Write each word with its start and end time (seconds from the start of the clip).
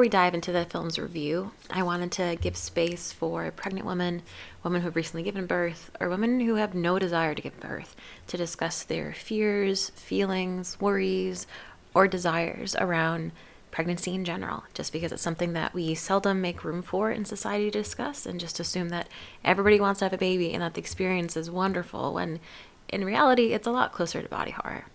before 0.00 0.06
we 0.06 0.24
dive 0.24 0.32
into 0.32 0.50
the 0.50 0.64
film's 0.64 0.98
review, 0.98 1.52
I 1.68 1.82
wanted 1.82 2.10
to 2.12 2.38
give 2.40 2.56
space 2.56 3.12
for 3.12 3.50
pregnant 3.50 3.86
women, 3.86 4.22
women 4.64 4.80
who 4.80 4.86
have 4.86 4.96
recently 4.96 5.22
given 5.22 5.44
birth, 5.44 5.90
or 6.00 6.08
women 6.08 6.40
who 6.40 6.54
have 6.54 6.74
no 6.74 6.98
desire 6.98 7.34
to 7.34 7.42
give 7.42 7.60
birth 7.60 7.94
to 8.28 8.38
discuss 8.38 8.82
their 8.82 9.12
fears, 9.12 9.90
feelings, 9.90 10.80
worries, 10.80 11.46
or 11.92 12.08
desires 12.08 12.74
around 12.76 13.32
pregnancy 13.72 14.14
in 14.14 14.24
general, 14.24 14.64
just 14.72 14.90
because 14.90 15.12
it's 15.12 15.20
something 15.20 15.52
that 15.52 15.74
we 15.74 15.94
seldom 15.94 16.40
make 16.40 16.64
room 16.64 16.80
for 16.80 17.10
in 17.10 17.26
society 17.26 17.70
to 17.70 17.78
discuss 17.82 18.24
and 18.24 18.40
just 18.40 18.58
assume 18.58 18.88
that 18.88 19.06
everybody 19.44 19.78
wants 19.78 19.98
to 19.98 20.06
have 20.06 20.14
a 20.14 20.16
baby 20.16 20.54
and 20.54 20.62
that 20.62 20.72
the 20.72 20.80
experience 20.80 21.36
is 21.36 21.50
wonderful 21.50 22.14
when 22.14 22.40
in 22.88 23.04
reality 23.04 23.52
it's 23.52 23.66
a 23.66 23.70
lot 23.70 23.92
closer 23.92 24.22
to 24.22 24.28
body 24.30 24.52
horror. 24.52 24.86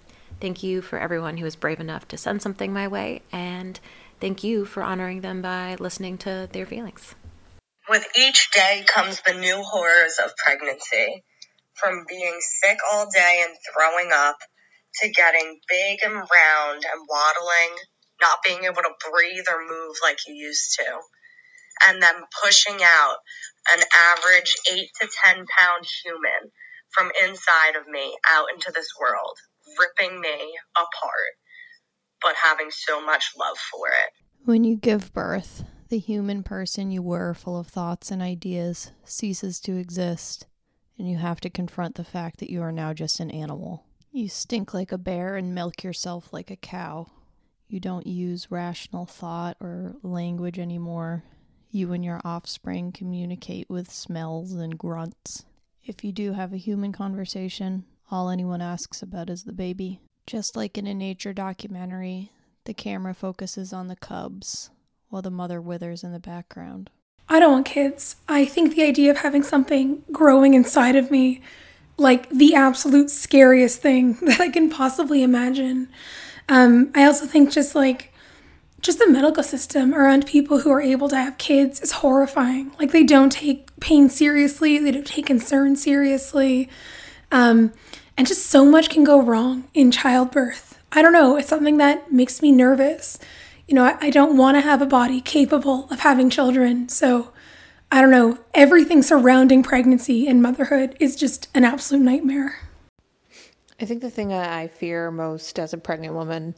Thank 0.41 0.63
you 0.63 0.81
for 0.81 0.97
everyone 0.97 1.37
who 1.37 1.45
was 1.45 1.55
brave 1.55 1.79
enough 1.79 2.07
to 2.07 2.17
send 2.17 2.41
something 2.41 2.73
my 2.73 2.87
way, 2.87 3.21
and 3.31 3.79
thank 4.25 4.43
you 4.43 4.65
for 4.65 4.81
honoring 4.81 5.21
them 5.21 5.43
by 5.43 5.75
listening 5.79 6.17
to 6.17 6.49
their 6.51 6.65
feelings. 6.65 7.13
With 7.87 8.07
each 8.17 8.49
day 8.49 8.83
comes 8.87 9.21
the 9.21 9.35
new 9.35 9.61
horrors 9.61 10.17
of 10.17 10.35
pregnancy. 10.35 11.23
From 11.75 12.05
being 12.09 12.39
sick 12.41 12.79
all 12.91 13.05
day 13.13 13.43
and 13.45 13.55
throwing 13.69 14.09
up 14.11 14.37
to 15.01 15.09
getting 15.09 15.59
big 15.69 15.99
and 16.03 16.15
round 16.15 16.81
and 16.91 17.07
waddling, 17.07 17.77
not 18.19 18.39
being 18.43 18.63
able 18.63 18.81
to 18.81 19.11
breathe 19.11 19.45
or 19.47 19.61
move 19.61 19.95
like 20.01 20.17
you 20.25 20.33
used 20.33 20.79
to, 20.79 20.87
and 21.87 22.01
then 22.01 22.15
pushing 22.43 22.81
out 22.81 23.17
an 23.77 23.83
average 23.93 24.55
8 24.71 24.89
to 25.01 25.09
10 25.23 25.45
pound 25.55 25.85
human 26.03 26.49
from 26.89 27.11
inside 27.21 27.75
of 27.79 27.87
me 27.87 28.17
out 28.31 28.47
into 28.55 28.71
this 28.73 28.89
world 28.99 29.37
ripping 29.77 30.19
me 30.19 30.57
apart, 30.75 31.33
but 32.25 32.35
having 32.41 32.71
so 32.71 32.99
much 33.05 33.33
love 33.39 33.55
for 33.71 33.87
it. 33.87 34.11
When 34.45 34.63
you 34.63 34.75
give 34.75 35.13
birth, 35.13 35.63
the 35.89 35.99
human 35.99 36.41
person 36.41 36.89
you 36.89 37.03
were, 37.03 37.35
full 37.35 37.59
of 37.59 37.67
thoughts 37.67 38.09
and 38.09 38.21
ideas, 38.21 38.91
ceases 39.03 39.59
to 39.61 39.77
exist, 39.77 40.47
and 40.97 41.07
you 41.07 41.17
have 41.17 41.39
to 41.41 41.49
confront 41.51 41.95
the 41.95 42.03
fact 42.03 42.39
that 42.39 42.49
you 42.49 42.63
are 42.63 42.71
now 42.71 42.93
just 42.93 43.19
an 43.19 43.29
animal. 43.29 43.85
You 44.11 44.27
stink 44.27 44.73
like 44.73 44.91
a 44.91 44.97
bear 44.97 45.35
and 45.35 45.53
milk 45.53 45.83
yourself 45.83 46.33
like 46.33 46.49
a 46.49 46.55
cow. 46.55 47.05
You 47.67 47.79
don't 47.79 48.07
use 48.07 48.49
rational 48.49 49.05
thought 49.05 49.57
or 49.61 49.95
language 50.01 50.57
anymore. 50.57 51.23
You 51.69 51.93
and 51.93 52.03
your 52.03 52.21
offspring 52.25 52.91
communicate 52.91 53.69
with 53.69 53.91
smells 53.91 54.53
and 54.53 54.79
grunts. 54.79 55.45
If 55.83 56.03
you 56.03 56.11
do 56.11 56.33
have 56.33 56.53
a 56.53 56.57
human 56.57 56.91
conversation, 56.91 57.85
all 58.09 58.29
anyone 58.29 58.61
asks 58.61 59.03
about 59.03 59.29
is 59.29 59.43
the 59.43 59.51
baby. 59.51 59.99
Just 60.27 60.55
like 60.55 60.77
in 60.77 60.87
a 60.87 60.93
nature 60.93 61.33
documentary, 61.33 62.31
the 62.65 62.73
camera 62.73 63.13
focuses 63.13 63.71
on 63.71 63.87
the 63.87 63.95
cubs 63.95 64.69
while 65.09 65.21
the 65.21 65.31
mother 65.31 65.61
withers 65.61 66.03
in 66.03 66.11
the 66.11 66.19
background. 66.19 66.89
I 67.29 67.39
don't 67.39 67.51
want 67.51 67.65
kids. 67.65 68.17
I 68.27 68.45
think 68.45 68.75
the 68.75 68.83
idea 68.83 69.11
of 69.11 69.17
having 69.17 69.43
something 69.43 70.03
growing 70.11 70.53
inside 70.53 70.95
of 70.95 71.11
me, 71.11 71.41
like 71.97 72.29
the 72.29 72.55
absolute 72.55 73.09
scariest 73.09 73.81
thing 73.81 74.13
that 74.21 74.39
I 74.39 74.49
can 74.49 74.69
possibly 74.69 75.23
imagine. 75.23 75.89
Um, 76.49 76.91
I 76.95 77.05
also 77.05 77.25
think 77.25 77.51
just 77.51 77.75
like 77.75 78.11
just 78.81 78.99
the 78.99 79.09
medical 79.09 79.41
system 79.41 79.95
around 79.95 80.27
people 80.27 80.59
who 80.59 80.71
are 80.71 80.81
able 80.81 81.09
to 81.09 81.15
have 81.15 81.39
kids 81.39 81.81
is 81.81 81.91
horrifying. 81.91 82.71
Like 82.79 82.91
they 82.91 83.03
don't 83.03 83.31
take 83.31 83.67
pain 83.79 84.09
seriously, 84.09 84.77
they 84.77 84.91
don't 84.91 85.07
take 85.07 85.25
concern 85.25 85.75
seriously. 85.75 86.69
Um, 87.31 87.73
and 88.17 88.27
just 88.27 88.47
so 88.47 88.65
much 88.65 88.89
can 88.89 89.03
go 89.03 89.21
wrong 89.21 89.67
in 89.73 89.91
childbirth. 89.91 90.79
I 90.91 91.01
don't 91.01 91.13
know, 91.13 91.35
it's 91.35 91.49
something 91.49 91.77
that 91.77 92.11
makes 92.11 92.41
me 92.41 92.51
nervous. 92.51 93.19
You 93.67 93.75
know, 93.75 93.83
I, 93.83 93.97
I 93.99 94.09
don't 94.09 94.37
want 94.37 94.55
to 94.57 94.61
have 94.61 94.81
a 94.81 94.85
body 94.85 95.21
capable 95.21 95.87
of 95.91 95.99
having 95.99 96.29
children. 96.29 96.87
So 96.89 97.31
I 97.91 98.01
don't 98.01 98.11
know, 98.11 98.39
everything 98.53 99.01
surrounding 99.01 99.63
pregnancy 99.63 100.27
and 100.27 100.41
motherhood 100.41 100.95
is 100.99 101.15
just 101.15 101.49
an 101.53 101.65
absolute 101.65 102.03
nightmare. 102.03 102.59
I 103.79 103.85
think 103.85 104.01
the 104.01 104.09
thing 104.09 104.31
I 104.31 104.67
fear 104.67 105.11
most 105.11 105.59
as 105.59 105.73
a 105.73 105.77
pregnant 105.77 106.13
woman 106.13 106.55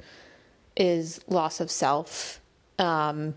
is 0.75 1.19
loss 1.27 1.59
of 1.59 1.71
self. 1.71 2.39
Um, 2.77 3.33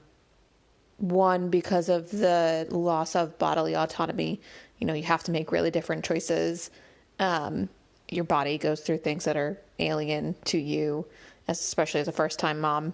one, 1.00 1.48
because 1.48 1.88
of 1.88 2.10
the 2.10 2.66
loss 2.70 3.16
of 3.16 3.38
bodily 3.38 3.74
autonomy. 3.74 4.40
You 4.78 4.86
know, 4.86 4.92
you 4.92 5.02
have 5.04 5.22
to 5.24 5.30
make 5.30 5.50
really 5.50 5.70
different 5.70 6.04
choices. 6.04 6.70
Um, 7.18 7.68
your 8.10 8.24
body 8.24 8.58
goes 8.58 8.80
through 8.80 8.98
things 8.98 9.24
that 9.24 9.36
are 9.36 9.58
alien 9.78 10.34
to 10.46 10.58
you, 10.58 11.06
especially 11.48 12.00
as 12.00 12.08
a 12.08 12.12
first 12.12 12.38
time 12.38 12.60
mom. 12.60 12.92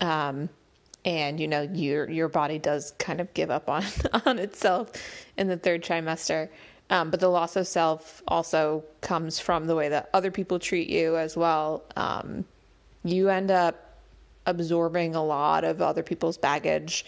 Um, 0.00 0.48
and 1.04 1.38
you 1.40 1.48
know 1.48 1.62
your 1.62 2.10
your 2.10 2.28
body 2.28 2.58
does 2.58 2.92
kind 2.98 3.20
of 3.20 3.32
give 3.32 3.50
up 3.50 3.68
on 3.68 3.84
on 4.26 4.38
itself 4.38 4.92
in 5.36 5.46
the 5.46 5.56
third 5.56 5.82
trimester. 5.82 6.48
Um, 6.90 7.10
but 7.10 7.20
the 7.20 7.28
loss 7.28 7.56
of 7.56 7.66
self 7.66 8.22
also 8.28 8.82
comes 9.02 9.38
from 9.38 9.66
the 9.66 9.74
way 9.74 9.90
that 9.90 10.08
other 10.14 10.30
people 10.30 10.58
treat 10.58 10.88
you 10.88 11.16
as 11.16 11.36
well. 11.36 11.84
Um, 11.96 12.44
you 13.04 13.28
end 13.28 13.50
up 13.50 14.00
absorbing 14.46 15.14
a 15.14 15.22
lot 15.22 15.64
of 15.64 15.82
other 15.82 16.02
people's 16.02 16.38
baggage, 16.38 17.04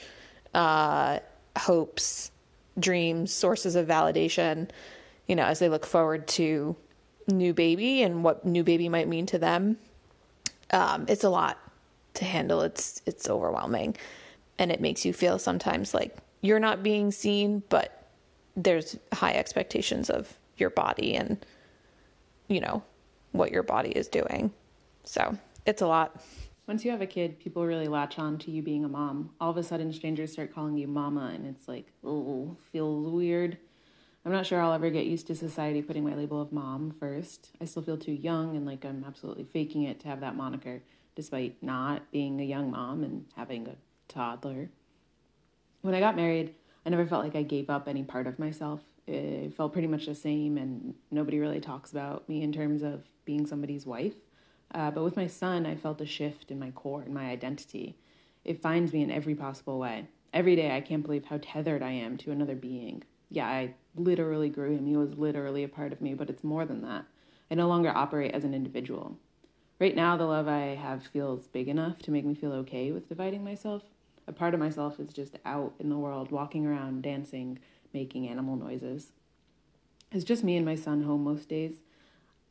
uh, 0.53 1.21
hopes, 1.59 2.31
dreams, 2.79 3.33
sources 3.33 3.75
of 3.75 3.87
validation. 3.87 4.69
You 5.27 5.37
know, 5.37 5.45
as 5.45 5.61
they 5.61 5.69
look 5.69 5.87
forward 5.87 6.29
to 6.29 6.77
new 7.31 7.55
baby 7.55 8.03
and 8.03 8.25
what 8.25 8.45
new 8.45 8.65
baby 8.65 8.89
might 8.89 9.09
mean 9.09 9.27
to 9.27 9.39
them. 9.39 9.79
Um, 10.73 11.07
it's 11.09 11.25
a 11.25 11.31
lot 11.31 11.59
to 12.15 12.25
handle. 12.25 12.61
It's 12.63 13.03
it's 13.07 13.29
overwhelming, 13.29 13.97
and 14.59 14.71
it 14.71 14.81
makes 14.81 15.05
you 15.05 15.13
feel 15.13 15.39
sometimes 15.39 15.95
like 15.95 16.17
you're 16.43 16.61
not 16.61 16.83
being 16.83 17.11
seen, 17.11 17.63
but 17.69 18.09
there's 18.57 18.99
high 19.13 19.35
expectations 19.35 20.11
of 20.11 20.39
your 20.57 20.71
body 20.71 21.15
and 21.15 21.45
you 22.49 22.61
know 22.61 22.83
what 23.33 23.51
your 23.51 23.63
body 23.63 23.91
is 23.91 24.09
doing. 24.09 24.53
So 25.05 25.37
it's 25.67 25.83
a 25.83 25.87
lot. 25.87 26.21
Once 26.67 26.85
you 26.85 26.91
have 26.91 27.01
a 27.01 27.07
kid, 27.07 27.39
people 27.41 27.67
really 27.67 27.89
latch 27.89 28.19
on 28.19 28.39
to 28.39 28.51
you 28.51 28.63
being 28.63 28.85
a 28.85 28.89
mom. 28.89 29.31
All 29.41 29.51
of 29.51 29.57
a 29.57 29.63
sudden, 29.63 29.93
strangers 29.93 30.33
start 30.33 30.55
calling 30.55 30.77
you 30.77 30.87
mama, 30.87 31.33
and 31.35 31.47
it's 31.47 31.67
like, 31.67 31.87
oh, 32.05 32.57
feels 32.71 33.09
weird. 33.09 33.59
I'm 34.25 34.33
not 34.33 34.45
sure 34.45 34.61
I'll 34.61 34.75
ever 34.75 34.91
get 34.91 35.07
used 35.07 35.27
to 35.29 35.35
society 35.35 35.81
putting 35.81 36.05
my 36.05 36.15
label 36.15 36.43
of 36.43 36.53
mom 36.53 36.95
first. 37.01 37.51
I 37.61 37.65
still 37.65 37.83
feel 37.83 37.97
too 37.97 38.13
young 38.13 38.55
and 38.55 38.67
like 38.67 38.85
I'm 38.85 39.05
absolutely 39.07 39.45
faking 39.45 39.85
it 39.85 40.01
to 40.01 40.09
have 40.09 40.21
that 40.21 40.37
moniker, 40.37 40.83
despite 41.15 41.63
not 41.63 42.11
being 42.13 42.39
a 42.41 42.45
young 42.45 42.71
mom 42.71 43.03
and 43.03 43.25
having 43.35 43.67
a 43.67 43.77
toddler. 44.09 44.69
When 45.81 45.95
I 45.95 46.01
got 46.01 46.17
married, 46.17 46.55
I 46.85 46.91
never 46.91 47.07
felt 47.07 47.25
like 47.25 47.37
I 47.37 47.43
gave 47.43 47.71
up 47.71 47.89
any 47.89 48.03
part 48.03 48.27
of 48.27 48.39
myself. 48.39 48.81
It 49.07 49.55
felt 49.55 49.73
pretty 49.73 49.89
much 49.89 50.07
the 50.07 50.15
same, 50.15 50.57
and 50.59 50.95
nobody 51.11 51.39
really 51.39 51.61
talks 51.61 51.91
about 51.91 52.29
me 52.29 52.43
in 52.43 52.53
terms 52.53 52.83
of 52.83 53.05
being 53.25 53.47
somebody's 53.47 53.87
wife. 53.87 54.15
Uh, 54.75 54.91
but 54.91 55.03
with 55.03 55.17
my 55.17 55.27
son, 55.27 55.67
I 55.67 55.75
felt 55.75 56.01
a 56.01 56.07
shift 56.07 56.51
in 56.51 56.59
my 56.59 56.71
core 56.71 57.03
and 57.03 57.15
my 57.15 57.31
identity. 57.31 57.97
It 58.45 58.63
finds 58.63 58.93
me 58.93 59.03
in 59.03 59.11
every 59.11 59.35
possible 59.35 59.79
way. 59.79 60.07
Every 60.33 60.55
day, 60.55 60.77
I 60.77 60.81
can't 60.81 61.03
believe 61.03 61.25
how 61.25 61.39
tethered 61.43 61.83
I 61.83 61.91
am 61.91 62.17
to 62.19 62.31
another 62.31 62.55
being. 62.55 63.03
Yeah, 63.31 63.49
I 63.49 63.75
literally 63.95 64.49
grew 64.49 64.73
him. 64.73 64.87
He 64.87 64.97
was 64.97 65.17
literally 65.17 65.65
a 65.65 65.69
part 65.69 65.93
of 65.93 66.01
me, 66.01 66.15
but 66.15 66.31
it's 66.31 66.45
more 66.45 66.65
than 66.65 66.83
that. 66.83 67.05
I 67.51 67.55
no 67.55 67.69
longer 67.69 67.91
operate 67.95 68.33
as 68.33 68.45
an 68.45 68.55
individual. 68.55 69.17
Right 69.79 69.97
now, 69.97 70.17
the 70.17 70.27
love 70.27 70.47
I 70.47 70.77
have 70.77 71.07
feels 71.07 71.49
big 71.49 71.69
enough 71.69 71.99
to 72.03 72.11
make 72.11 72.25
me 72.25 72.35
feel 72.35 72.53
okay 72.53 72.93
with 72.93 73.09
dividing 73.09 73.43
myself. 73.43 73.83
A 74.27 74.33
part 74.33 74.55
of 74.55 74.61
myself 74.61 75.01
is 75.01 75.13
just 75.13 75.39
out 75.45 75.75
in 75.79 75.89
the 75.89 75.99
world, 75.99 76.31
walking 76.31 76.67
around, 76.67 77.03
dancing, 77.03 77.59
making 77.93 78.29
animal 78.29 78.57
noises. 78.57 79.13
It's 80.13 80.25
just 80.25 80.45
me 80.45 80.57
and 80.57 80.67
my 80.67 80.75
son 80.75 81.03
home 81.03 81.25
most 81.25 81.49
days. 81.49 81.77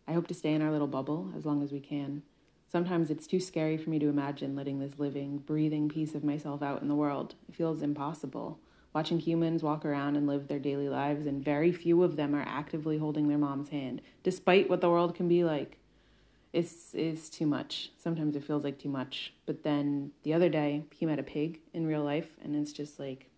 I 0.07 0.13
hope 0.13 0.27
to 0.27 0.33
stay 0.33 0.53
in 0.53 0.61
our 0.61 0.71
little 0.71 0.87
bubble 0.87 1.31
as 1.37 1.45
long 1.45 1.61
as 1.61 1.71
we 1.71 1.79
can. 1.79 2.23
Sometimes 2.71 3.09
it's 3.09 3.27
too 3.27 3.39
scary 3.39 3.77
for 3.77 3.89
me 3.89 3.99
to 3.99 4.09
imagine 4.09 4.55
letting 4.55 4.79
this 4.79 4.99
living, 4.99 5.37
breathing 5.37 5.87
piece 5.87 6.15
of 6.15 6.23
myself 6.23 6.61
out 6.61 6.81
in 6.81 6.87
the 6.87 6.95
world. 6.95 7.35
It 7.47 7.55
feels 7.55 7.81
impossible 7.81 8.59
watching 8.93 9.19
humans 9.19 9.63
walk 9.63 9.85
around 9.85 10.15
and 10.15 10.27
live 10.27 10.47
their 10.47 10.59
daily 10.59 10.89
lives, 10.89 11.25
and 11.25 11.43
very 11.43 11.71
few 11.71 12.03
of 12.03 12.15
them 12.15 12.35
are 12.35 12.45
actively 12.47 12.97
holding 12.97 13.27
their 13.27 13.37
mom's 13.37 13.69
hand, 13.69 14.01
despite 14.23 14.69
what 14.69 14.81
the 14.81 14.89
world 14.89 15.15
can 15.15 15.27
be 15.27 15.43
like. 15.43 15.77
It's, 16.51 16.95
it's 16.95 17.29
too 17.29 17.45
much. 17.45 17.91
Sometimes 17.97 18.35
it 18.35 18.43
feels 18.43 18.63
like 18.63 18.79
too 18.79 18.89
much. 18.89 19.33
But 19.45 19.63
then 19.63 20.11
the 20.23 20.33
other 20.33 20.49
day, 20.49 20.83
he 20.95 21.05
met 21.05 21.19
a 21.19 21.23
pig 21.23 21.59
in 21.73 21.85
real 21.85 22.03
life, 22.03 22.29
and 22.43 22.55
it's 22.55 22.73
just 22.73 22.99
like, 22.99 23.29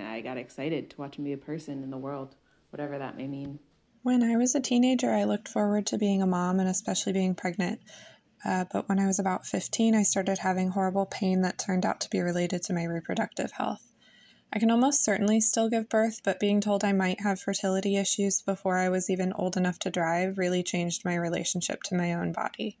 I 0.00 0.20
got 0.20 0.36
excited 0.36 0.90
to 0.90 0.96
watch 1.00 1.16
him 1.16 1.24
be 1.24 1.32
a 1.32 1.38
person 1.38 1.82
in 1.82 1.90
the 1.90 1.98
world, 1.98 2.36
whatever 2.70 2.98
that 2.98 3.16
may 3.16 3.26
mean. 3.26 3.58
When 4.02 4.22
I 4.22 4.36
was 4.36 4.54
a 4.54 4.60
teenager, 4.60 5.12
I 5.12 5.24
looked 5.24 5.48
forward 5.48 5.86
to 5.86 5.98
being 5.98 6.22
a 6.22 6.26
mom 6.26 6.60
and 6.60 6.68
especially 6.68 7.12
being 7.12 7.34
pregnant. 7.34 7.80
Uh, 8.44 8.64
but 8.72 8.88
when 8.88 8.98
I 8.98 9.06
was 9.06 9.20
about 9.20 9.46
15, 9.46 9.94
I 9.94 10.02
started 10.02 10.38
having 10.38 10.70
horrible 10.70 11.06
pain 11.06 11.42
that 11.42 11.58
turned 11.58 11.86
out 11.86 12.00
to 12.00 12.10
be 12.10 12.20
related 12.20 12.62
to 12.64 12.72
my 12.72 12.84
reproductive 12.84 13.52
health. 13.52 13.91
I 14.54 14.58
can 14.58 14.70
almost 14.70 15.02
certainly 15.02 15.40
still 15.40 15.70
give 15.70 15.88
birth, 15.88 16.20
but 16.22 16.38
being 16.38 16.60
told 16.60 16.84
I 16.84 16.92
might 16.92 17.20
have 17.22 17.40
fertility 17.40 17.96
issues 17.96 18.42
before 18.42 18.76
I 18.76 18.90
was 18.90 19.08
even 19.08 19.32
old 19.32 19.56
enough 19.56 19.78
to 19.80 19.90
drive 19.90 20.36
really 20.36 20.62
changed 20.62 21.06
my 21.06 21.14
relationship 21.14 21.82
to 21.84 21.94
my 21.94 22.12
own 22.12 22.32
body. 22.32 22.78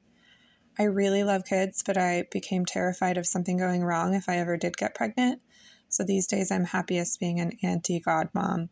I 0.78 0.84
really 0.84 1.24
love 1.24 1.46
kids, 1.46 1.82
but 1.82 1.96
I 1.96 2.26
became 2.30 2.66
terrified 2.66 3.16
of 3.16 3.26
something 3.26 3.56
going 3.56 3.82
wrong 3.82 4.14
if 4.14 4.28
I 4.28 4.38
ever 4.38 4.58
did 4.58 4.76
get 4.76 4.94
pregnant. 4.94 5.40
So 5.88 6.04
these 6.04 6.26
days 6.26 6.50
I'm 6.50 6.64
happiest 6.64 7.20
being 7.20 7.40
an 7.40 7.52
auntie, 7.62 8.00
godmom, 8.00 8.68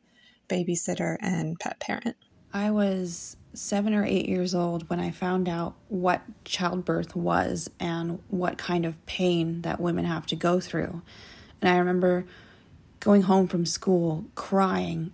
babysitter, 0.49 1.17
and 1.21 1.59
pet 1.59 1.81
parent. 1.81 2.17
I 2.53 2.71
was 2.71 3.37
seven 3.55 3.95
or 3.95 4.05
eight 4.05 4.29
years 4.29 4.55
old 4.55 4.91
when 4.91 5.01
I 5.01 5.11
found 5.11 5.49
out 5.49 5.75
what 5.89 6.21
childbirth 6.45 7.17
was 7.17 7.71
and 7.81 8.21
what 8.29 8.59
kind 8.59 8.85
of 8.85 9.07
pain 9.07 9.63
that 9.63 9.81
women 9.81 10.05
have 10.05 10.27
to 10.27 10.37
go 10.37 10.61
through. 10.61 11.01
And 11.63 11.71
I 11.71 11.79
remember 11.79 12.27
going 13.01 13.23
home 13.23 13.49
from 13.49 13.67
school 13.67 14.27
crying, 14.35 15.13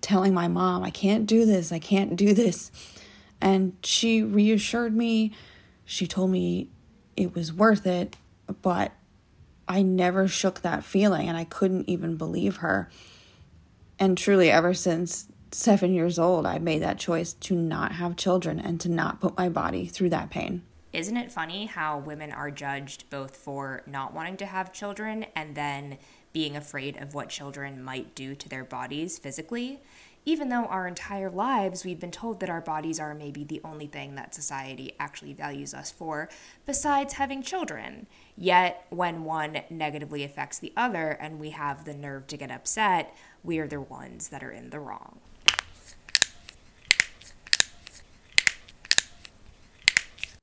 telling 0.00 0.34
my 0.34 0.48
mom, 0.48 0.82
I 0.82 0.90
can't 0.90 1.26
do 1.26 1.44
this, 1.44 1.72
I 1.72 1.78
can't 1.78 2.14
do 2.14 2.34
this. 2.34 2.70
And 3.40 3.76
she 3.82 4.22
reassured 4.22 4.94
me. 4.94 5.32
She 5.84 6.06
told 6.06 6.30
me 6.30 6.68
it 7.16 7.34
was 7.34 7.52
worth 7.52 7.86
it, 7.86 8.16
but 8.62 8.92
I 9.66 9.82
never 9.82 10.28
shook 10.28 10.60
that 10.60 10.84
feeling 10.84 11.28
and 11.28 11.36
I 11.36 11.44
couldn't 11.44 11.88
even 11.88 12.16
believe 12.16 12.56
her. 12.56 12.90
And 13.98 14.16
truly, 14.16 14.50
ever 14.50 14.74
since 14.74 15.26
seven 15.52 15.94
years 15.94 16.18
old, 16.18 16.46
I 16.46 16.58
made 16.58 16.82
that 16.82 16.98
choice 16.98 17.32
to 17.34 17.54
not 17.54 17.92
have 17.92 18.16
children 18.16 18.60
and 18.60 18.80
to 18.80 18.88
not 18.88 19.20
put 19.20 19.36
my 19.36 19.48
body 19.48 19.86
through 19.86 20.10
that 20.10 20.30
pain. 20.30 20.62
Isn't 20.92 21.16
it 21.16 21.30
funny 21.30 21.66
how 21.66 21.98
women 21.98 22.32
are 22.32 22.50
judged 22.50 23.08
both 23.10 23.36
for 23.36 23.82
not 23.86 24.12
wanting 24.12 24.36
to 24.38 24.46
have 24.46 24.72
children 24.72 25.26
and 25.36 25.54
then 25.54 25.98
being 26.32 26.56
afraid 26.56 26.96
of 26.96 27.14
what 27.14 27.28
children 27.28 27.82
might 27.82 28.14
do 28.14 28.34
to 28.34 28.48
their 28.48 28.64
bodies 28.64 29.18
physically? 29.18 29.80
Even 30.26 30.50
though 30.50 30.66
our 30.66 30.86
entire 30.86 31.30
lives 31.30 31.84
we've 31.84 31.98
been 31.98 32.10
told 32.10 32.40
that 32.40 32.50
our 32.50 32.60
bodies 32.60 33.00
are 33.00 33.14
maybe 33.14 33.42
the 33.42 33.60
only 33.64 33.86
thing 33.86 34.14
that 34.14 34.34
society 34.34 34.92
actually 35.00 35.32
values 35.32 35.72
us 35.72 35.90
for, 35.90 36.28
besides 36.66 37.14
having 37.14 37.42
children. 37.42 38.06
Yet, 38.36 38.84
when 38.90 39.24
one 39.24 39.62
negatively 39.70 40.22
affects 40.22 40.58
the 40.58 40.74
other 40.76 41.10
and 41.12 41.40
we 41.40 41.50
have 41.50 41.84
the 41.84 41.94
nerve 41.94 42.26
to 42.28 42.36
get 42.36 42.50
upset, 42.50 43.16
we 43.42 43.58
are 43.58 43.66
the 43.66 43.80
ones 43.80 44.28
that 44.28 44.44
are 44.44 44.52
in 44.52 44.70
the 44.70 44.78
wrong. 44.78 45.20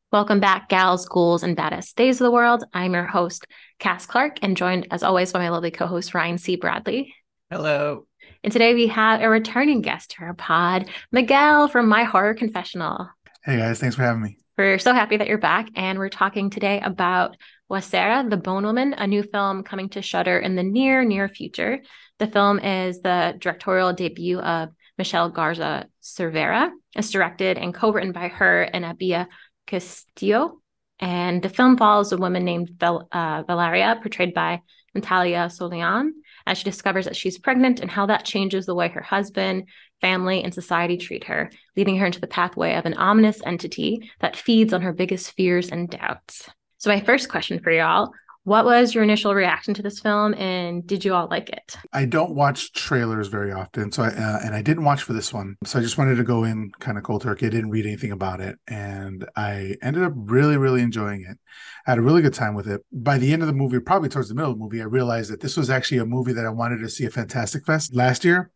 Welcome 0.10 0.40
back, 0.40 0.70
gals, 0.70 1.06
ghouls, 1.06 1.44
and 1.44 1.56
badass 1.56 1.94
days 1.94 2.22
of 2.22 2.26
the 2.26 2.32
world. 2.32 2.64
I'm 2.74 2.94
your 2.94 3.06
host, 3.06 3.46
Cass 3.80 4.06
Clark, 4.06 4.40
and 4.42 4.58
joined 4.58 4.88
as 4.92 5.04
always 5.04 5.32
by 5.32 5.40
my 5.40 5.50
lovely 5.50 5.72
co 5.72 5.88
host, 5.88 6.14
Ryan 6.14 6.38
C. 6.38 6.56
Bradley. 6.56 7.14
Hello. 7.50 8.08
And 8.44 8.52
today 8.52 8.74
we 8.74 8.88
have 8.88 9.22
a 9.22 9.30
returning 9.30 9.82
guest 9.82 10.12
to 10.12 10.24
our 10.24 10.34
pod, 10.34 10.90
Miguel 11.12 11.68
from 11.68 11.88
My 11.88 12.04
Horror 12.04 12.34
Confessional. 12.34 13.10
Hey 13.44 13.58
guys, 13.58 13.80
thanks 13.80 13.96
for 13.96 14.04
having 14.04 14.22
me. 14.22 14.38
We're 14.58 14.80
so 14.80 14.94
happy 14.94 15.18
that 15.18 15.28
you're 15.28 15.38
back, 15.38 15.70
and 15.76 16.00
we're 16.00 16.10
talking 16.10 16.50
today 16.50 16.82
about 16.82 17.38
Huesera, 17.70 18.28
the 18.28 18.38
Bone 18.38 18.64
Woman, 18.64 18.94
a 18.94 19.06
new 19.06 19.24
film 19.24 19.64
coming 19.64 19.90
to 19.90 20.02
Shudder 20.02 20.40
in 20.40 20.56
the 20.56 20.64
near, 20.64 21.04
near 21.04 21.30
future. 21.30 21.82
The 22.18 22.28
film 22.28 22.60
is 22.60 23.02
the 23.02 23.36
directorial 23.38 23.94
debut 23.94 24.40
of 24.40 24.70
Michelle 24.98 25.30
Garza 25.30 25.88
Cervera. 26.02 26.72
It's 26.96 27.12
directed 27.12 27.58
and 27.58 27.74
co-written 27.74 28.12
by 28.12 28.30
her 28.30 28.64
and 28.64 28.84
Abia 28.84 29.28
Castillo. 29.68 30.62
And 31.00 31.42
the 31.42 31.50
film 31.50 31.78
follows 31.78 32.12
a 32.12 32.18
woman 32.18 32.44
named 32.44 32.72
Val- 32.80 33.08
uh, 33.12 33.44
Valeria, 33.46 34.00
portrayed 34.02 34.34
by 34.34 34.62
Natalia 34.96 35.50
Solian, 35.50 36.12
as 36.48 36.58
she 36.58 36.64
discovers 36.64 37.06
that 37.06 37.16
she's 37.16 37.38
pregnant 37.38 37.80
and 37.80 37.92
how 37.92 38.08
that 38.08 38.26
changes 38.26 38.66
the 38.66 38.76
way 38.76 38.88
her 38.88 39.02
husband, 39.02 39.68
family, 40.02 40.44
and 40.44 40.54
society 40.54 40.98
treat 40.98 41.26
her, 41.26 41.52
leading 41.76 41.98
her 41.98 42.06
into 42.06 42.22
the 42.22 42.28
pathway 42.28 42.74
of 42.76 42.86
an 42.86 42.96
ominous 42.96 43.42
entity 43.46 44.10
that 44.22 44.36
feeds 44.36 44.74
on 44.74 44.82
her 44.82 44.94
biggest 44.94 45.32
fears 45.34 45.70
and 45.70 45.90
doubts. 45.90 46.50
So, 46.80 46.90
my 46.90 47.02
first 47.02 47.30
question 47.30 47.60
for 47.60 47.72
y'all 47.72 48.12
what 48.48 48.64
was 48.64 48.96
your 48.96 49.04
initial 49.04 49.36
reaction 49.36 49.74
to 49.74 49.82
this 49.82 50.00
film, 50.00 50.34
and 50.36 50.88
did 50.88 51.04
you 51.04 51.14
all 51.14 51.28
like 51.30 51.50
it? 51.50 51.76
I 51.92 52.06
don't 52.06 52.34
watch 52.34 52.72
trailers 52.72 53.28
very 53.28 53.52
often, 53.52 53.92
so 53.92 54.04
I, 54.04 54.08
uh, 54.08 54.40
and 54.42 54.56
I 54.56 54.62
didn't 54.62 54.86
watch 54.86 55.04
for 55.04 55.12
this 55.12 55.34
one, 55.34 55.58
so 55.66 55.78
I 55.78 55.82
just 55.82 55.98
wanted 55.98 56.16
to 56.16 56.24
go 56.24 56.46
in 56.46 56.72
kind 56.80 56.98
of 56.98 57.04
cold 57.04 57.24
turkey. 57.24 57.48
I 57.48 57.50
didn't 57.50 57.72
read 57.72 57.86
anything 57.86 58.14
about 58.14 58.40
it, 58.40 58.58
and 58.66 59.28
I 59.36 59.76
ended 59.82 60.04
up 60.04 60.14
really, 60.16 60.56
really 60.56 60.82
enjoying 60.82 61.26
it. 61.30 61.38
I 61.86 61.92
had 61.92 61.98
a 61.98 62.02
really 62.02 62.22
good 62.22 62.34
time 62.34 62.56
with 62.56 62.70
it. 62.70 62.86
By 62.90 63.18
the 63.18 63.34
end 63.34 63.42
of 63.42 63.50
the 63.50 63.54
movie, 63.54 63.82
probably 63.82 64.08
towards 64.08 64.30
the 64.30 64.36
middle 64.36 64.52
of 64.52 64.58
the 64.58 64.64
movie, 64.64 64.80
I 64.82 64.86
realized 64.86 65.30
that 65.30 65.42
this 65.42 65.58
was 65.58 65.70
actually 65.70 65.98
a 65.98 66.06
movie 66.06 66.32
that 66.32 66.46
I 66.46 66.50
wanted 66.50 66.80
to 66.80 66.90
see 66.90 67.04
at 67.04 67.12
Fantastic 67.12 67.66
Fest 67.66 67.94
last 67.94 68.24
year. 68.24 68.50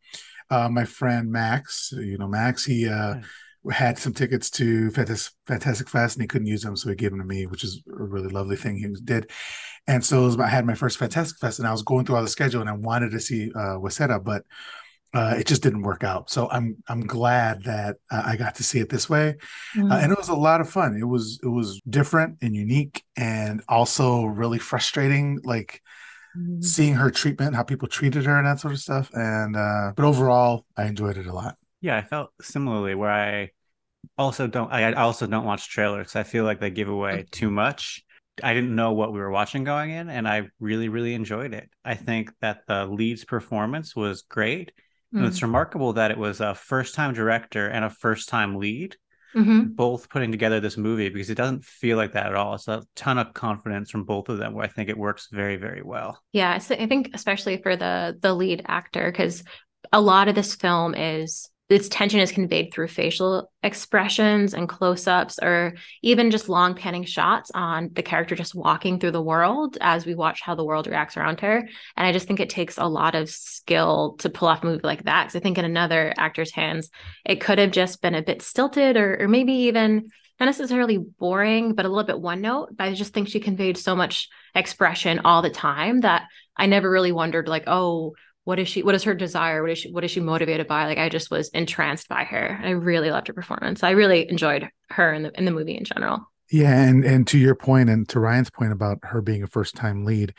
Uh, 0.50 0.70
my 0.70 0.86
friend 0.86 1.30
Max, 1.30 1.92
you 1.92 2.18
know 2.18 2.30
Max, 2.30 2.64
he. 2.64 2.88
Uh, 2.88 3.16
had 3.70 4.00
some 4.00 4.14
tickets 4.14 4.50
to 4.52 4.90
Fantastic 4.92 5.90
Fest 5.90 6.16
and 6.16 6.24
he 6.24 6.28
couldn't 6.28 6.48
use 6.48 6.62
them, 6.62 6.76
so 6.76 6.90
he 6.90 6.96
gave 6.96 7.12
them 7.12 7.20
to 7.20 7.26
me, 7.26 7.46
which 7.46 7.64
is 7.64 7.84
a 7.88 8.04
really 8.04 8.30
lovely 8.30 8.56
thing 8.56 8.78
he 8.78 8.88
did. 9.04 9.30
And 9.88 10.04
so 10.04 10.24
was, 10.24 10.40
I 10.40 10.48
had 10.48 10.66
my 10.66 10.74
first 10.74 10.98
Fantastic 10.98 11.38
Fest, 11.40 11.60
and 11.60 11.68
I 11.68 11.72
was 11.72 11.84
going 11.84 12.06
through 12.06 12.16
all 12.16 12.22
the 12.24 12.28
schedule, 12.28 12.62
and 12.62 12.70
I 12.70 12.74
wanted 12.74 13.12
to 13.12 13.20
see 13.20 13.52
uh, 13.54 13.78
Huesera, 13.78 14.24
but 14.24 14.44
uh, 15.14 15.36
it 15.38 15.46
just 15.46 15.62
didn't 15.62 15.82
work 15.82 16.04
out. 16.04 16.30
So 16.30 16.50
I'm 16.50 16.78
I'm 16.88 17.02
glad 17.02 17.64
that 17.64 17.98
uh, 18.10 18.24
I 18.26 18.38
got 18.38 18.56
to 18.56 18.64
see 18.64 18.80
it 18.80 18.90
this 18.90 19.10
way, 19.10 19.36
mm-hmm. 19.76 19.92
uh, 19.92 19.98
and 19.98 20.12
it 20.12 20.18
was 20.18 20.30
a 20.30 20.36
lot 20.36 20.62
of 20.62 20.70
fun. 20.70 20.96
It 20.96 21.06
was 21.06 21.40
it 21.44 21.50
was 21.50 21.82
different 21.90 22.38
and 22.42 22.56
unique, 22.56 23.04
and 23.18 23.62
also 23.68 24.24
really 24.24 24.60
frustrating. 24.60 25.40
Like 25.44 25.82
mm-hmm. 26.38 26.62
seeing 26.62 26.94
her 26.94 27.12
treatment, 27.12 27.56
how 27.56 27.64
people 27.64 27.90
treated 27.90 28.26
her, 28.26 28.38
and 28.38 28.48
that 28.48 28.60
sort 28.60 28.74
of 28.74 28.80
stuff. 28.80 29.12
And 29.14 29.58
uh, 29.58 29.92
but 29.96 30.06
overall, 30.06 30.66
I 30.78 30.86
enjoyed 30.86 31.18
it 31.18 31.28
a 31.28 31.34
lot. 31.34 31.58
Yeah, 31.82 31.98
I 31.98 32.02
felt 32.02 32.32
similarly. 32.42 32.96
Where 32.96 33.12
I 33.12 33.50
also 34.18 34.48
don't 34.48 34.72
I 34.72 34.94
also 34.94 35.28
don't 35.28 35.46
watch 35.46 35.70
trailers. 35.70 36.16
I 36.16 36.24
feel 36.24 36.44
like 36.44 36.60
they 36.60 36.70
give 36.70 36.90
away 36.90 37.26
too 37.32 37.52
much. 37.52 38.04
I 38.44 38.54
didn't 38.54 38.76
know 38.76 38.94
what 38.94 39.14
we 39.14 39.20
were 39.20 39.30
watching 39.30 39.64
going 39.64 39.92
in, 39.92 40.10
and 40.10 40.28
I 40.28 40.48
really, 40.60 40.90
really 40.90 41.14
enjoyed 41.14 41.54
it. 41.54 41.70
I 41.84 41.96
think 41.96 42.32
that 42.42 42.62
the 42.68 42.86
lead's 42.86 43.26
performance 43.26 43.96
was 43.96 44.22
great. 44.22 44.72
Mm. 45.14 45.20
And 45.20 45.28
it's 45.28 45.40
mm. 45.40 45.44
remarkable 45.44 45.94
that 45.94 46.12
it 46.12 46.18
was 46.18 46.40
a 46.40 46.56
first 46.56 46.96
time 46.96 47.14
director 47.14 47.68
and 47.68 47.84
a 47.84 47.90
first 47.90 48.30
time 48.30 48.56
lead, 48.56 48.96
mm-hmm. 49.36 49.74
both 49.74 50.10
putting 50.10 50.32
together 50.32 50.60
this 50.60 50.78
movie 50.78 51.10
because 51.10 51.30
it 51.30 51.36
doesn't 51.36 51.66
feel 51.66 51.98
like 51.98 52.14
that 52.14 52.28
at 52.28 52.36
all. 52.36 52.56
It's 52.56 52.68
a 52.68 52.84
ton 52.96 53.18
of 53.18 53.34
confidence 53.34 53.92
from 53.92 54.06
both 54.06 54.30
of 54.30 54.38
them 54.38 54.54
where 54.54 54.66
I 54.66 54.70
think 54.70 54.90
it 54.90 54.98
works 54.98 55.28
very, 55.32 55.58
very 55.58 55.82
well. 55.84 56.20
Yeah. 56.32 56.58
So 56.60 56.76
I 56.76 56.88
think 56.88 57.12
especially 57.14 57.58
for 57.58 57.76
the 57.76 58.18
the 58.22 58.34
lead 58.34 58.64
actor, 58.68 59.12
because 59.12 59.44
a 59.92 60.02
lot 60.02 60.28
of 60.28 60.36
this 60.36 60.56
film 60.56 60.96
is 60.96 61.50
its 61.72 61.90
tension 61.90 62.20
is 62.20 62.32
conveyed 62.32 62.74
through 62.74 62.88
facial 62.88 63.52
expressions 63.64 64.54
and 64.54 64.68
close-ups 64.68 65.40
or 65.42 65.74
even 66.02 66.32
just 66.32 66.50
long 66.50 66.76
panning 66.76 67.04
shots 67.04 67.52
on 67.54 67.90
the 67.94 68.04
character 68.04 68.36
just 68.36 68.56
walking 68.56 69.00
through 69.00 69.12
the 69.12 69.22
world 69.22 69.78
as 69.82 70.06
we 70.06 70.16
watch 70.16 70.42
how 70.42 70.56
the 70.56 70.66
world 70.66 70.88
reacts 70.88 71.18
around 71.18 71.40
her. 71.40 71.58
And 71.58 72.08
i 72.08 72.12
just 72.12 72.28
think 72.28 72.40
it 72.40 72.50
takes 72.50 72.78
a 72.78 72.86
lot 72.86 73.16
of 73.16 73.30
skill 73.30 74.16
to 74.20 74.30
pull 74.30 74.48
off 74.48 74.64
a 74.64 74.66
movie 74.66 74.82
like 74.84 75.04
that 75.04 75.26
because 75.26 75.36
i 75.36 75.40
think 75.40 75.58
in 75.58 75.66
another 75.66 76.14
actor's 76.18 76.52
hands 76.52 76.90
it 77.26 77.42
could 77.42 77.60
have 77.60 77.72
just 77.72 78.02
been 78.02 78.16
a 78.16 78.22
bit 78.22 78.42
stilted 78.42 78.98
or, 78.98 79.22
or 79.22 79.28
maybe 79.28 79.54
even 79.54 80.10
not 80.40 80.46
necessarily 80.48 80.98
boring 80.98 81.76
but 81.76 81.86
a 81.86 81.90
little 81.90 82.04
bit 82.04 82.20
one 82.20 82.42
note. 82.42 82.70
But 82.76 82.86
i 82.86 82.94
just 82.94 83.14
think 83.14 83.28
she 83.28 83.40
conveyed 83.40 83.78
so 83.78 83.96
much 83.96 84.30
expression 84.56 85.22
all 85.24 85.42
the 85.42 85.50
time 85.50 86.02
that 86.02 86.28
i 86.58 86.66
never 86.66 86.90
really 86.90 87.12
wondered 87.12 87.48
like 87.48 87.64
oh 87.68 88.14
what 88.44 88.60
is 88.60 88.68
she 88.68 88.84
what 88.84 88.96
is 88.96 89.04
her 89.04 89.14
desire? 89.14 89.62
What 89.62 89.72
is 89.72 89.78
she 89.78 89.92
what 89.92 90.04
is 90.04 90.12
she 90.12 90.20
motivated 90.20 90.68
by? 90.68 90.86
Like 90.86 90.98
i 90.98 91.10
just 91.10 91.30
was 91.30 91.50
entranced 91.50 92.08
by 92.08 92.24
her. 92.24 92.60
I 92.64 92.72
really 92.72 93.12
loved 93.12 93.28
her 93.28 93.34
performance. 93.34 93.84
I 93.84 93.92
really 93.92 94.30
enjoyed 94.30 94.68
her 94.90 95.14
in 95.14 95.24
the 95.24 95.32
in 95.38 95.46
the 95.46 95.52
movie 95.52 95.78
in 95.78 95.84
general. 95.84 96.28
Yeah 96.52 96.74
and 96.74 97.06
and 97.06 97.28
to 97.28 97.38
your 97.38 97.56
point 97.56 97.90
and 97.90 98.08
to 98.10 98.20
ryan's 98.20 98.50
point 98.50 98.72
about 98.72 99.00
her 99.04 99.22
being 99.22 99.44
a 99.44 99.48
first 99.48 99.76
time 99.76 100.06
lead 100.06 100.34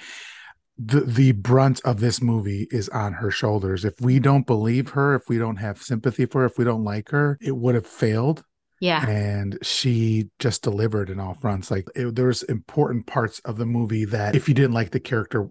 the 0.78 1.00
the 1.00 1.32
brunt 1.32 1.80
of 1.84 2.00
this 2.00 2.20
movie 2.20 2.66
is 2.70 2.88
on 2.88 3.12
her 3.14 3.30
shoulders. 3.30 3.84
If 3.84 4.00
we 4.00 4.18
don't 4.18 4.46
believe 4.46 4.90
her 4.90 5.14
if 5.14 5.28
we 5.28 5.38
don't 5.38 5.56
have 5.56 5.80
sympathy 5.80 6.26
for 6.26 6.40
her 6.40 6.46
if 6.46 6.58
we 6.58 6.64
don't 6.64 6.84
like 6.84 7.10
her 7.10 7.38
it 7.40 7.56
would 7.56 7.74
have 7.74 7.86
failed 7.86 8.42
yeah. 8.82 9.08
And 9.08 9.58
she 9.62 10.28
just 10.40 10.62
delivered 10.62 11.08
in 11.08 11.20
all 11.20 11.34
fronts. 11.34 11.70
Like 11.70 11.86
it, 11.94 12.16
there 12.16 12.26
was 12.26 12.42
important 12.42 13.06
parts 13.06 13.38
of 13.44 13.56
the 13.56 13.64
movie 13.64 14.04
that 14.06 14.34
if 14.34 14.48
you 14.48 14.54
didn't 14.54 14.72
like 14.72 14.90
the 14.90 14.98
character 14.98 15.48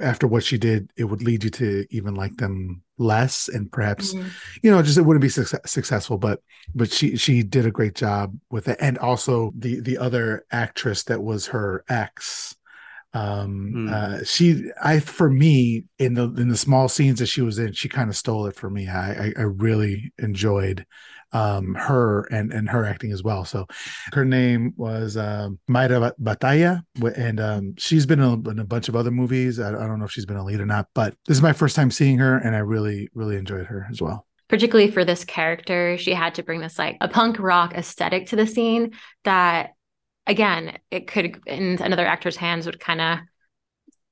after 0.00 0.26
what 0.26 0.44
she 0.44 0.56
did, 0.56 0.90
it 0.96 1.04
would 1.04 1.22
lead 1.22 1.44
you 1.44 1.50
to 1.50 1.86
even 1.90 2.14
like 2.14 2.38
them 2.38 2.82
less 2.96 3.48
and 3.48 3.70
perhaps 3.70 4.14
mm-hmm. 4.14 4.28
you 4.62 4.70
know 4.70 4.82
just 4.82 4.98
it 4.98 5.02
wouldn't 5.02 5.22
be 5.22 5.28
su- 5.30 5.44
successful 5.64 6.18
but 6.18 6.40
but 6.74 6.92
she 6.92 7.16
she 7.16 7.42
did 7.42 7.64
a 7.64 7.70
great 7.70 7.94
job 7.94 8.36
with 8.50 8.68
it 8.68 8.76
and 8.78 8.98
also 8.98 9.52
the 9.56 9.80
the 9.80 9.96
other 9.96 10.44
actress 10.52 11.04
that 11.04 11.22
was 11.22 11.46
her 11.46 11.82
ex 11.88 12.54
um 13.14 13.72
mm. 13.74 13.90
uh 13.90 14.22
she 14.22 14.70
i 14.82 15.00
for 15.00 15.30
me 15.30 15.84
in 15.98 16.12
the 16.12 16.24
in 16.34 16.48
the 16.48 16.56
small 16.58 16.90
scenes 16.90 17.20
that 17.20 17.26
she 17.26 17.40
was 17.40 17.58
in 17.58 17.72
she 17.72 17.88
kind 17.88 18.10
of 18.10 18.16
stole 18.16 18.44
it 18.44 18.54
for 18.54 18.68
me 18.68 18.86
i 18.86 19.12
i, 19.12 19.32
I 19.38 19.42
really 19.44 20.12
enjoyed 20.18 20.84
um, 21.32 21.74
her 21.74 22.22
and 22.30 22.52
and 22.52 22.68
her 22.68 22.84
acting 22.84 23.12
as 23.12 23.22
well. 23.22 23.44
So 23.44 23.66
her 24.12 24.24
name 24.24 24.74
was 24.76 25.16
um, 25.16 25.58
Mayra 25.68 26.12
Batalla, 26.20 26.82
and 27.16 27.40
um, 27.40 27.74
she's 27.78 28.06
been 28.06 28.20
in 28.20 28.46
a, 28.46 28.50
in 28.50 28.58
a, 28.58 28.64
bunch 28.64 28.88
of 28.88 28.96
other 28.96 29.10
movies. 29.10 29.58
I, 29.58 29.68
I 29.68 29.86
don't 29.86 29.98
know 29.98 30.04
if 30.04 30.12
she's 30.12 30.26
been 30.26 30.36
a 30.36 30.44
lead 30.44 30.60
or 30.60 30.66
not, 30.66 30.88
but 30.94 31.14
this 31.26 31.36
is 31.36 31.42
my 31.42 31.52
first 31.52 31.76
time 31.76 31.90
seeing 31.90 32.18
her, 32.18 32.38
and 32.38 32.54
I 32.54 32.60
really 32.60 33.08
really 33.14 33.36
enjoyed 33.36 33.66
her 33.66 33.86
as 33.90 34.00
well 34.00 34.26
particularly 34.48 34.90
for 34.90 35.04
this 35.04 35.24
character 35.24 35.96
she 35.96 36.12
had 36.12 36.34
to 36.34 36.42
bring 36.42 36.60
this 36.60 36.76
like 36.76 36.96
a 37.00 37.06
punk 37.06 37.38
rock 37.38 37.72
aesthetic 37.72 38.26
to 38.26 38.34
the 38.34 38.48
scene 38.48 38.90
that 39.22 39.74
again, 40.30 40.78
it 40.90 41.06
could 41.08 41.40
in 41.46 41.78
another 41.82 42.06
actor's 42.06 42.36
hands 42.36 42.66
would 42.66 42.80
kind 42.80 43.00
of 43.00 43.18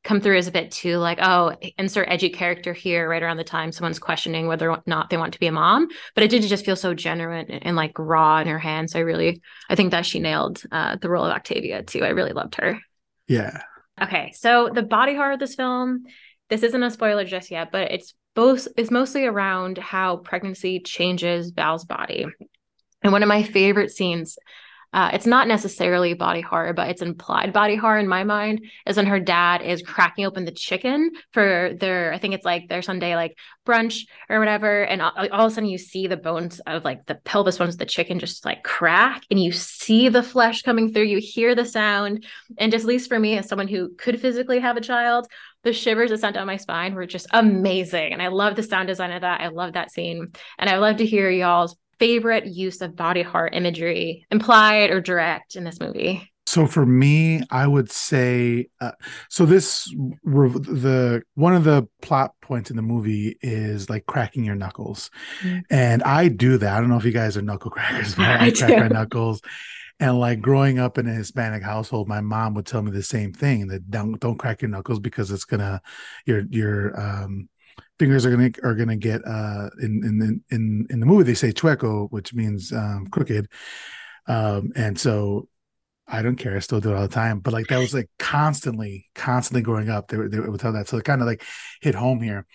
come 0.08 0.22
through 0.22 0.38
as 0.38 0.46
a 0.46 0.52
bit 0.52 0.70
too 0.70 0.96
like 0.96 1.18
oh 1.20 1.54
insert 1.76 2.08
edgy 2.08 2.30
character 2.30 2.72
here 2.72 3.06
right 3.06 3.22
around 3.22 3.36
the 3.36 3.44
time 3.44 3.70
someone's 3.70 3.98
questioning 3.98 4.46
whether 4.46 4.70
or 4.70 4.82
not 4.86 5.10
they 5.10 5.18
want 5.18 5.34
to 5.34 5.38
be 5.38 5.46
a 5.46 5.52
mom. 5.52 5.86
But 6.14 6.24
it 6.24 6.30
did 6.30 6.42
just 6.44 6.64
feel 6.64 6.76
so 6.76 6.94
genuine 6.94 7.50
and, 7.50 7.66
and 7.66 7.76
like 7.76 7.92
raw 7.98 8.38
in 8.38 8.48
her 8.48 8.58
hands. 8.58 8.92
So 8.92 9.00
i 9.00 9.02
really 9.02 9.42
i 9.68 9.74
think 9.74 9.90
that 9.90 10.06
she 10.06 10.18
nailed 10.18 10.62
uh, 10.72 10.96
the 10.96 11.10
role 11.10 11.26
of 11.26 11.32
octavia 11.32 11.82
too. 11.82 12.04
I 12.04 12.08
really 12.08 12.32
loved 12.32 12.54
her. 12.54 12.80
Yeah. 13.26 13.60
Okay 14.02 14.32
so 14.34 14.70
the 14.72 14.82
body 14.82 15.14
horror 15.14 15.32
of 15.32 15.40
this 15.40 15.54
film 15.54 16.04
this 16.48 16.62
isn't 16.62 16.82
a 16.82 16.90
spoiler 16.90 17.26
just 17.26 17.50
yet 17.50 17.70
but 17.70 17.92
it's 17.92 18.14
both 18.34 18.66
it's 18.78 18.90
mostly 18.90 19.26
around 19.26 19.76
how 19.76 20.16
pregnancy 20.16 20.80
changes 20.80 21.50
val's 21.50 21.84
body. 21.84 22.24
And 23.02 23.12
one 23.12 23.22
of 23.22 23.28
my 23.28 23.42
favorite 23.42 23.90
scenes 23.90 24.38
uh, 24.92 25.10
it's 25.12 25.26
not 25.26 25.48
necessarily 25.48 26.14
body 26.14 26.40
horror, 26.40 26.72
but 26.72 26.88
it's 26.88 27.02
implied 27.02 27.52
body 27.52 27.76
horror 27.76 27.98
in 27.98 28.08
my 28.08 28.24
mind. 28.24 28.64
Is 28.86 28.96
when 28.96 29.06
her 29.06 29.20
dad 29.20 29.62
is 29.62 29.82
cracking 29.82 30.24
open 30.24 30.44
the 30.44 30.50
chicken 30.50 31.12
for 31.32 31.74
their, 31.78 32.12
I 32.12 32.18
think 32.18 32.34
it's 32.34 32.44
like 32.44 32.68
their 32.68 32.82
Sunday 32.82 33.14
like 33.14 33.36
brunch 33.66 34.06
or 34.30 34.38
whatever, 34.38 34.82
and 34.82 35.02
all, 35.02 35.12
all 35.16 35.46
of 35.46 35.52
a 35.52 35.54
sudden 35.54 35.68
you 35.68 35.78
see 35.78 36.06
the 36.06 36.16
bones 36.16 36.60
of 36.60 36.84
like 36.84 37.04
the 37.06 37.16
pelvis 37.16 37.58
bones 37.58 37.74
of 37.74 37.78
the 37.78 37.86
chicken 37.86 38.18
just 38.18 38.44
like 38.44 38.62
crack, 38.64 39.22
and 39.30 39.42
you 39.42 39.52
see 39.52 40.08
the 40.08 40.22
flesh 40.22 40.62
coming 40.62 40.92
through. 40.92 41.04
You 41.04 41.18
hear 41.18 41.54
the 41.54 41.64
sound, 41.66 42.26
and 42.56 42.72
just 42.72 42.84
at 42.84 42.88
least 42.88 43.08
for 43.08 43.18
me, 43.18 43.36
as 43.36 43.48
someone 43.48 43.68
who 43.68 43.94
could 43.96 44.20
physically 44.20 44.60
have 44.60 44.76
a 44.76 44.80
child, 44.80 45.26
the 45.64 45.72
shivers 45.72 46.10
that 46.10 46.20
sent 46.20 46.34
down 46.34 46.46
my 46.46 46.56
spine 46.56 46.94
were 46.94 47.06
just 47.06 47.26
amazing. 47.32 48.12
And 48.12 48.22
I 48.22 48.28
love 48.28 48.56
the 48.56 48.62
sound 48.62 48.88
design 48.88 49.12
of 49.12 49.22
that. 49.22 49.40
I 49.40 49.48
love 49.48 49.74
that 49.74 49.90
scene. 49.90 50.32
And 50.58 50.70
I 50.70 50.78
love 50.78 50.98
to 50.98 51.06
hear 51.06 51.28
y'all's 51.30 51.76
favorite 51.98 52.46
use 52.46 52.80
of 52.80 52.96
body 52.96 53.22
horror 53.22 53.48
imagery, 53.48 54.26
implied 54.30 54.90
or 54.90 55.00
direct, 55.00 55.56
in 55.56 55.64
this 55.64 55.80
movie? 55.80 56.30
So 56.48 56.66
for 56.66 56.86
me, 56.86 57.42
I 57.50 57.66
would 57.66 57.90
say 57.90 58.68
uh, 58.80 58.92
so. 59.28 59.44
This 59.44 59.84
the 60.24 61.22
one 61.34 61.54
of 61.54 61.64
the 61.64 61.86
plot 62.00 62.32
points 62.40 62.70
in 62.70 62.76
the 62.76 62.82
movie 62.82 63.36
is 63.42 63.90
like 63.90 64.06
cracking 64.06 64.44
your 64.44 64.54
knuckles, 64.54 65.10
mm-hmm. 65.42 65.58
and 65.68 66.02
I 66.04 66.28
do 66.28 66.56
that. 66.56 66.74
I 66.74 66.80
don't 66.80 66.88
know 66.88 66.96
if 66.96 67.04
you 67.04 67.12
guys 67.12 67.36
are 67.36 67.42
knuckle 67.42 67.70
crackers, 67.70 68.14
but 68.14 68.24
I, 68.40 68.46
I 68.46 68.50
crack 68.50 68.78
my 68.78 68.88
knuckles. 68.88 69.42
And 70.00 70.18
like 70.18 70.40
growing 70.40 70.78
up 70.78 70.96
in 70.96 71.06
a 71.06 71.12
Hispanic 71.12 71.62
household, 71.62 72.08
my 72.08 72.22
mom 72.22 72.54
would 72.54 72.64
tell 72.64 72.80
me 72.80 72.92
the 72.92 73.02
same 73.02 73.34
thing 73.34 73.66
that 73.66 73.90
don't 73.90 74.18
don't 74.18 74.38
crack 74.38 74.62
your 74.62 74.70
knuckles 74.70 75.00
because 75.00 75.30
it's 75.30 75.44
gonna 75.44 75.82
your 76.24 76.44
your 76.48 76.98
um 76.98 77.50
fingers 77.98 78.24
are 78.24 78.30
gonna 78.30 78.50
are 78.62 78.74
gonna 78.74 78.96
get 78.96 79.20
uh 79.26 79.70
in 79.80 80.02
in 80.04 80.42
in 80.50 80.86
in 80.90 81.00
the 81.00 81.06
movie 81.06 81.24
they 81.24 81.34
say 81.34 81.52
chueco 81.52 82.08
which 82.10 82.34
means 82.34 82.72
um 82.72 83.06
crooked. 83.10 83.48
Um 84.26 84.72
and 84.76 84.98
so 84.98 85.48
I 86.06 86.22
don't 86.22 86.36
care 86.36 86.56
I 86.56 86.60
still 86.60 86.80
do 86.80 86.90
it 86.90 86.96
all 86.96 87.02
the 87.02 87.08
time 87.08 87.40
but 87.40 87.52
like 87.52 87.66
that 87.68 87.78
was 87.78 87.94
like 87.94 88.08
constantly 88.18 89.06
constantly 89.14 89.62
growing 89.62 89.88
up 89.88 90.08
they, 90.08 90.16
they 90.16 90.40
would 90.40 90.60
tell 90.60 90.72
that 90.72 90.88
so 90.88 90.96
it 90.96 91.04
kind 91.04 91.20
of 91.20 91.26
like 91.26 91.42
hit 91.80 91.94
home 91.94 92.20
here. 92.22 92.46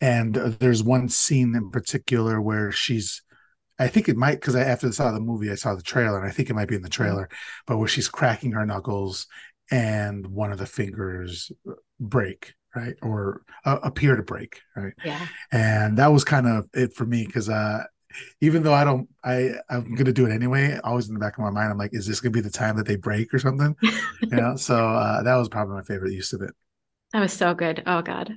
And 0.00 0.38
uh, 0.38 0.50
there's 0.60 0.82
one 0.82 1.08
scene 1.08 1.54
in 1.56 1.70
particular 1.70 2.40
where 2.40 2.70
she's 2.70 3.22
I 3.78 3.88
think 3.88 4.08
it 4.08 4.16
might 4.16 4.36
because 4.36 4.56
I 4.56 4.62
after 4.62 4.88
I 4.88 4.90
saw 4.90 5.12
the 5.12 5.20
movie 5.20 5.50
I 5.50 5.54
saw 5.54 5.74
the 5.74 5.82
trailer 5.82 6.18
and 6.18 6.28
I 6.28 6.32
think 6.32 6.50
it 6.50 6.54
might 6.54 6.68
be 6.68 6.74
in 6.74 6.82
the 6.82 6.88
mm-hmm. 6.88 7.02
trailer 7.02 7.28
but 7.66 7.78
where 7.78 7.88
she's 7.88 8.08
cracking 8.08 8.52
her 8.52 8.66
knuckles 8.66 9.26
and 9.70 10.26
one 10.26 10.52
of 10.52 10.58
the 10.58 10.66
fingers 10.66 11.52
break 12.00 12.54
right? 12.78 12.94
Or 13.02 13.42
uh, 13.64 13.78
appear 13.82 14.16
to 14.16 14.22
break 14.22 14.60
right? 14.76 14.94
Yeah. 15.04 15.26
And 15.52 15.98
that 15.98 16.08
was 16.12 16.24
kind 16.24 16.46
of 16.46 16.68
it 16.74 16.94
for 16.94 17.04
me 17.04 17.26
because 17.26 17.48
uh 17.48 17.84
even 18.40 18.62
though 18.62 18.72
i 18.72 18.84
don't 18.84 19.08
i 19.24 19.50
i'm 19.68 19.94
gonna 19.94 20.12
do 20.12 20.26
it 20.26 20.32
anyway 20.32 20.78
always 20.82 21.08
in 21.08 21.14
the 21.14 21.20
back 21.20 21.36
of 21.36 21.44
my 21.44 21.50
mind 21.50 21.70
i'm 21.70 21.78
like 21.78 21.92
is 21.92 22.06
this 22.06 22.20
gonna 22.20 22.32
be 22.32 22.40
the 22.40 22.50
time 22.50 22.76
that 22.76 22.86
they 22.86 22.96
break 22.96 23.32
or 23.34 23.38
something? 23.38 23.76
You 24.22 24.36
know? 24.36 24.56
So 24.56 24.76
uh 24.76 25.22
that 25.22 25.36
was 25.36 25.48
probably 25.48 25.74
my 25.76 25.82
favorite 25.82 26.12
use 26.12 26.32
of 26.32 26.42
it. 26.42 26.52
That 27.12 27.20
was 27.20 27.32
so 27.32 27.54
good. 27.54 27.82
Oh 27.86 28.02
god. 28.02 28.34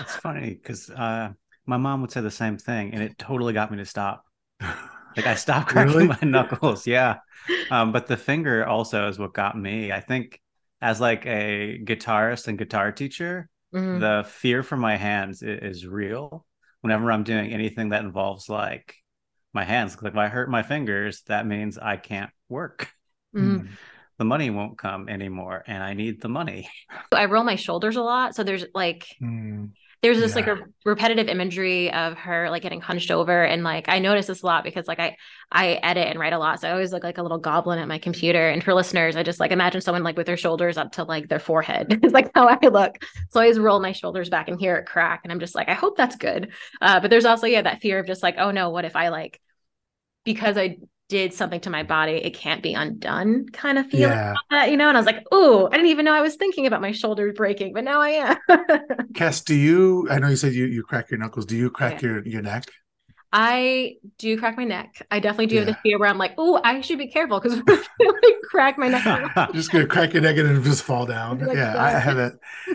It's 0.00 0.16
funny 0.16 0.54
because 0.54 0.90
uh 0.90 1.30
my 1.66 1.76
mom 1.76 2.00
would 2.00 2.12
say 2.12 2.20
the 2.20 2.30
same 2.30 2.56
thing 2.58 2.94
and 2.94 3.02
it 3.02 3.18
totally 3.18 3.52
got 3.52 3.70
me 3.70 3.78
to 3.78 3.86
stop. 3.86 4.24
Like 5.16 5.26
i 5.28 5.36
stopped 5.36 5.68
cracking 5.68 5.94
really? 5.94 6.08
my 6.08 6.18
knuckles 6.22 6.88
yeah. 6.88 7.18
Um 7.70 7.92
but 7.92 8.08
the 8.08 8.16
finger 8.16 8.66
also 8.66 9.08
is 9.08 9.18
what 9.18 9.32
got 9.32 9.56
me. 9.56 9.92
I 9.92 10.00
think 10.00 10.40
as 10.80 11.00
like 11.00 11.24
a 11.24 11.80
guitarist 11.84 12.48
and 12.48 12.58
guitar 12.58 12.90
teacher 12.92 13.48
mm-hmm. 13.74 14.00
the 14.00 14.24
fear 14.28 14.62
for 14.62 14.76
my 14.76 14.96
hands 14.96 15.42
is, 15.42 15.78
is, 15.78 15.86
real 15.86 16.46
whenever 16.80 17.10
i'm 17.10 17.24
doing 17.24 17.52
anything 17.52 17.90
that 17.90 18.04
involves 18.04 18.48
like 18.48 18.94
my 19.52 19.64
hands 19.64 19.96
like 20.02 20.12
if 20.12 20.18
i 20.18 20.28
hurt 20.28 20.50
my 20.50 20.62
fingers 20.62 21.22
that 21.26 21.46
means 21.46 21.78
i 21.78 21.96
can't 21.96 22.30
work 22.48 22.88
mm-hmm. 23.34 23.66
the 24.18 24.24
money 24.24 24.50
won't 24.50 24.78
come 24.78 25.08
anymore 25.08 25.64
and 25.66 25.82
i 25.82 25.94
need 25.94 26.20
the 26.20 26.28
money 26.28 26.68
i 27.12 27.24
roll 27.24 27.44
my 27.44 27.56
shoulders 27.56 27.96
a 27.96 28.02
lot 28.02 28.34
so 28.34 28.44
there's 28.44 28.64
like 28.74 29.06
mm 29.22 29.70
there's 30.04 30.20
this 30.20 30.36
yeah. 30.36 30.36
like 30.36 30.46
a 30.46 30.58
repetitive 30.84 31.28
imagery 31.28 31.90
of 31.90 32.18
her 32.18 32.50
like 32.50 32.62
getting 32.62 32.82
hunched 32.82 33.10
over 33.10 33.42
and 33.42 33.64
like 33.64 33.88
i 33.88 33.98
notice 33.98 34.26
this 34.26 34.42
a 34.42 34.46
lot 34.46 34.62
because 34.62 34.86
like 34.86 34.98
i 34.98 35.16
i 35.50 35.80
edit 35.82 36.06
and 36.08 36.18
write 36.18 36.34
a 36.34 36.38
lot 36.38 36.60
so 36.60 36.68
i 36.68 36.72
always 36.72 36.92
look 36.92 37.02
like 37.02 37.16
a 37.16 37.22
little 37.22 37.38
goblin 37.38 37.78
at 37.78 37.88
my 37.88 37.96
computer 37.96 38.50
and 38.50 38.62
for 38.62 38.74
listeners 38.74 39.16
i 39.16 39.22
just 39.22 39.40
like 39.40 39.50
imagine 39.50 39.80
someone 39.80 40.02
like 40.02 40.14
with 40.14 40.26
their 40.26 40.36
shoulders 40.36 40.76
up 40.76 40.92
to 40.92 41.04
like 41.04 41.28
their 41.28 41.38
forehead. 41.38 42.00
It's 42.04 42.12
like 42.12 42.30
how 42.34 42.48
i 42.48 42.58
look. 42.66 42.98
So 43.30 43.40
i 43.40 43.44
always 43.44 43.58
roll 43.58 43.80
my 43.80 43.92
shoulders 43.92 44.28
back 44.28 44.48
and 44.48 44.60
hear 44.60 44.76
it 44.76 44.84
crack 44.84 45.22
and 45.24 45.32
i'm 45.32 45.40
just 45.40 45.54
like 45.54 45.70
i 45.70 45.74
hope 45.74 45.96
that's 45.96 46.16
good. 46.16 46.52
Uh, 46.82 47.00
but 47.00 47.08
there's 47.08 47.24
also 47.24 47.46
yeah 47.46 47.62
that 47.62 47.80
fear 47.80 47.98
of 47.98 48.06
just 48.06 48.22
like 48.22 48.34
oh 48.36 48.50
no 48.50 48.68
what 48.68 48.84
if 48.84 48.96
i 48.96 49.08
like 49.08 49.40
because 50.24 50.58
i 50.58 50.76
did 51.08 51.34
something 51.34 51.60
to 51.60 51.70
my 51.70 51.82
body, 51.82 52.12
it 52.12 52.34
can't 52.34 52.62
be 52.62 52.74
undone 52.74 53.46
kind 53.52 53.78
of 53.78 53.86
feeling 53.86 54.08
yeah. 54.16 54.34
that, 54.50 54.70
you 54.70 54.76
know? 54.76 54.88
And 54.88 54.96
I 54.96 55.00
was 55.00 55.06
like, 55.06 55.24
oh, 55.32 55.68
I 55.68 55.76
didn't 55.76 55.88
even 55.88 56.04
know 56.04 56.12
I 56.12 56.22
was 56.22 56.36
thinking 56.36 56.66
about 56.66 56.80
my 56.80 56.92
shoulders 56.92 57.34
breaking, 57.36 57.72
but 57.74 57.84
now 57.84 58.00
I 58.00 58.36
am. 58.48 58.68
Cass, 59.14 59.42
do 59.42 59.54
you 59.54 60.08
I 60.10 60.18
know 60.18 60.28
you 60.28 60.36
said 60.36 60.54
you 60.54 60.66
you 60.66 60.82
crack 60.82 61.10
your 61.10 61.18
knuckles. 61.18 61.46
Do 61.46 61.56
you 61.56 61.70
crack 61.70 62.02
yeah. 62.02 62.08
your 62.08 62.26
your 62.26 62.42
neck? 62.42 62.64
I 63.36 63.96
do 64.18 64.38
crack 64.38 64.56
my 64.56 64.62
neck. 64.62 65.04
I 65.10 65.18
definitely 65.18 65.46
do 65.46 65.56
yeah. 65.56 65.60
have 65.62 65.68
the 65.68 65.78
fear 65.82 65.98
where 65.98 66.08
I'm 66.08 66.18
like, 66.18 66.34
oh, 66.38 66.60
I 66.62 66.80
should 66.82 66.98
be 66.98 67.08
careful 67.08 67.40
because 67.40 67.60
I 68.00 68.32
crack 68.44 68.78
my 68.78 68.86
neck. 68.86 69.50
just 69.52 69.72
gonna 69.72 69.88
crack 69.88 70.12
your 70.12 70.22
neck 70.22 70.36
and 70.36 70.48
then 70.48 70.62
just 70.62 70.84
fall 70.84 71.04
down. 71.04 71.40
Like 71.40 71.56
yeah. 71.56 71.82
I 71.82 71.98
have 71.98 72.16
that. 72.16 72.34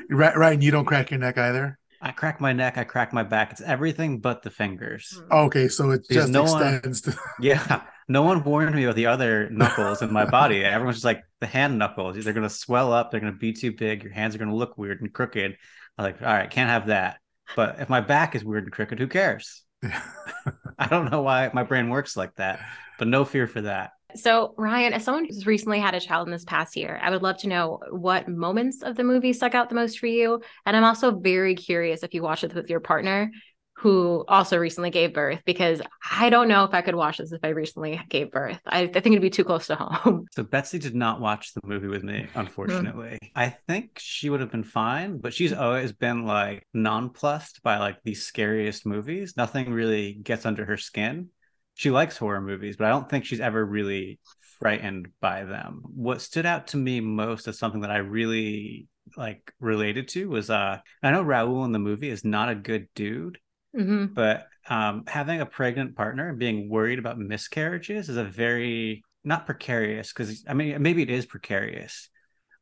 Ryan, 0.09 0.61
you 0.61 0.71
don't 0.71 0.83
crack 0.83 1.11
your 1.11 1.19
neck 1.19 1.37
either. 1.37 1.78
I 2.01 2.11
crack 2.11 2.39
my 2.39 2.53
neck, 2.53 2.77
I 2.77 2.83
crack 2.83 3.13
my 3.13 3.23
back. 3.23 3.51
It's 3.51 3.61
everything 3.61 4.19
but 4.19 4.43
the 4.43 4.49
fingers. 4.49 5.19
Hmm. 5.29 5.33
Okay, 5.33 5.67
so 5.67 5.91
it 5.91 6.07
because 6.07 6.23
just 6.23 6.33
no 6.33 6.43
extends 6.43 7.05
one, 7.05 7.15
to 7.15 7.21
Yeah 7.41 7.81
no 8.09 8.23
one 8.23 8.43
warned 8.43 8.75
me 8.75 8.83
about 8.83 8.95
the 8.95 9.05
other 9.05 9.49
knuckles 9.51 10.01
in 10.01 10.11
my 10.11 10.25
body. 10.25 10.65
Everyone's 10.65 10.97
just 10.97 11.05
like 11.05 11.23
the 11.39 11.47
hand 11.47 11.77
knuckles. 11.77 12.21
They're 12.21 12.33
gonna 12.33 12.49
swell 12.49 12.91
up. 12.91 13.11
They're 13.11 13.19
gonna 13.19 13.31
be 13.31 13.53
too 13.53 13.71
big. 13.71 14.03
Your 14.03 14.11
hands 14.11 14.35
are 14.35 14.39
gonna 14.39 14.55
look 14.55 14.77
weird 14.77 14.99
and 14.99 15.13
crooked. 15.13 15.55
I'm 15.97 16.03
like, 16.03 16.21
all 16.21 16.27
right, 16.27 16.49
can't 16.49 16.69
have 16.69 16.87
that. 16.87 17.19
But 17.55 17.79
if 17.79 17.87
my 17.87 18.01
back 18.01 18.35
is 18.35 18.43
weird 18.43 18.63
and 18.63 18.73
crooked, 18.73 18.99
who 18.99 19.07
cares? 19.07 19.63
I 19.83 20.87
don't 20.89 21.11
know 21.11 21.21
why 21.21 21.51
my 21.53 21.63
brain 21.63 21.89
works 21.89 22.17
like 22.17 22.35
that, 22.35 22.59
but 22.97 23.07
no 23.07 23.25
fear 23.25 23.47
for 23.47 23.61
that. 23.61 23.91
So, 24.15 24.55
Ryan, 24.57 24.93
as 24.93 25.03
someone 25.03 25.25
who's 25.25 25.45
recently 25.45 25.79
had 25.79 25.93
a 25.93 25.99
child 25.99 26.27
in 26.27 26.31
this 26.31 26.45
past 26.45 26.75
year, 26.75 26.99
I 27.01 27.11
would 27.11 27.21
love 27.21 27.37
to 27.39 27.47
know 27.47 27.79
what 27.91 28.27
moments 28.27 28.81
of 28.81 28.95
the 28.95 29.03
movie 29.03 29.33
stuck 29.33 29.53
out 29.53 29.69
the 29.69 29.75
most 29.75 29.99
for 29.99 30.07
you. 30.07 30.41
And 30.65 30.75
I'm 30.75 30.83
also 30.83 31.11
very 31.11 31.55
curious 31.55 32.01
if 32.03 32.13
you 32.13 32.23
watched 32.23 32.43
it 32.43 32.55
with 32.55 32.69
your 32.69 32.79
partner, 32.79 33.31
who 33.79 34.25
also 34.27 34.57
recently 34.57 34.89
gave 34.89 35.13
birth 35.13 35.39
because 35.45 35.81
I 36.11 36.29
don't 36.29 36.49
know 36.49 36.65
if 36.65 36.73
I 36.73 36.81
could 36.81 36.95
watch 36.95 37.17
this 37.17 37.31
if 37.31 37.39
I 37.43 37.49
recently 37.49 38.01
gave 38.09 38.29
birth. 38.29 38.59
I, 38.65 38.81
I 38.81 38.87
think 38.87 39.07
it'd 39.07 39.21
be 39.21 39.29
too 39.29 39.45
close 39.45 39.67
to 39.67 39.75
home. 39.75 40.25
So 40.33 40.43
Betsy 40.43 40.79
did 40.79 40.95
not 40.95 41.21
watch 41.21 41.53
the 41.53 41.61
movie 41.63 41.87
with 41.87 42.03
me, 42.03 42.27
unfortunately. 42.35 43.17
Hmm. 43.21 43.39
I 43.39 43.49
think 43.67 43.97
she 43.97 44.29
would 44.29 44.41
have 44.41 44.51
been 44.51 44.63
fine, 44.63 45.17
but 45.19 45.33
she's 45.33 45.53
always 45.53 45.91
been 45.93 46.25
like 46.25 46.63
nonplussed 46.73 47.61
by 47.63 47.77
like 47.77 47.97
the 48.03 48.13
scariest 48.13 48.85
movies. 48.85 49.35
Nothing 49.37 49.71
really 49.71 50.13
gets 50.13 50.45
under 50.45 50.65
her 50.65 50.77
skin. 50.77 51.29
She 51.79 51.91
likes 51.91 52.17
horror 52.17 52.41
movies, 52.41 52.75
but 52.75 52.85
I 52.85 52.89
don't 52.89 53.09
think 53.09 53.25
she's 53.25 53.39
ever 53.39 53.65
really 53.65 54.19
frightened 54.59 55.07
by 55.21 55.45
them. 55.45 55.81
What 55.95 56.21
stood 56.21 56.45
out 56.45 56.67
to 56.67 56.77
me 56.77 56.99
most 56.99 57.47
as 57.47 57.57
something 57.57 57.81
that 57.81 57.91
I 57.91 57.97
really 57.97 58.87
like 59.17 59.51
related 59.59 60.07
to 60.09 60.29
was 60.29 60.49
uh 60.51 60.77
I 61.01 61.11
know 61.11 61.23
Raul 61.23 61.65
in 61.65 61.71
the 61.71 61.79
movie 61.79 62.09
is 62.09 62.23
not 62.23 62.49
a 62.49 62.55
good 62.55 62.87
dude 62.93 63.39
Mm-hmm. 63.75 64.13
But 64.13 64.47
um, 64.69 65.03
having 65.07 65.41
a 65.41 65.45
pregnant 65.45 65.95
partner 65.95 66.29
and 66.29 66.39
being 66.39 66.69
worried 66.69 66.99
about 66.99 67.19
miscarriages 67.19 68.09
is 68.09 68.17
a 68.17 68.23
very 68.23 69.03
not 69.23 69.45
precarious 69.45 70.11
because 70.11 70.43
I 70.47 70.53
mean 70.53 70.81
maybe 70.81 71.03
it 71.03 71.09
is 71.09 71.25
precarious, 71.25 72.09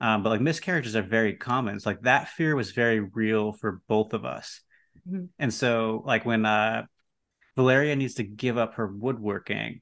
um, 0.02 0.24
but 0.24 0.30
like 0.30 0.42
miscarriages 0.42 0.96
are 0.96 1.04
very 1.04 1.34
common. 1.34 1.76
It's 1.76 1.86
like 1.86 2.02
that 2.02 2.30
fear 2.30 2.56
was 2.56 2.72
very 2.72 3.00
real 3.00 3.54
for 3.54 3.82
both 3.88 4.14
of 4.14 4.26
us, 4.26 4.62
mm-hmm. 5.08 5.26
and 5.40 5.54
so 5.54 6.04
like 6.06 6.26
when 6.26 6.46
uh, 6.46 6.86
Valeria 7.58 7.96
needs 7.96 8.14
to 8.14 8.24
give 8.24 8.58
up 8.58 8.76
her 8.76 8.88
woodworking, 8.88 9.82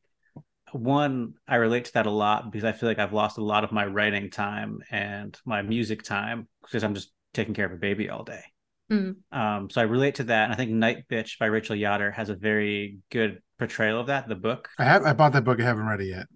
one 0.71 1.33
I 1.47 1.57
relate 1.57 1.85
to 1.85 1.93
that 1.93 2.05
a 2.05 2.11
lot 2.11 2.51
because 2.51 2.63
I 2.63 2.71
feel 2.71 2.89
like 2.89 2.99
I've 2.99 3.13
lost 3.13 3.37
a 3.37 3.43
lot 3.43 3.63
of 3.63 3.71
my 3.71 3.85
writing 3.85 4.31
time 4.31 4.79
and 4.89 5.37
my 5.45 5.61
music 5.61 6.01
time 6.01 6.47
because 6.63 6.83
I'm 6.83 6.95
just 6.95 7.11
taking 7.33 7.53
care 7.53 7.65
of 7.65 7.73
a 7.73 7.77
baby 7.77 8.09
all 8.09 8.23
day. 8.23 8.43
Mm. 8.91 9.15
Um, 9.31 9.69
so 9.69 9.81
I 9.81 9.83
relate 9.83 10.15
to 10.15 10.23
that. 10.25 10.45
And 10.45 10.53
I 10.53 10.55
think 10.55 10.71
Nightbitch 10.71 11.37
by 11.37 11.47
Rachel 11.47 11.75
Yoder 11.75 12.11
has 12.11 12.29
a 12.29 12.35
very 12.35 12.99
good 13.11 13.41
portrayal 13.59 13.99
of 13.99 14.07
that, 14.07 14.27
the 14.27 14.35
book. 14.35 14.69
I 14.79 14.85
have 14.85 15.03
I 15.03 15.13
bought 15.13 15.33
that 15.33 15.43
book, 15.43 15.59
I 15.59 15.63
haven't 15.63 15.85
read 15.85 16.01
it 16.01 16.07
yet. 16.07 16.27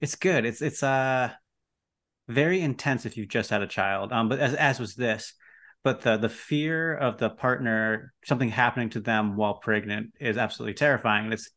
It's 0.00 0.16
good. 0.16 0.44
It's 0.44 0.60
it's 0.60 0.82
uh 0.82 1.30
very 2.28 2.60
intense 2.60 3.06
if 3.06 3.16
you've 3.16 3.28
just 3.28 3.50
had 3.50 3.62
a 3.62 3.66
child. 3.68 4.12
Um, 4.12 4.28
but 4.28 4.40
as 4.40 4.54
as 4.54 4.80
was 4.80 4.94
this, 4.96 5.34
but 5.84 6.00
the 6.00 6.16
the 6.16 6.28
fear 6.28 6.96
of 6.96 7.18
the 7.18 7.30
partner 7.30 8.12
something 8.24 8.48
happening 8.48 8.88
to 8.90 9.00
them 9.00 9.36
while 9.36 9.58
pregnant 9.58 10.12
is 10.18 10.38
absolutely 10.38 10.74
terrifying. 10.74 11.26
And 11.26 11.34
it's 11.34 11.50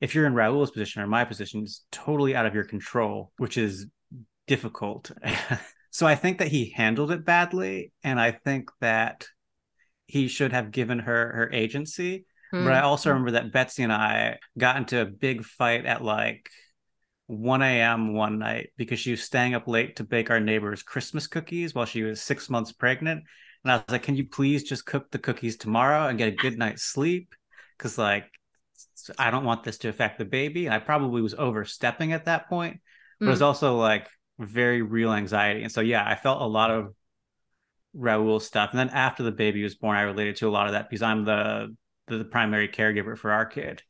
if 0.00 0.14
you're 0.14 0.26
in 0.26 0.34
Raul's 0.34 0.72
position 0.72 1.02
or 1.02 1.06
my 1.06 1.24
position, 1.24 1.62
it's 1.62 1.84
totally 1.92 2.34
out 2.34 2.46
of 2.46 2.54
your 2.54 2.64
control, 2.64 3.32
which 3.36 3.56
is 3.56 3.86
difficult. 4.46 5.10
so 5.90 6.06
I 6.06 6.16
think 6.16 6.38
that 6.38 6.48
he 6.48 6.70
handled 6.74 7.12
it 7.12 7.24
badly, 7.24 7.92
and 8.02 8.20
I 8.20 8.32
think 8.32 8.70
that 8.80 9.26
he 10.06 10.26
should 10.26 10.52
have 10.52 10.72
given 10.72 10.98
her 10.98 11.32
her 11.32 11.50
agency. 11.52 12.26
Mm-hmm. 12.52 12.64
But 12.64 12.72
I 12.72 12.80
also 12.80 13.10
remember 13.10 13.32
that 13.32 13.52
Betsy 13.52 13.84
and 13.84 13.92
I 13.92 14.38
got 14.58 14.76
into 14.76 15.00
a 15.00 15.06
big 15.06 15.44
fight 15.44 15.86
at 15.86 16.02
like 16.02 16.50
1 17.28 17.62
a.m. 17.62 18.14
one 18.14 18.40
night 18.40 18.70
because 18.76 18.98
she 18.98 19.12
was 19.12 19.22
staying 19.22 19.54
up 19.54 19.68
late 19.68 19.96
to 19.96 20.04
bake 20.04 20.30
our 20.30 20.40
neighbor's 20.40 20.82
Christmas 20.82 21.28
cookies 21.28 21.74
while 21.74 21.84
she 21.84 22.02
was 22.02 22.20
six 22.20 22.50
months 22.50 22.72
pregnant. 22.72 23.22
And 23.64 23.72
I 23.72 23.76
was 23.76 23.84
like, 23.88 24.02
can 24.02 24.16
you 24.16 24.26
please 24.26 24.64
just 24.64 24.86
cook 24.86 25.10
the 25.10 25.18
cookies 25.18 25.56
tomorrow 25.56 26.08
and 26.08 26.18
get 26.18 26.28
a 26.28 26.36
good 26.36 26.58
night's 26.58 26.82
sleep? 26.82 27.34
Because, 27.76 27.98
like, 27.98 28.26
I 29.18 29.30
don't 29.30 29.44
want 29.44 29.64
this 29.64 29.78
to 29.78 29.88
affect 29.88 30.18
the 30.18 30.24
baby. 30.24 30.66
And 30.66 30.74
I 30.74 30.78
probably 30.78 31.22
was 31.22 31.34
overstepping 31.34 32.12
at 32.12 32.24
that 32.26 32.48
point, 32.48 32.80
but 33.18 33.26
mm. 33.26 33.28
it 33.28 33.30
was 33.30 33.40
mm. 33.40 33.46
also 33.46 33.76
like 33.76 34.08
very 34.38 34.82
real 34.82 35.12
anxiety. 35.12 35.62
And 35.62 35.72
so, 35.72 35.80
yeah, 35.80 36.04
I 36.06 36.14
felt 36.14 36.42
a 36.42 36.46
lot 36.46 36.70
of 36.70 36.94
Raul 37.96 38.40
stuff. 38.40 38.70
And 38.70 38.78
then 38.78 38.90
after 38.90 39.22
the 39.22 39.32
baby 39.32 39.62
was 39.62 39.74
born, 39.74 39.96
I 39.96 40.02
related 40.02 40.36
to 40.36 40.48
a 40.48 40.50
lot 40.50 40.66
of 40.66 40.72
that 40.72 40.88
because 40.88 41.02
I'm 41.02 41.24
the 41.24 41.74
the, 42.06 42.18
the 42.18 42.24
primary 42.24 42.68
caregiver 42.68 43.16
for 43.16 43.30
our 43.30 43.46
kid. 43.46 43.82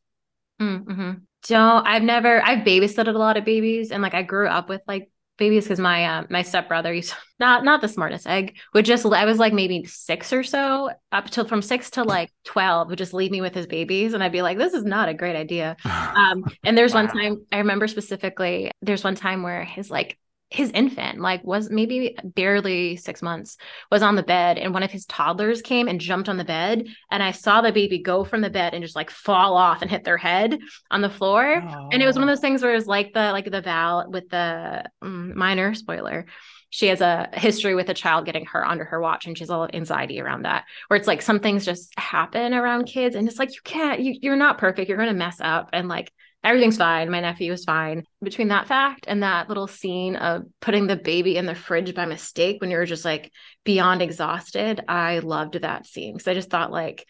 Mm-hmm. 0.60 1.12
Don't 1.48 1.86
I've 1.86 2.02
never 2.02 2.42
I've 2.42 2.64
babysitted 2.64 3.14
a 3.14 3.18
lot 3.18 3.36
of 3.36 3.44
babies 3.44 3.90
and 3.90 4.02
like 4.02 4.14
I 4.14 4.22
grew 4.22 4.46
up 4.46 4.68
with 4.68 4.82
like 4.86 5.10
babies 5.40 5.64
because 5.64 5.80
my 5.80 6.04
uh, 6.04 6.24
my 6.30 6.42
stepbrother 6.42 6.92
he's 6.92 7.12
not 7.40 7.64
not 7.64 7.80
the 7.80 7.88
smartest 7.88 8.28
egg 8.28 8.56
would 8.74 8.84
just 8.84 9.04
I 9.04 9.24
was 9.24 9.38
like 9.38 9.52
maybe 9.52 9.84
six 9.86 10.32
or 10.32 10.44
so 10.44 10.90
up 11.10 11.28
till 11.30 11.44
from 11.44 11.62
six 11.62 11.90
to 11.92 12.04
like 12.04 12.30
twelve 12.44 12.88
would 12.88 12.98
just 12.98 13.12
leave 13.12 13.32
me 13.32 13.40
with 13.40 13.54
his 13.54 13.66
babies 13.66 14.14
and 14.14 14.22
I'd 14.22 14.30
be 14.30 14.42
like 14.42 14.58
this 14.58 14.74
is 14.74 14.84
not 14.84 15.08
a 15.08 15.14
great 15.14 15.34
idea. 15.34 15.76
Um, 16.10 16.44
and 16.64 16.76
there's 16.76 16.92
wow. 16.92 17.04
one 17.04 17.08
time 17.08 17.46
I 17.52 17.58
remember 17.58 17.86
specifically 17.86 18.70
there's 18.82 19.04
one 19.04 19.14
time 19.14 19.42
where 19.42 19.64
his 19.64 19.90
like 19.90 20.18
his 20.50 20.70
infant, 20.72 21.20
like 21.20 21.44
was 21.44 21.70
maybe 21.70 22.16
barely 22.24 22.96
six 22.96 23.22
months, 23.22 23.56
was 23.90 24.02
on 24.02 24.16
the 24.16 24.22
bed, 24.22 24.58
and 24.58 24.74
one 24.74 24.82
of 24.82 24.90
his 24.90 25.06
toddlers 25.06 25.62
came 25.62 25.86
and 25.86 26.00
jumped 26.00 26.28
on 26.28 26.36
the 26.36 26.44
bed, 26.44 26.86
and 27.10 27.22
I 27.22 27.30
saw 27.30 27.60
the 27.60 27.72
baby 27.72 28.02
go 28.02 28.24
from 28.24 28.40
the 28.40 28.50
bed 28.50 28.74
and 28.74 28.82
just 28.82 28.96
like 28.96 29.10
fall 29.10 29.56
off 29.56 29.80
and 29.80 29.90
hit 29.90 30.02
their 30.02 30.16
head 30.16 30.58
on 30.90 31.02
the 31.02 31.08
floor, 31.08 31.62
oh. 31.64 31.88
and 31.92 32.02
it 32.02 32.06
was 32.06 32.16
one 32.16 32.24
of 32.24 32.28
those 32.28 32.40
things 32.40 32.62
where 32.62 32.72
it 32.72 32.76
was 32.76 32.88
like 32.88 33.12
the 33.14 33.30
like 33.30 33.48
the 33.48 33.60
Val 33.60 34.10
with 34.10 34.28
the 34.28 34.84
um, 35.00 35.38
minor 35.38 35.72
spoiler. 35.72 36.26
She 36.72 36.86
has 36.86 37.00
a 37.00 37.28
history 37.32 37.74
with 37.74 37.88
a 37.88 37.94
child 37.94 38.26
getting 38.26 38.44
hurt 38.44 38.66
under 38.66 38.84
her 38.84 39.00
watch, 39.00 39.26
and 39.26 39.38
she's 39.38 39.48
a 39.48 39.52
little 39.52 39.74
anxiety 39.74 40.20
around 40.20 40.42
that. 40.42 40.64
Where 40.88 40.98
it's 40.98 41.08
like 41.08 41.22
some 41.22 41.38
things 41.38 41.64
just 41.64 41.96
happen 41.96 42.54
around 42.54 42.86
kids, 42.86 43.14
and 43.14 43.28
it's 43.28 43.38
like 43.38 43.54
you 43.54 43.60
can't, 43.62 44.00
you, 44.00 44.16
you're 44.20 44.36
not 44.36 44.58
perfect, 44.58 44.88
you're 44.88 44.98
gonna 44.98 45.14
mess 45.14 45.40
up, 45.40 45.70
and 45.72 45.88
like 45.88 46.12
everything's 46.42 46.76
fine. 46.76 47.10
My 47.10 47.20
nephew 47.20 47.50
was 47.50 47.64
fine. 47.64 48.04
Between 48.22 48.48
that 48.48 48.66
fact 48.66 49.04
and 49.08 49.22
that 49.22 49.48
little 49.48 49.66
scene 49.66 50.16
of 50.16 50.44
putting 50.60 50.86
the 50.86 50.96
baby 50.96 51.36
in 51.36 51.46
the 51.46 51.54
fridge 51.54 51.94
by 51.94 52.06
mistake 52.06 52.60
when 52.60 52.70
you're 52.70 52.86
just 52.86 53.04
like 53.04 53.30
beyond 53.64 54.02
exhausted, 54.02 54.82
I 54.88 55.18
loved 55.18 55.54
that 55.60 55.86
scene 55.86 56.14
because 56.14 56.28
I 56.28 56.34
just 56.34 56.50
thought 56.50 56.72
like 56.72 57.06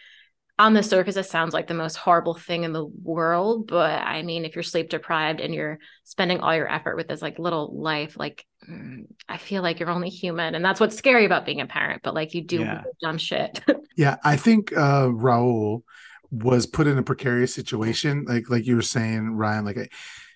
on 0.59 0.75
the 0.75 0.83
surface 0.83 1.16
it 1.16 1.25
sounds 1.25 1.55
like 1.55 1.69
the 1.69 1.75
most 1.75 1.97
horrible 1.97 2.35
thing 2.35 2.64
in 2.64 2.73
the 2.73 2.85
world, 2.85 3.66
but 3.66 4.03
I 4.03 4.23
mean 4.23 4.45
if 4.45 4.55
you're 4.55 4.62
sleep 4.62 4.90
deprived 4.90 5.40
and 5.40 5.55
you're 5.55 5.79
spending 6.05 6.40
all 6.40 6.55
your 6.55 6.71
effort 6.71 6.97
with 6.97 7.09
this 7.09 7.23
like 7.23 7.38
little 7.38 7.81
life, 7.81 8.16
like 8.19 8.45
mm, 8.69 9.07
I 9.29 9.38
feel 9.38 9.62
like 9.62 9.81
you're 9.81 9.90
only 9.90 10.11
human, 10.11 10.55
and 10.55 10.64
that's 10.64 10.81
what's 10.81 10.97
scary 10.97 11.25
about 11.25 11.47
being 11.47 11.61
a 11.61 11.66
parent. 11.66 12.03
But 12.03 12.14
like 12.14 12.35
you 12.35 12.43
do 12.43 12.61
yeah. 12.61 12.83
dumb 13.01 13.16
shit. 13.16 13.62
yeah, 13.97 14.16
I 14.23 14.37
think 14.37 14.77
uh, 14.77 15.07
Raul 15.07 15.83
was 16.31 16.66
put 16.66 16.87
in 16.87 16.99
a 16.99 17.03
precarious 17.03 17.55
situation 17.55 18.25
like 18.29 18.49
like 18.49 18.66
you 18.66 18.77
were 18.77 18.83
saying 18.83 19.33
ryan 19.33 19.64
like 19.64 19.93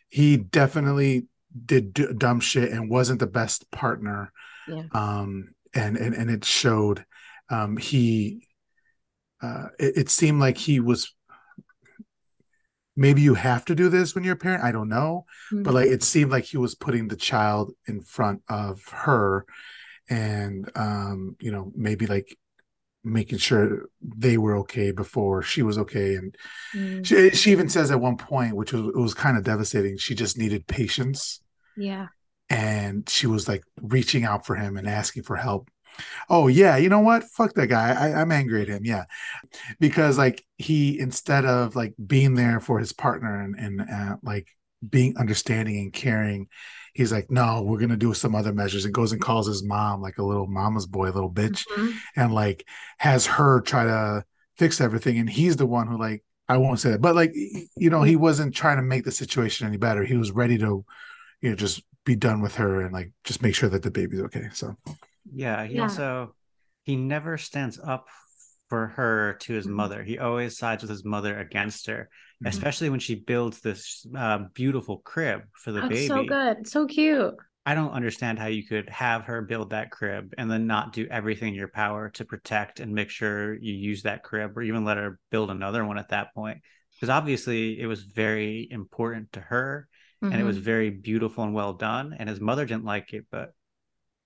he 0.08 0.36
definitely 0.36 1.26
did 1.64 1.92
d- 1.92 2.12
dumb 2.16 2.40
shit 2.40 2.72
and 2.72 2.90
wasn't 2.90 3.20
the 3.20 3.26
best 3.26 3.70
partner 3.70 4.32
yeah. 4.68 4.82
um 4.92 5.54
and 5.74 5.96
and 5.96 6.14
and 6.14 6.30
it 6.30 6.44
showed 6.44 7.04
um 7.50 7.76
he 7.76 8.46
uh 9.42 9.66
it, 9.78 9.96
it 9.96 10.10
seemed 10.10 10.40
like 10.40 10.58
he 10.58 10.80
was 10.80 11.14
maybe 12.96 13.20
you 13.20 13.34
have 13.34 13.64
to 13.64 13.74
do 13.74 13.88
this 13.88 14.14
when 14.14 14.24
you're 14.24 14.34
a 14.34 14.38
parent 14.38 14.64
i 14.64 14.72
don't 14.72 14.88
know 14.88 15.24
mm-hmm. 15.52 15.62
but 15.62 15.74
like 15.74 15.86
it 15.86 16.02
seemed 16.02 16.30
like 16.30 16.44
he 16.44 16.56
was 16.56 16.74
putting 16.74 17.08
the 17.08 17.16
child 17.16 17.72
in 17.86 18.00
front 18.00 18.42
of 18.48 18.82
her 18.88 19.44
and 20.08 20.70
um 20.74 21.36
you 21.40 21.50
know 21.50 21.72
maybe 21.74 22.06
like 22.06 22.36
making 23.04 23.38
sure 23.38 23.88
they 24.02 24.38
were 24.38 24.56
okay 24.58 24.90
before 24.90 25.42
she 25.42 25.62
was 25.62 25.78
okay. 25.78 26.16
And 26.16 26.36
mm. 26.74 27.04
she, 27.04 27.30
she 27.30 27.52
even 27.52 27.68
says 27.68 27.90
at 27.90 28.00
one 28.00 28.16
point 28.16 28.56
which 28.56 28.72
was 28.72 28.86
it 28.86 28.96
was 28.96 29.14
kind 29.14 29.36
of 29.36 29.44
devastating 29.44 29.98
she 29.98 30.14
just 30.14 30.38
needed 30.38 30.66
patience. 30.66 31.40
Yeah. 31.76 32.08
And 32.48 33.08
she 33.08 33.26
was 33.26 33.48
like 33.48 33.62
reaching 33.80 34.24
out 34.24 34.46
for 34.46 34.54
him 34.54 34.76
and 34.76 34.88
asking 34.88 35.24
for 35.24 35.36
help. 35.36 35.70
Oh 36.28 36.48
yeah 36.48 36.76
you 36.76 36.88
know 36.88 37.00
what? 37.00 37.24
Fuck 37.24 37.54
that 37.54 37.68
guy. 37.68 37.92
I, 37.92 38.20
i'm 38.20 38.32
angry 38.32 38.62
at 38.62 38.68
him. 38.68 38.84
Yeah. 38.84 39.04
Because 39.78 40.18
like 40.18 40.44
he 40.56 40.98
instead 40.98 41.44
of 41.44 41.76
like 41.76 41.94
being 42.04 42.34
there 42.34 42.60
for 42.60 42.78
his 42.78 42.92
partner 42.92 43.40
and 43.40 43.54
and 43.58 43.80
uh, 43.90 44.16
like 44.22 44.48
being 44.88 45.16
understanding 45.16 45.78
and 45.78 45.92
caring 45.92 46.48
he's 46.94 47.12
like, 47.12 47.30
no, 47.30 47.62
we're 47.62 47.78
gonna 47.78 47.96
do 47.96 48.14
some 48.14 48.34
other 48.34 48.52
measures, 48.52 48.84
and 48.84 48.94
goes 48.94 49.12
and 49.12 49.20
calls 49.20 49.46
his 49.46 49.62
mom 49.62 50.00
like 50.00 50.18
a 50.18 50.24
little 50.24 50.46
mama's 50.46 50.86
boy, 50.86 51.10
little 51.10 51.30
bitch, 51.30 51.66
mm-hmm. 51.68 51.90
and 52.16 52.32
like 52.32 52.66
has 52.98 53.26
her 53.26 53.60
try 53.60 53.84
to 53.84 54.24
fix 54.56 54.80
everything, 54.80 55.18
and 55.18 55.28
he's 55.28 55.56
the 55.56 55.66
one 55.66 55.86
who 55.86 55.98
like 55.98 56.24
I 56.48 56.56
won't 56.56 56.80
say 56.80 56.92
that, 56.92 57.00
but 57.00 57.14
like 57.14 57.32
you 57.34 57.90
know, 57.90 58.02
he 58.02 58.16
wasn't 58.16 58.54
trying 58.54 58.76
to 58.76 58.82
make 58.82 59.04
the 59.04 59.12
situation 59.12 59.66
any 59.66 59.76
better. 59.76 60.04
He 60.04 60.16
was 60.16 60.30
ready 60.30 60.56
to, 60.58 60.84
you 61.40 61.50
know, 61.50 61.56
just 61.56 61.82
be 62.04 62.16
done 62.16 62.40
with 62.42 62.56
her 62.56 62.82
and 62.82 62.92
like 62.92 63.12
just 63.24 63.42
make 63.42 63.54
sure 63.54 63.68
that 63.68 63.82
the 63.82 63.90
baby's 63.90 64.20
okay. 64.20 64.48
So 64.52 64.76
yeah, 65.32 65.64
he 65.64 65.76
yeah. 65.76 65.82
also 65.82 66.34
he 66.82 66.96
never 66.96 67.38
stands 67.38 67.80
up 67.82 68.06
for 68.74 68.88
her 68.88 69.36
to 69.38 69.52
his 69.52 69.66
mm-hmm. 69.66 69.76
mother. 69.76 70.02
He 70.02 70.18
always 70.18 70.58
sides 70.58 70.82
with 70.82 70.90
his 70.90 71.04
mother 71.04 71.38
against 71.38 71.86
her, 71.86 72.08
mm-hmm. 72.42 72.48
especially 72.48 72.90
when 72.90 72.98
she 72.98 73.14
builds 73.14 73.60
this 73.60 74.04
uh, 74.18 74.46
beautiful 74.52 74.98
crib 74.98 75.42
for 75.52 75.70
the 75.70 75.82
baby. 75.82 76.08
So 76.08 76.24
good, 76.24 76.66
so 76.66 76.84
cute. 76.84 77.34
I 77.64 77.76
don't 77.76 77.92
understand 77.92 78.40
how 78.40 78.48
you 78.48 78.66
could 78.66 78.90
have 78.90 79.26
her 79.26 79.42
build 79.42 79.70
that 79.70 79.92
crib 79.92 80.34
and 80.36 80.50
then 80.50 80.66
not 80.66 80.92
do 80.92 81.06
everything 81.08 81.50
in 81.50 81.54
your 81.54 81.68
power 81.68 82.10
to 82.14 82.24
protect 82.24 82.80
and 82.80 82.92
make 82.92 83.10
sure 83.10 83.54
you 83.54 83.72
use 83.72 84.02
that 84.02 84.24
crib 84.24 84.58
or 84.58 84.62
even 84.62 84.84
let 84.84 84.96
her 84.96 85.20
build 85.30 85.52
another 85.52 85.84
one 85.84 85.96
at 85.96 86.08
that 86.08 86.34
point. 86.34 86.58
Because 86.94 87.10
obviously 87.10 87.80
it 87.80 87.86
was 87.86 88.02
very 88.02 88.66
important 88.68 89.32
to 89.34 89.40
her 89.40 89.86
mm-hmm. 90.20 90.32
and 90.32 90.42
it 90.42 90.44
was 90.44 90.56
mm-hmm. 90.56 90.64
very 90.64 90.90
beautiful 90.90 91.44
and 91.44 91.54
well 91.54 91.74
done. 91.74 92.12
And 92.18 92.28
his 92.28 92.40
mother 92.40 92.66
didn't 92.66 92.84
like 92.84 93.12
it, 93.12 93.26
but 93.30 93.52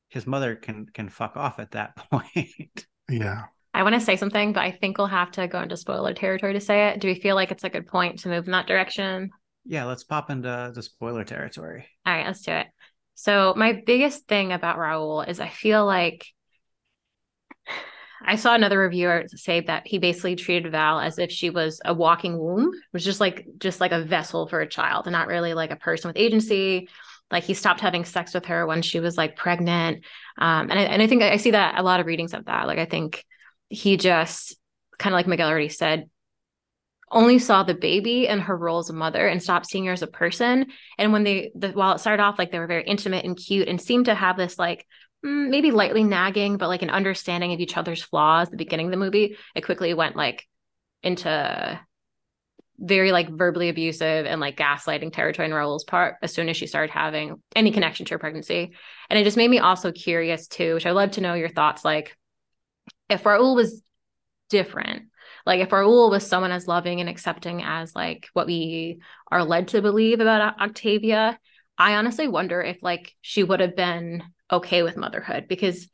his 0.09 0.27
mother 0.27 0.57
can 0.57 0.87
can 0.87 1.11
fuck 1.11 1.37
off 1.37 1.59
at 1.59 1.73
that 1.73 1.97
point. 2.11 2.87
yeah. 3.11 3.45
I 3.79 3.85
want 3.85 3.95
to 3.95 4.01
say 4.01 4.17
something, 4.17 4.53
but 4.53 4.65
I 4.65 4.73
think 4.73 4.99
we'll 4.99 5.07
have 5.07 5.31
to 5.33 5.47
go 5.47 5.63
into 5.63 5.77
spoiler 5.77 6.13
territory 6.13 6.53
to 6.55 6.61
say 6.61 6.89
it. 6.89 7.01
Do 7.01 7.07
we 7.07 7.15
feel 7.15 7.37
like 7.37 7.53
it's 7.53 7.63
a 7.63 7.71
good 7.71 7.87
point 7.87 8.19
to 8.19 8.29
move 8.29 8.47
in 8.47 8.51
that 8.51 8.67
direction? 8.67 9.31
Yeah, 9.65 9.85
let's 9.85 10.03
pop 10.03 10.31
into 10.31 10.73
the 10.75 10.83
spoiler 10.83 11.23
territory. 11.23 11.87
All 12.05 12.13
right, 12.13 12.27
let's 12.27 12.43
do 12.43 12.51
it. 12.51 12.67
So, 13.15 13.55
my 13.57 13.81
biggest 13.87 14.27
thing 14.27 14.51
about 14.51 14.79
Raul 14.79 15.29
is 15.29 15.39
I 15.39 15.49
feel 15.49 15.87
like 15.87 16.27
I 18.27 18.35
saw 18.35 18.53
another 18.53 18.81
reviewer 18.81 19.27
say 19.29 19.61
that 19.61 19.87
he 19.87 19.99
basically 19.99 20.35
treated 20.35 20.73
Val 20.73 20.99
as 20.99 21.21
if 21.21 21.31
she 21.31 21.51
was 21.51 21.81
a 21.85 21.95
walking 21.95 22.37
womb, 22.37 22.73
was 22.93 23.05
just 23.05 23.21
like 23.21 23.47
just 23.59 23.81
like 23.81 23.93
a 23.93 24.03
vessel 24.03 24.49
for 24.49 24.61
a 24.61 24.69
child, 24.69 25.07
and 25.07 25.13
not 25.13 25.29
really 25.29 25.55
like 25.55 25.71
a 25.71 25.77
person 25.77 26.09
with 26.09 26.17
agency. 26.17 26.89
Like 27.31 27.45
he 27.45 27.55
stopped 27.55 27.81
having 27.81 28.05
sex 28.05 28.35
with 28.35 28.47
her 28.47 28.67
when 28.67 28.83
she 28.83 28.99
was 28.99 29.17
like 29.17 29.37
pregnant, 29.37 30.05
um, 30.37 30.69
and 30.69 30.81
I, 30.81 30.83
and 30.83 31.01
I 31.01 31.07
think 31.07 31.23
I 31.23 31.37
see 31.37 31.53
that 31.53 31.79
a 31.79 31.83
lot 31.85 32.01
of 32.01 32.07
readings 32.07 32.35
of 32.35 32.47
that. 32.47 32.67
Like 32.67 32.81
I 32.81 32.85
think 32.85 33.25
he 33.69 33.97
just 33.97 34.57
kind 34.99 35.15
of 35.15 35.19
like 35.19 35.27
Miguel 35.27 35.49
already 35.49 35.69
said, 35.69 36.09
only 37.11 37.39
saw 37.39 37.63
the 37.63 37.75
baby 37.75 38.29
and 38.29 38.41
her 38.43 38.57
role 38.57 38.79
as 38.79 38.91
a 38.91 38.95
mother 38.95 39.27
and 39.27 39.43
stopped 39.43 39.67
seeing 39.67 39.87
her 39.87 39.93
as 39.93 40.03
a 40.03 40.07
person. 40.07 40.67
And 40.99 41.13
when 41.13 41.25
they, 41.25 41.53
the, 41.55 41.71
while 41.71 41.95
it 41.95 42.01
started 42.01 42.23
off 42.23 42.39
like 42.39 42.51
they 42.53 42.59
were 42.59 42.67
very 42.67 42.85
intimate 42.85 43.25
and 43.25 43.37
cute 43.37 43.69
and 43.69 43.81
seemed 43.81 44.07
to 44.07 44.15
have 44.15 44.37
this 44.37 44.59
like 44.59 44.87
mm, 45.25 45.49
maybe 45.49 45.71
lightly 45.71 46.05
nagging, 46.05 46.59
but 46.59 46.69
like 46.69 46.83
an 46.83 46.91
understanding 46.91 47.53
of 47.53 47.61
each 47.61 47.77
other's 47.77 48.03
flaws. 48.03 48.49
At 48.49 48.53
the 48.53 48.57
beginning 48.59 48.87
of 48.87 48.91
the 48.93 48.99
movie, 48.99 49.37
it 49.55 49.65
quickly 49.65 49.95
went 49.95 50.17
like 50.17 50.47
into 51.03 51.81
very 52.79 53.11
like 53.11 53.29
verbally 53.29 53.71
abusive 53.71 54.27
and 54.27 54.41
like 54.41 54.57
gaslighting 54.57 55.13
territory 55.13 55.47
in 55.47 55.55
Raul's 55.55 55.85
part 55.85 56.17
as 56.23 56.33
soon 56.33 56.49
as 56.49 56.57
she 56.57 56.67
started 56.67 56.93
having 56.93 57.43
any 57.57 57.73
connection 57.73 58.07
to 58.07 58.15
her 58.15 58.19
pregnancy. 58.19 58.73
And 59.11 59.19
it 59.19 59.25
just 59.25 59.37
made 59.37 59.51
me 59.51 59.59
also 59.59 59.91
curious 59.93 60.47
too, 60.47 60.75
which 60.75 60.87
I'd 60.87 60.93
love 60.93 61.13
to 61.13 61.21
know 61.21 61.35
your 61.35 61.49
thoughts 61.49 61.85
like 61.85 62.17
if 63.09 63.25
Raul 63.25 63.55
was 63.55 63.83
different, 64.51 65.05
like 65.47 65.61
if 65.61 65.71
Raul 65.71 66.11
was 66.11 66.27
someone 66.27 66.53
as 66.53 66.67
loving 66.67 67.01
and 67.01 67.09
accepting 67.09 67.63
as 67.63 67.95
like 67.95 68.29
what 68.33 68.47
we 68.47 69.01
are 69.31 69.45
led 69.45 69.69
to 69.69 69.83
believe 69.83 70.21
about 70.21 70.61
Octavia, 70.61 71.39
I 71.77 71.95
honestly 71.95 72.29
wonder 72.29 72.61
if 72.61 72.79
like 72.83 73.15
she 73.21 73.45
would 73.45 73.61
have 73.61 73.77
been 73.77 74.23
okay 74.51 74.83
with 74.83 74.97
motherhood 74.97 75.47
because 75.49 75.89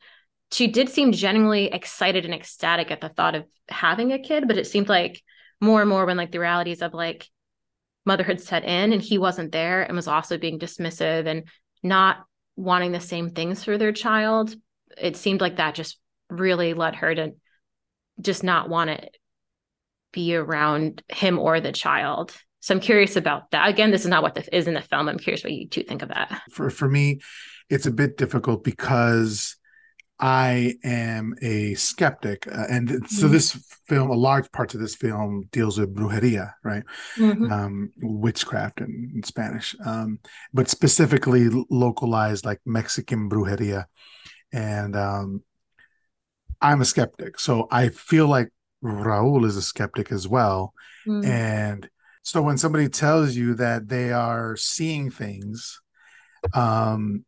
she 0.51 0.67
did 0.67 0.89
seem 0.89 1.11
genuinely 1.11 1.67
excited 1.67 2.25
and 2.25 2.33
ecstatic 2.33 2.91
at 2.91 3.01
the 3.01 3.09
thought 3.09 3.35
of 3.35 3.45
having 3.69 4.11
a 4.11 4.19
kid, 4.19 4.47
but 4.47 4.57
it 4.57 4.67
seemed 4.67 4.89
like 4.89 5.21
more 5.61 5.81
and 5.81 5.89
more 5.89 6.05
when 6.05 6.17
like 6.17 6.31
the 6.31 6.39
realities 6.39 6.81
of 6.81 6.93
like 6.93 7.27
motherhood 8.05 8.39
set 8.39 8.63
in 8.63 8.93
and 8.93 9.01
he 9.01 9.17
wasn't 9.17 9.51
there 9.51 9.81
and 9.81 9.95
was 9.95 10.07
also 10.07 10.37
being 10.37 10.59
dismissive 10.59 11.25
and 11.25 11.47
not 11.81 12.25
wanting 12.55 12.91
the 12.91 12.99
same 12.99 13.29
things 13.29 13.63
for 13.63 13.77
their 13.77 13.91
child, 13.91 14.55
it 14.97 15.17
seemed 15.17 15.41
like 15.41 15.57
that 15.57 15.75
just 15.75 15.99
really 16.29 16.73
led 16.73 16.95
her 16.95 17.13
to 17.13 17.33
just 18.21 18.43
not 18.43 18.69
want 18.69 18.89
to 18.89 19.09
be 20.11 20.35
around 20.35 21.03
him 21.09 21.37
or 21.37 21.59
the 21.59 21.71
child. 21.71 22.35
So 22.61 22.73
I'm 22.73 22.81
curious 22.81 23.15
about 23.15 23.51
that. 23.51 23.69
Again, 23.69 23.91
this 23.91 24.01
is 24.01 24.09
not 24.09 24.23
what 24.23 24.33
this 24.33 24.47
is 24.51 24.67
in 24.67 24.73
the 24.73 24.81
film. 24.81 25.07
I'm 25.07 25.19
curious 25.19 25.43
what 25.43 25.53
you 25.53 25.67
two 25.67 25.83
think 25.83 26.01
of 26.01 26.09
that. 26.09 26.41
For 26.51 26.69
for 26.69 26.89
me, 26.89 27.19
it's 27.69 27.85
a 27.85 27.91
bit 27.91 28.17
difficult 28.17 28.63
because 28.63 29.55
I 30.19 30.75
am 30.83 31.35
a 31.41 31.73
skeptic, 31.73 32.47
uh, 32.47 32.65
and 32.69 32.87
mm-hmm. 32.87 33.05
so 33.07 33.27
this 33.27 33.51
film, 33.87 34.09
a 34.09 34.15
large 34.15 34.49
part 34.51 34.73
of 34.73 34.79
this 34.79 34.95
film 34.95 35.49
deals 35.51 35.77
with 35.77 35.93
brujeria, 35.93 36.53
right? 36.63 36.83
Mm-hmm. 37.17 37.51
Um, 37.51 37.91
witchcraft 38.01 38.79
in, 38.79 39.11
in 39.13 39.23
Spanish, 39.23 39.75
um, 39.85 40.19
but 40.53 40.69
specifically 40.69 41.49
localized 41.69 42.45
like 42.45 42.61
Mexican 42.65 43.29
brujeria, 43.29 43.85
and 44.53 44.95
um, 44.95 45.43
I'm 46.65 46.81
a 46.81 46.85
skeptic, 46.85 47.39
so 47.39 47.67
I 47.71 47.89
feel 47.89 48.27
like 48.27 48.49
Raul 48.83 49.45
is 49.45 49.55
a 49.55 49.61
skeptic 49.61 50.11
as 50.11 50.27
well, 50.27 50.73
mm. 51.07 51.25
and 51.25 51.89
so 52.23 52.41
when 52.41 52.57
somebody 52.57 52.89
tells 52.89 53.35
you 53.35 53.53
that 53.55 53.87
they 53.87 54.11
are 54.11 54.55
seeing 54.55 55.11
things, 55.11 55.79
um, 56.53 57.23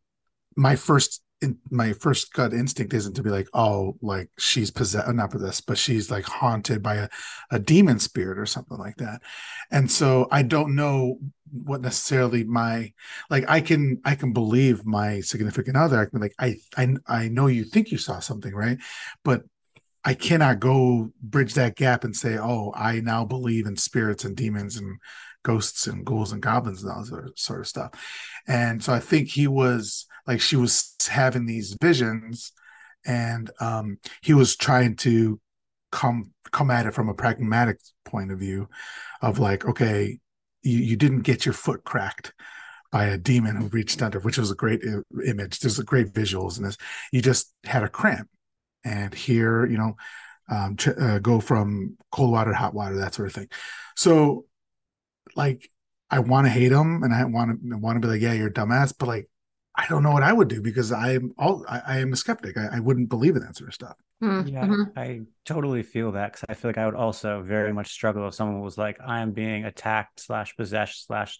my 0.56 0.74
first 0.74 1.22
in, 1.40 1.58
my 1.70 1.92
first 1.92 2.32
gut 2.32 2.52
instinct 2.52 2.94
isn't 2.94 3.14
to 3.14 3.22
be 3.22 3.30
like, 3.30 3.48
oh, 3.54 3.96
like 4.02 4.28
she's 4.38 4.70
possessed, 4.70 5.08
uh, 5.08 5.12
not 5.12 5.30
possessed, 5.30 5.66
but 5.66 5.78
she's 5.78 6.10
like 6.10 6.24
haunted 6.24 6.82
by 6.82 6.96
a, 6.96 7.08
a 7.50 7.58
demon 7.58 7.98
spirit 7.98 8.38
or 8.38 8.46
something 8.46 8.78
like 8.78 8.96
that. 8.96 9.22
And 9.70 9.90
so 9.90 10.26
I 10.30 10.42
don't 10.42 10.74
know 10.74 11.18
what 11.50 11.80
necessarily 11.80 12.44
my 12.44 12.92
like 13.30 13.44
I 13.48 13.60
can 13.60 14.00
I 14.04 14.14
can 14.14 14.32
believe 14.32 14.84
my 14.84 15.20
significant 15.20 15.76
other. 15.76 15.98
I 15.98 16.06
can 16.06 16.20
like, 16.20 16.34
I 16.38 16.56
I 16.76 16.94
I 17.06 17.28
know 17.28 17.46
you 17.46 17.64
think 17.64 17.90
you 17.90 17.98
saw 17.98 18.18
something, 18.18 18.54
right? 18.54 18.78
But 19.24 19.44
I 20.04 20.14
cannot 20.14 20.60
go 20.60 21.12
bridge 21.22 21.54
that 21.54 21.76
gap 21.76 22.04
and 22.04 22.16
say, 22.16 22.38
oh, 22.38 22.72
I 22.74 23.00
now 23.00 23.24
believe 23.24 23.66
in 23.66 23.76
spirits 23.76 24.24
and 24.24 24.36
demons 24.36 24.76
and 24.76 24.98
ghosts 25.42 25.86
and 25.86 26.04
ghouls 26.04 26.32
and 26.32 26.42
goblins 26.42 26.82
and 26.82 26.92
all 26.92 27.04
that 27.04 27.38
sort 27.38 27.60
of 27.60 27.66
stuff. 27.66 27.90
And 28.46 28.82
so 28.82 28.92
I 28.92 29.00
think 29.00 29.28
he 29.28 29.46
was 29.46 30.06
like 30.28 30.40
she 30.40 30.54
was 30.54 30.94
having 31.08 31.46
these 31.46 31.76
visions 31.80 32.52
and 33.06 33.50
um, 33.60 33.98
he 34.22 34.34
was 34.34 34.54
trying 34.54 34.94
to 34.94 35.40
come 35.90 36.32
come 36.52 36.70
at 36.70 36.86
it 36.86 36.94
from 36.94 37.08
a 37.08 37.14
pragmatic 37.14 37.78
point 38.04 38.30
of 38.30 38.38
view 38.38 38.68
of 39.22 39.38
like 39.38 39.64
okay 39.64 40.18
you, 40.62 40.78
you 40.78 40.96
didn't 40.96 41.22
get 41.22 41.46
your 41.46 41.54
foot 41.54 41.82
cracked 41.82 42.32
by 42.92 43.06
a 43.06 43.18
demon 43.18 43.56
who 43.56 43.68
reached 43.68 44.02
under 44.02 44.20
which 44.20 44.38
was 44.38 44.50
a 44.50 44.54
great 44.54 44.82
image. 45.26 45.58
There's 45.58 45.78
a 45.78 45.84
great 45.84 46.12
visuals 46.12 46.58
in 46.58 46.64
this. 46.64 46.76
You 47.12 47.20
just 47.20 47.52
had 47.64 47.82
a 47.82 47.88
cramp. 47.88 48.28
And 48.84 49.12
here 49.12 49.66
you 49.66 49.78
know 49.78 49.96
um, 50.50 50.76
uh, 50.98 51.18
go 51.18 51.40
from 51.40 51.96
cold 52.12 52.30
water 52.30 52.52
to 52.52 52.56
hot 52.56 52.74
water 52.74 52.96
that 52.96 53.14
sort 53.14 53.28
of 53.28 53.34
thing. 53.34 53.48
So 53.96 54.44
like 55.36 55.70
i 56.10 56.18
want 56.18 56.46
to 56.46 56.50
hate 56.50 56.72
him 56.72 57.02
and 57.02 57.14
i 57.14 57.24
want 57.24 57.60
to 57.70 57.76
want 57.76 57.96
to 57.96 58.00
be 58.00 58.10
like 58.10 58.22
yeah 58.22 58.32
you're 58.32 58.48
a 58.48 58.52
dumbass 58.52 58.94
but 58.98 59.06
like 59.06 59.28
I 59.78 59.86
don't 59.86 60.02
know 60.02 60.10
what 60.10 60.24
I 60.24 60.32
would 60.32 60.48
do 60.48 60.60
because 60.60 60.90
I'm 60.90 61.32
all 61.38 61.64
I, 61.68 61.80
I 61.86 61.98
am 61.98 62.12
a 62.12 62.16
skeptic. 62.16 62.58
I, 62.58 62.76
I, 62.76 62.80
wouldn't 62.80 63.08
believe 63.08 63.36
in 63.36 63.42
that 63.42 63.56
sort 63.56 63.68
of 63.68 63.74
stuff. 63.74 63.94
Mm-hmm. 64.20 64.48
Yeah, 64.48 64.84
I 64.96 65.20
totally 65.44 65.84
feel 65.84 66.12
that 66.12 66.32
because 66.32 66.44
I 66.48 66.54
feel 66.54 66.70
like 66.70 66.78
I 66.78 66.84
would 66.84 66.96
also 66.96 67.42
very 67.42 67.72
much 67.72 67.92
struggle 67.92 68.26
if 68.26 68.34
someone 68.34 68.60
was 68.60 68.76
like, 68.76 68.98
"I 69.00 69.20
am 69.20 69.30
being 69.30 69.64
attacked 69.64 70.18
slash 70.18 70.56
possessed 70.56 71.06
slash 71.06 71.38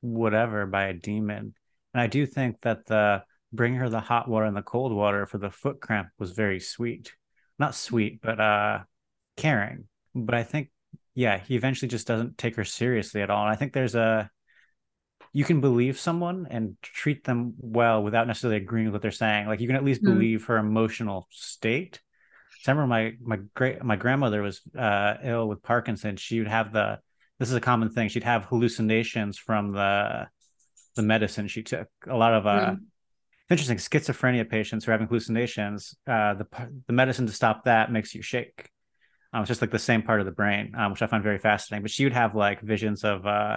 whatever 0.00 0.66
by 0.66 0.86
a 0.86 0.92
demon." 0.92 1.54
And 1.94 2.00
I 2.00 2.08
do 2.08 2.26
think 2.26 2.60
that 2.62 2.86
the 2.86 3.22
bring 3.52 3.74
her 3.76 3.88
the 3.88 4.00
hot 4.00 4.28
water 4.28 4.46
and 4.46 4.56
the 4.56 4.62
cold 4.62 4.92
water 4.92 5.24
for 5.26 5.38
the 5.38 5.50
foot 5.50 5.80
cramp 5.80 6.08
was 6.18 6.32
very 6.32 6.58
sweet, 6.58 7.12
not 7.60 7.76
sweet, 7.76 8.20
but 8.20 8.40
uh, 8.40 8.80
caring. 9.36 9.84
But 10.16 10.34
I 10.34 10.42
think, 10.42 10.70
yeah, 11.14 11.38
he 11.38 11.54
eventually 11.54 11.88
just 11.88 12.08
doesn't 12.08 12.38
take 12.38 12.56
her 12.56 12.64
seriously 12.64 13.22
at 13.22 13.30
all. 13.30 13.44
And 13.44 13.52
I 13.52 13.56
think 13.56 13.72
there's 13.72 13.94
a 13.94 14.30
you 15.32 15.44
can 15.44 15.60
believe 15.60 15.98
someone 15.98 16.46
and 16.50 16.76
treat 16.82 17.24
them 17.24 17.54
well 17.58 18.02
without 18.02 18.26
necessarily 18.26 18.58
agreeing 18.58 18.86
with 18.86 18.94
what 18.94 19.02
they're 19.02 19.10
saying. 19.10 19.46
Like 19.46 19.60
you 19.60 19.66
can 19.66 19.76
at 19.76 19.84
least 19.84 20.02
mm-hmm. 20.02 20.12
believe 20.12 20.44
her 20.46 20.58
emotional 20.58 21.26
state. 21.30 22.00
So 22.60 22.70
I 22.70 22.74
remember 22.74 22.88
my 22.88 23.36
my 23.36 23.42
great 23.54 23.82
my 23.82 23.96
grandmother 23.96 24.42
was 24.42 24.60
uh, 24.78 25.14
ill 25.24 25.48
with 25.48 25.62
Parkinson's. 25.62 26.20
She 26.20 26.38
would 26.38 26.48
have 26.48 26.72
the 26.72 26.98
this 27.38 27.48
is 27.48 27.54
a 27.54 27.60
common 27.60 27.90
thing. 27.90 28.08
She'd 28.08 28.24
have 28.24 28.44
hallucinations 28.44 29.38
from 29.38 29.72
the 29.72 30.28
the 30.96 31.02
medicine 31.02 31.48
she 31.48 31.62
took. 31.62 31.88
A 32.06 32.16
lot 32.16 32.34
of 32.34 32.46
uh, 32.46 32.50
mm-hmm. 32.50 32.84
interesting 33.48 33.78
schizophrenia 33.78 34.48
patients 34.48 34.84
who 34.84 34.90
are 34.90 34.94
having 34.94 35.08
hallucinations. 35.08 35.96
Uh, 36.06 36.34
the 36.34 36.46
the 36.86 36.92
medicine 36.92 37.26
to 37.26 37.32
stop 37.32 37.64
that 37.64 37.90
makes 37.90 38.14
you 38.14 38.22
shake. 38.22 38.68
Um, 39.32 39.42
it's 39.42 39.48
just 39.48 39.62
like 39.62 39.70
the 39.70 39.78
same 39.78 40.02
part 40.02 40.20
of 40.20 40.26
the 40.26 40.32
brain, 40.32 40.74
um, 40.76 40.92
which 40.92 41.00
I 41.00 41.06
find 41.06 41.22
very 41.22 41.38
fascinating. 41.38 41.82
But 41.82 41.90
she 41.90 42.04
would 42.04 42.12
have 42.12 42.34
like 42.34 42.60
visions 42.60 43.02
of 43.02 43.26
uh, 43.26 43.56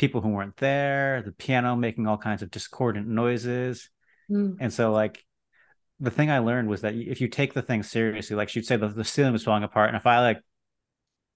people 0.00 0.22
who 0.22 0.30
weren't 0.30 0.56
there, 0.56 1.20
the 1.22 1.30
piano 1.30 1.76
making 1.76 2.06
all 2.06 2.16
kinds 2.16 2.40
of 2.40 2.50
discordant 2.50 3.06
noises. 3.06 3.90
Mm. 4.30 4.56
And 4.58 4.72
so 4.72 4.92
like 4.92 5.22
the 6.00 6.10
thing 6.10 6.30
I 6.30 6.38
learned 6.38 6.70
was 6.70 6.80
that 6.80 6.94
if 6.94 7.20
you 7.20 7.28
take 7.28 7.52
the 7.52 7.60
thing 7.60 7.82
seriously, 7.82 8.34
like 8.34 8.48
she'd 8.48 8.64
say 8.64 8.78
the, 8.78 8.88
the 8.88 9.04
ceiling 9.04 9.34
was 9.34 9.44
falling 9.44 9.62
apart. 9.62 9.88
And 9.88 9.98
if 9.98 10.06
I 10.06 10.20
like 10.20 10.40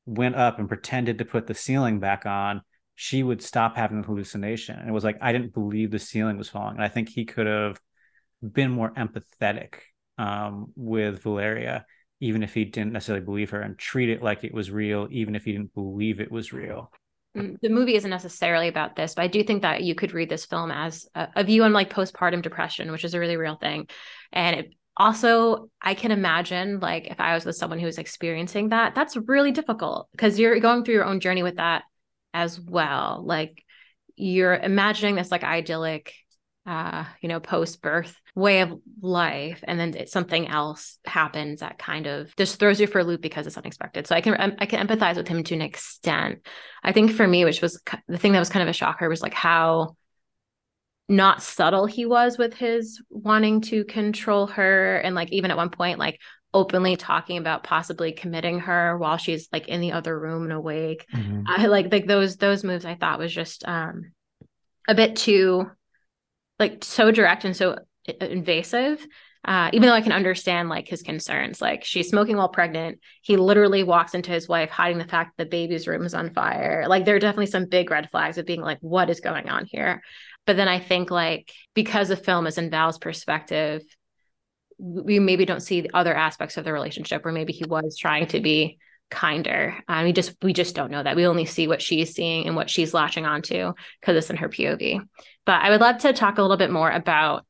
went 0.07 0.35
up 0.35 0.59
and 0.59 0.67
pretended 0.67 1.19
to 1.19 1.27
put 1.27 1.47
the 1.47 1.53
ceiling 1.55 2.01
back 2.01 2.25
on, 2.25 2.63
she 2.95 3.23
would 3.23 3.43
stop 3.43 3.77
having 3.77 4.01
the 4.01 4.07
hallucination. 4.07 4.79
And 4.79 4.89
it 4.89 4.93
was 4.93 5.05
like 5.05 5.19
I 5.21 5.33
didn't 5.33 5.53
believe 5.53 5.91
the 5.91 5.99
ceiling 5.99 6.39
was 6.39 6.49
falling. 6.49 6.77
And 6.77 6.85
I 6.85 6.89
think 6.89 7.11
he 7.11 7.27
could 7.27 7.47
have 7.47 7.79
been 8.41 8.71
more 8.71 8.95
empathetic 8.95 9.75
um, 10.17 10.73
with 10.75 11.23
Valeria, 11.23 11.85
even 12.21 12.43
if 12.43 12.55
he 12.55 12.65
didn't 12.65 12.95
necessarily 12.95 13.27
believe 13.27 13.51
her, 13.51 13.61
and 13.61 13.79
treat 13.79 14.09
it 14.09 14.23
like 14.23 14.43
it 14.43 14.55
was 14.55 14.71
real, 14.71 15.07
even 15.11 15.35
if 15.35 15.45
he 15.45 15.53
didn't 15.53 15.75
believe 15.75 16.19
it 16.19 16.33
was 16.33 16.51
real. 16.51 16.91
The 17.35 17.69
movie 17.69 17.97
isn't 17.97 18.11
necessarily 18.11 18.69
about 18.69 18.95
this, 18.95 19.15
but 19.15 19.23
I 19.23 19.27
do 19.27 19.43
think 19.43 19.63
that 19.63 19.83
you 19.83 19.97
could 19.97 20.13
read 20.13 20.29
this 20.29 20.47
film 20.47 20.71
as 20.71 21.09
a, 21.17 21.29
a 21.37 21.45
view 21.45 21.65
on 21.65 21.73
like 21.73 21.93
postpartum 21.93 22.43
depression, 22.43 22.93
which 22.93 23.05
is 23.05 23.15
a 23.15 23.19
really 23.19 23.37
real 23.37 23.57
thing. 23.57 23.89
And 24.33 24.61
it 24.61 24.75
also, 24.97 25.69
I 25.83 25.95
can 25.95 26.13
imagine 26.13 26.79
like 26.79 27.09
if 27.09 27.19
I 27.19 27.35
was 27.35 27.45
with 27.45 27.57
someone 27.57 27.81
who 27.81 27.87
was 27.87 27.99
experiencing 27.99 28.69
that, 28.69 28.95
that's 28.95 29.17
really 29.17 29.51
difficult 29.51 30.09
because 30.13 30.39
you're 30.39 30.61
going 30.61 30.85
through 30.85 30.95
your 30.95 31.05
own 31.05 31.19
journey 31.19 31.43
with 31.43 31.57
that 31.57 31.83
as 32.33 32.61
well. 32.61 33.23
Like 33.27 33.65
you're 34.15 34.55
imagining 34.55 35.17
this 35.17 35.33
like 35.33 35.43
idyllic 35.43 36.13
uh, 36.67 37.05
you 37.21 37.29
know, 37.29 37.41
post 37.41 37.83
birth 37.83 38.19
way 38.35 38.61
of 38.63 38.81
life, 39.01 39.63
and 39.65 39.79
then 39.79 40.07
something 40.07 40.49
else 40.49 40.99
happens 41.05 41.61
that 41.61 41.79
kind 41.79 42.07
of 42.07 42.35
just 42.37 42.59
throws 42.59 42.81
you 42.81 42.87
for 42.87 43.01
a 43.01 43.05
loop 43.05 43.21
because 43.21 43.47
it's 43.47 43.59
unexpected. 43.59 44.07
So 44.07 44.15
I 44.15 44.21
can 44.21 44.35
I 44.59 44.67
can 44.67 44.87
empathize 44.87 45.17
with 45.17 45.29
him 45.29 45.45
to 45.45 45.55
an 45.55 45.63
extent. 45.63 46.47
I 46.83 46.93
think 46.93 47.13
for 47.13 47.27
me, 47.27 47.45
which 47.45 47.61
was 47.61 47.83
the 48.09 48.19
thing 48.19 48.33
that 48.33 48.39
was 48.39 48.49
kind 48.49 48.63
of 48.63 48.69
a 48.69 48.75
shocker, 48.75 49.09
was 49.09 49.23
like 49.23 49.35
how 49.35 49.97
not 51.07 51.43
subtle 51.43 51.85
he 51.85 52.07
was 52.07 52.39
with 52.39 52.55
his 52.55 53.03
wanting 53.11 53.61
to 53.63 53.85
control 53.85 54.47
her, 54.47 54.97
and 54.97 55.15
like 55.15 55.31
even 55.33 55.51
at 55.51 55.59
one 55.59 55.71
point, 55.71 55.99
like 55.99 56.19
openly 56.55 56.97
talking 56.97 57.37
about 57.37 57.65
possibly 57.65 58.13
committing 58.13 58.61
her 58.61 58.97
while 58.97 59.19
she's 59.19 59.49
like 59.53 59.69
in 59.69 59.81
the 59.83 59.93
other 59.93 60.19
room 60.19 60.45
and 60.45 60.53
awake. 60.53 61.05
Mm-hmm. 61.13 61.43
I 61.47 61.67
like 61.67 61.93
like 61.93 62.07
those 62.07 62.37
those 62.37 62.65
moves. 62.65 62.87
I 62.87 62.95
thought 62.95 63.19
was 63.19 63.35
just 63.35 63.69
um 63.69 64.13
a 64.89 64.95
bit 64.95 65.17
too 65.17 65.71
like 66.59 66.85
so 66.85 67.11
direct 67.11 67.45
and 67.45 67.57
so 67.57 67.77
invasive 68.21 69.07
uh, 69.45 69.69
even 69.75 69.89
though 69.89 69.95
I 69.95 70.01
can 70.01 70.13
understand 70.13 70.71
like 70.71 70.89
his 70.89 71.03
concerns, 71.03 71.61
like 71.61 71.85
she's 71.85 72.09
smoking 72.09 72.37
while 72.37 72.49
pregnant. 72.49 73.01
He 73.21 73.37
literally 73.37 73.83
walks 73.83 74.15
into 74.15 74.31
his 74.31 74.49
wife 74.49 74.71
hiding 74.71 74.99
the 74.99 75.05
fact 75.05 75.37
that 75.37 75.45
the 75.45 75.51
baby's 75.51 75.87
room 75.87 76.05
is 76.07 76.15
on 76.15 76.33
fire. 76.33 76.87
Like 76.89 77.05
there 77.05 77.15
are 77.15 77.21
definitely 77.21 77.47
some 77.47 77.67
big 77.67 77.91
red 77.91 78.11
flags 78.11 78.39
of 78.39 78.47
being 78.47 78.63
like, 78.63 78.79
what 78.81 79.11
is 79.11 79.21
going 79.21 79.51
on 79.51 79.67
here? 79.67 80.03
But 80.47 80.57
then 80.57 80.69
I 80.69 80.79
think 80.79 81.11
like 81.11 81.53
because 81.75 82.09
the 82.09 82.17
film 82.17 82.47
is 82.47 82.57
in 82.57 82.71
Val's 82.71 82.99
perspective, 82.99 83.83
we 84.79 85.19
maybe 85.19 85.45
don't 85.45 85.61
see 85.61 85.83
the 85.83 85.95
other 85.95 86.15
aspects 86.15 86.57
of 86.57 86.65
the 86.65 86.73
relationship 86.73 87.25
where 87.25 87.35
maybe 87.35 87.53
he 87.53 87.65
was 87.65 87.99
trying 87.99 88.27
to 88.29 88.41
be 88.41 88.79
kinder. 89.11 89.77
Um, 89.89 90.05
we 90.05 90.13
just 90.13 90.35
we 90.43 90.53
just 90.53 90.75
don't 90.75 90.91
know 90.91 91.03
that. 91.03 91.17
We 91.17 91.27
only 91.27 91.45
see 91.45 91.69
what 91.69 91.83
she's 91.83 92.15
seeing 92.15 92.47
and 92.47 92.57
what 92.57 92.71
she's 92.71 92.95
latching 92.95 93.27
onto 93.27 93.73
because 94.01 94.17
it's 94.17 94.31
in 94.31 94.37
her 94.37 94.49
POV. 94.49 95.01
But 95.47 95.63
I 95.63 95.71
would 95.71 95.81
love 95.81 95.99
to 95.99 96.13
talk 96.13 96.39
a 96.39 96.43
little 96.43 96.57
bit 96.57 96.71
more 96.71 96.91
about 96.91 97.47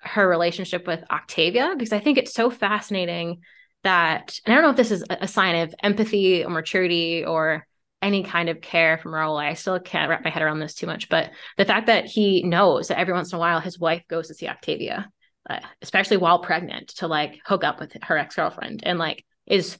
her 0.00 0.28
relationship 0.28 0.86
with 0.86 1.02
Octavia 1.10 1.74
because 1.76 1.92
I 1.92 2.00
think 2.00 2.18
it's 2.18 2.34
so 2.34 2.50
fascinating 2.50 3.40
that 3.82 4.38
and 4.44 4.52
I 4.52 4.56
don't 4.56 4.64
know 4.64 4.70
if 4.70 4.76
this 4.76 4.90
is 4.90 5.04
a 5.08 5.28
sign 5.28 5.56
of 5.56 5.74
empathy 5.82 6.44
or 6.44 6.50
maturity 6.50 7.24
or 7.24 7.66
any 8.02 8.22
kind 8.22 8.48
of 8.48 8.60
care 8.60 8.98
from 8.98 9.12
Raul. 9.12 9.40
I 9.40 9.54
still 9.54 9.80
can't 9.80 10.10
wrap 10.10 10.24
my 10.24 10.30
head 10.30 10.42
around 10.42 10.58
this 10.58 10.74
too 10.74 10.86
much, 10.86 11.08
but 11.08 11.30
the 11.56 11.64
fact 11.64 11.86
that 11.86 12.04
he 12.04 12.42
knows 12.42 12.88
that 12.88 12.98
every 12.98 13.14
once 13.14 13.32
in 13.32 13.36
a 13.36 13.40
while 13.40 13.60
his 13.60 13.78
wife 13.78 14.02
goes 14.08 14.28
to 14.28 14.34
see 14.34 14.46
Octavia, 14.46 15.10
uh, 15.48 15.60
especially 15.80 16.18
while 16.18 16.38
pregnant, 16.40 16.88
to 16.96 17.06
like 17.06 17.40
hook 17.46 17.64
up 17.64 17.80
with 17.80 17.96
her 18.02 18.18
ex 18.18 18.36
girlfriend, 18.36 18.82
and 18.84 18.98
like 18.98 19.24
is 19.46 19.78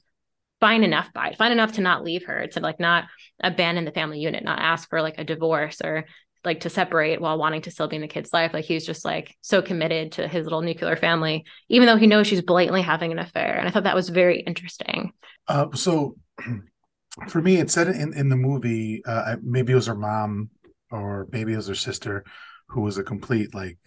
fine 0.65 0.83
enough 0.83 1.13
by 1.13 1.27
it, 1.27 1.37
fine 1.37 1.51
enough 1.51 1.73
to 1.73 1.81
not 1.81 2.03
leave 2.03 2.25
her, 2.25 2.47
to 2.47 2.59
like 2.59 2.79
not 2.79 3.03
abandon 3.39 3.85
the 3.85 3.91
family 3.91 4.19
unit, 4.19 4.43
not 4.43 4.57
ask 4.57 4.89
for 4.89 4.99
like 4.99 5.19
a 5.19 5.23
divorce 5.23 5.79
or 5.79 6.05
like 6.43 6.61
to 6.61 6.71
separate 6.71 7.21
while 7.21 7.37
wanting 7.37 7.61
to 7.61 7.69
still 7.69 7.87
be 7.87 7.97
in 7.97 8.01
the 8.01 8.07
kid's 8.07 8.33
life. 8.33 8.51
Like 8.51 8.65
he's 8.65 8.83
just 8.83 9.05
like 9.05 9.35
so 9.41 9.61
committed 9.61 10.13
to 10.13 10.27
his 10.27 10.43
little 10.43 10.63
nuclear 10.63 10.95
family, 10.95 11.45
even 11.69 11.85
though 11.85 11.97
he 11.97 12.07
knows 12.07 12.25
she's 12.25 12.41
blatantly 12.41 12.81
having 12.81 13.11
an 13.11 13.19
affair. 13.19 13.59
And 13.59 13.67
I 13.67 13.71
thought 13.71 13.83
that 13.83 13.93
was 13.93 14.09
very 14.09 14.39
interesting. 14.39 15.11
Uh, 15.47 15.67
so 15.75 16.15
for 17.27 17.43
me, 17.43 17.57
it 17.57 17.69
said 17.69 17.87
in, 17.89 18.17
in 18.17 18.29
the 18.29 18.35
movie, 18.35 19.03
uh, 19.05 19.35
maybe 19.43 19.71
it 19.71 19.75
was 19.75 19.85
her 19.85 19.93
mom 19.93 20.49
or 20.89 21.27
maybe 21.31 21.53
it 21.53 21.57
was 21.57 21.67
her 21.67 21.75
sister 21.75 22.25
who 22.69 22.81
was 22.81 22.97
a 22.97 23.03
complete 23.03 23.53
like 23.53 23.77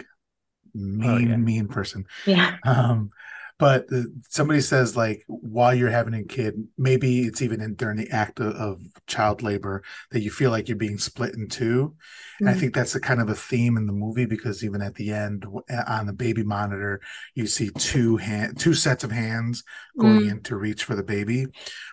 mean, 0.75 1.11
oh, 1.11 1.19
yeah. 1.19 1.37
mean 1.37 1.67
person. 1.67 2.05
Yeah. 2.25 2.55
Um, 2.65 3.11
but 3.59 3.87
somebody 4.29 4.61
says 4.61 4.97
like 4.97 5.25
while 5.27 5.75
you're 5.75 5.91
having 5.91 6.15
a 6.15 6.25
kid 6.25 6.55
maybe 6.77 7.23
it's 7.23 7.43
even 7.43 7.61
in 7.61 7.75
during 7.75 7.97
the 7.97 8.11
act 8.11 8.41
of, 8.41 8.55
of 8.55 8.81
child 9.07 9.43
labor 9.43 9.83
that 10.11 10.21
you 10.21 10.31
feel 10.31 10.51
like 10.51 10.69
you're 10.69 10.77
being 10.77 10.99
split 10.99 11.35
in 11.35 11.49
2 11.49 11.65
mm-hmm. 11.65 11.95
and 12.41 12.49
i 12.49 12.53
mm-hmm. 12.53 12.61
think 12.61 12.75
that's 12.75 12.95
a 12.95 13.01
kind 13.01 13.21
of 13.21 13.29
a 13.29 13.35
theme 13.35 13.77
in 13.77 13.87
the 13.87 13.93
movie 13.93 14.27
because 14.27 14.65
even 14.65 14.81
at 14.81 14.95
the 14.95 15.11
end 15.11 15.45
on 15.87 16.07
the 16.07 16.13
baby 16.13 16.43
monitor 16.43 17.01
you 17.35 17.47
see 17.47 17.71
two 17.79 18.17
hand 18.17 18.59
two 18.59 18.75
sets 18.75 19.05
of 19.05 19.11
hands 19.11 19.63
going 19.99 20.21
mm-hmm. 20.21 20.31
in 20.31 20.43
to 20.43 20.57
reach 20.57 20.85
for 20.85 20.95
the 20.95 21.03
baby 21.03 21.47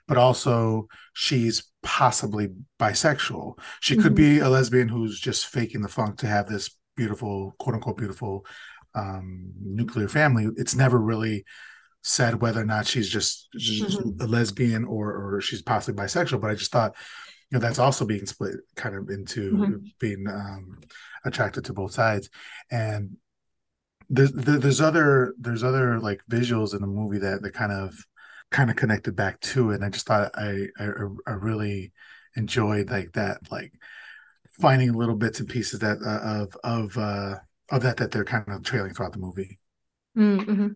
but 0.08 0.18
also 0.18 0.88
she's 1.14 1.72
possibly 1.82 2.50
bisexual 2.80 3.58
she 3.82 3.94
mm-hmm. 3.94 4.04
could 4.04 4.16
be 4.16 4.40
a 4.40 4.50
lesbian 4.50 4.88
who's 4.88 5.20
just 5.20 5.48
faking 5.48 5.82
the 5.82 5.88
funk 5.88 6.18
to 6.18 6.28
have 6.28 6.48
this 6.48 6.70
beautiful 6.96 7.56
quote 7.60 7.76
unquote 7.76 7.98
beautiful 7.98 8.46
um, 8.96 9.52
nuclear 9.62 10.08
family, 10.08 10.48
it's 10.58 10.76
never 10.76 10.98
really 10.98 11.46
said 12.04 12.42
whether 12.42 12.62
or 12.62 12.66
not 12.66 12.86
she's 12.86 13.10
just, 13.10 13.50
just 13.54 14.00
mm-hmm. 14.00 14.22
a 14.22 14.28
lesbian 14.28 14.86
or 14.86 15.12
or 15.12 15.42
she's 15.42 15.62
possibly 15.62 16.02
bisexual. 16.02 16.40
But 16.42 16.52
I 16.52 16.56
just 16.56 16.72
thought, 16.72 16.96
you 17.50 17.58
know, 17.58 17.60
that's 17.60 17.80
also 17.80 18.06
being 18.06 18.26
split 18.26 18.56
kind 18.76 18.96
of 18.96 19.10
into 19.10 19.52
mm-hmm. 19.52 19.76
being 20.00 20.26
um, 20.28 20.80
attracted 21.26 21.66
to 21.66 21.74
both 21.74 21.94
sides, 21.94 22.30
and 22.72 23.18
there's 24.10 24.32
there's 24.34 24.82
other 24.82 25.34
there's 25.40 25.64
other 25.64 26.00
like 26.00 26.22
visuals 26.30 26.74
in 26.74 26.82
the 26.82 26.88
movie 26.88 27.20
that 27.20 27.42
that 27.42 27.54
kind 27.54 27.72
of 27.72 27.96
kind 28.52 28.70
of 28.70 28.76
connected 28.76 29.16
back 29.16 29.40
to 29.42 29.72
it. 29.72 29.76
And 29.76 29.86
I 29.86 29.90
just 29.90 30.06
thought 30.06 30.32
I 30.36 30.68
I, 30.78 30.86
I 31.28 31.32
really 31.32 31.92
enjoyed 32.36 32.90
like 32.90 33.14
that 33.14 33.40
like 33.52 33.74
finding 34.52 34.94
little 34.94 35.16
bits 35.16 35.40
and 35.40 35.50
pieces 35.50 35.80
that 35.80 35.98
uh, 36.06 36.44
of 36.44 36.58
of 36.64 36.98
uh 36.98 37.36
of 37.72 37.82
that 37.84 37.98
that 37.98 38.12
they're 38.12 38.26
kind 38.26 38.46
of 38.48 38.64
trailing 38.64 38.94
throughout 38.94 39.14
the 39.14 39.20
movie. 39.20 39.60
Mm-hmm. 40.18 40.68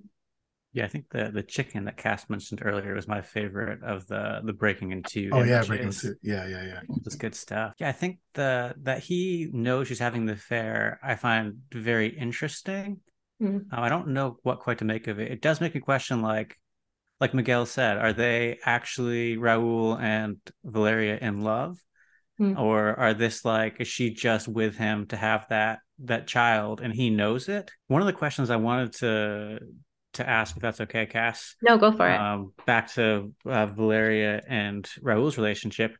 Yeah, 0.71 0.85
I 0.85 0.87
think 0.87 1.05
the 1.09 1.31
the 1.33 1.41
chicken 1.41 1.85
that 1.85 1.97
Cass 1.97 2.29
mentioned 2.29 2.61
earlier 2.63 2.93
was 2.93 3.07
my 3.07 3.21
favorite 3.21 3.81
of 3.83 4.05
the 4.07 4.41
the 4.43 4.53
breaking 4.53 4.91
into. 4.91 5.29
Oh 5.31 5.41
yeah, 5.41 5.63
breaking 5.63 5.87
into 5.87 6.15
yeah, 6.21 6.47
yeah, 6.47 6.63
yeah. 6.63 6.81
That's 7.03 7.15
good 7.15 7.33
stuff. 7.33 7.73
Yeah, 7.79 7.89
I 7.89 7.91
think 7.91 8.19
the 8.35 8.75
that 8.83 8.99
he 8.99 9.49
knows 9.51 9.87
she's 9.87 9.99
having 9.99 10.25
the 10.25 10.33
affair. 10.33 10.99
I 11.01 11.15
find 11.15 11.55
very 11.73 12.09
interesting. 12.09 12.99
Mm-hmm. 13.41 13.73
Um, 13.73 13.83
I 13.83 13.89
don't 13.89 14.09
know 14.09 14.37
what 14.43 14.59
quite 14.59 14.79
to 14.79 14.85
make 14.85 15.07
of 15.07 15.19
it. 15.19 15.31
It 15.31 15.41
does 15.41 15.59
make 15.61 15.73
me 15.73 15.81
question, 15.81 16.21
like, 16.21 16.57
like 17.19 17.33
Miguel 17.33 17.65
said, 17.65 17.97
are 17.97 18.13
they 18.13 18.59
actually 18.63 19.37
Raul 19.37 19.99
and 19.99 20.37
Valeria 20.63 21.17
in 21.19 21.41
love, 21.41 21.77
mm-hmm. 22.39 22.59
or 22.59 22.99
are 22.99 23.15
this 23.15 23.43
like 23.43 23.77
is 23.79 23.87
she 23.87 24.13
just 24.13 24.47
with 24.47 24.75
him 24.75 25.07
to 25.07 25.17
have 25.17 25.47
that 25.49 25.79
that 26.05 26.27
child 26.27 26.81
and 26.81 26.93
he 26.93 27.09
knows 27.09 27.49
it. 27.49 27.71
One 27.87 28.01
of 28.01 28.07
the 28.07 28.13
questions 28.13 28.49
I 28.49 28.55
wanted 28.57 28.93
to 28.93 29.59
to 30.13 30.27
ask, 30.27 30.55
if 30.55 30.61
that's 30.61 30.81
okay, 30.81 31.05
Cass. 31.05 31.55
No, 31.61 31.77
go 31.77 31.91
for 31.91 32.09
it. 32.09 32.19
Um, 32.19 32.53
back 32.65 32.91
to 32.93 33.33
uh, 33.45 33.67
Valeria 33.67 34.41
and 34.47 34.89
Raul's 35.01 35.37
relationship. 35.37 35.95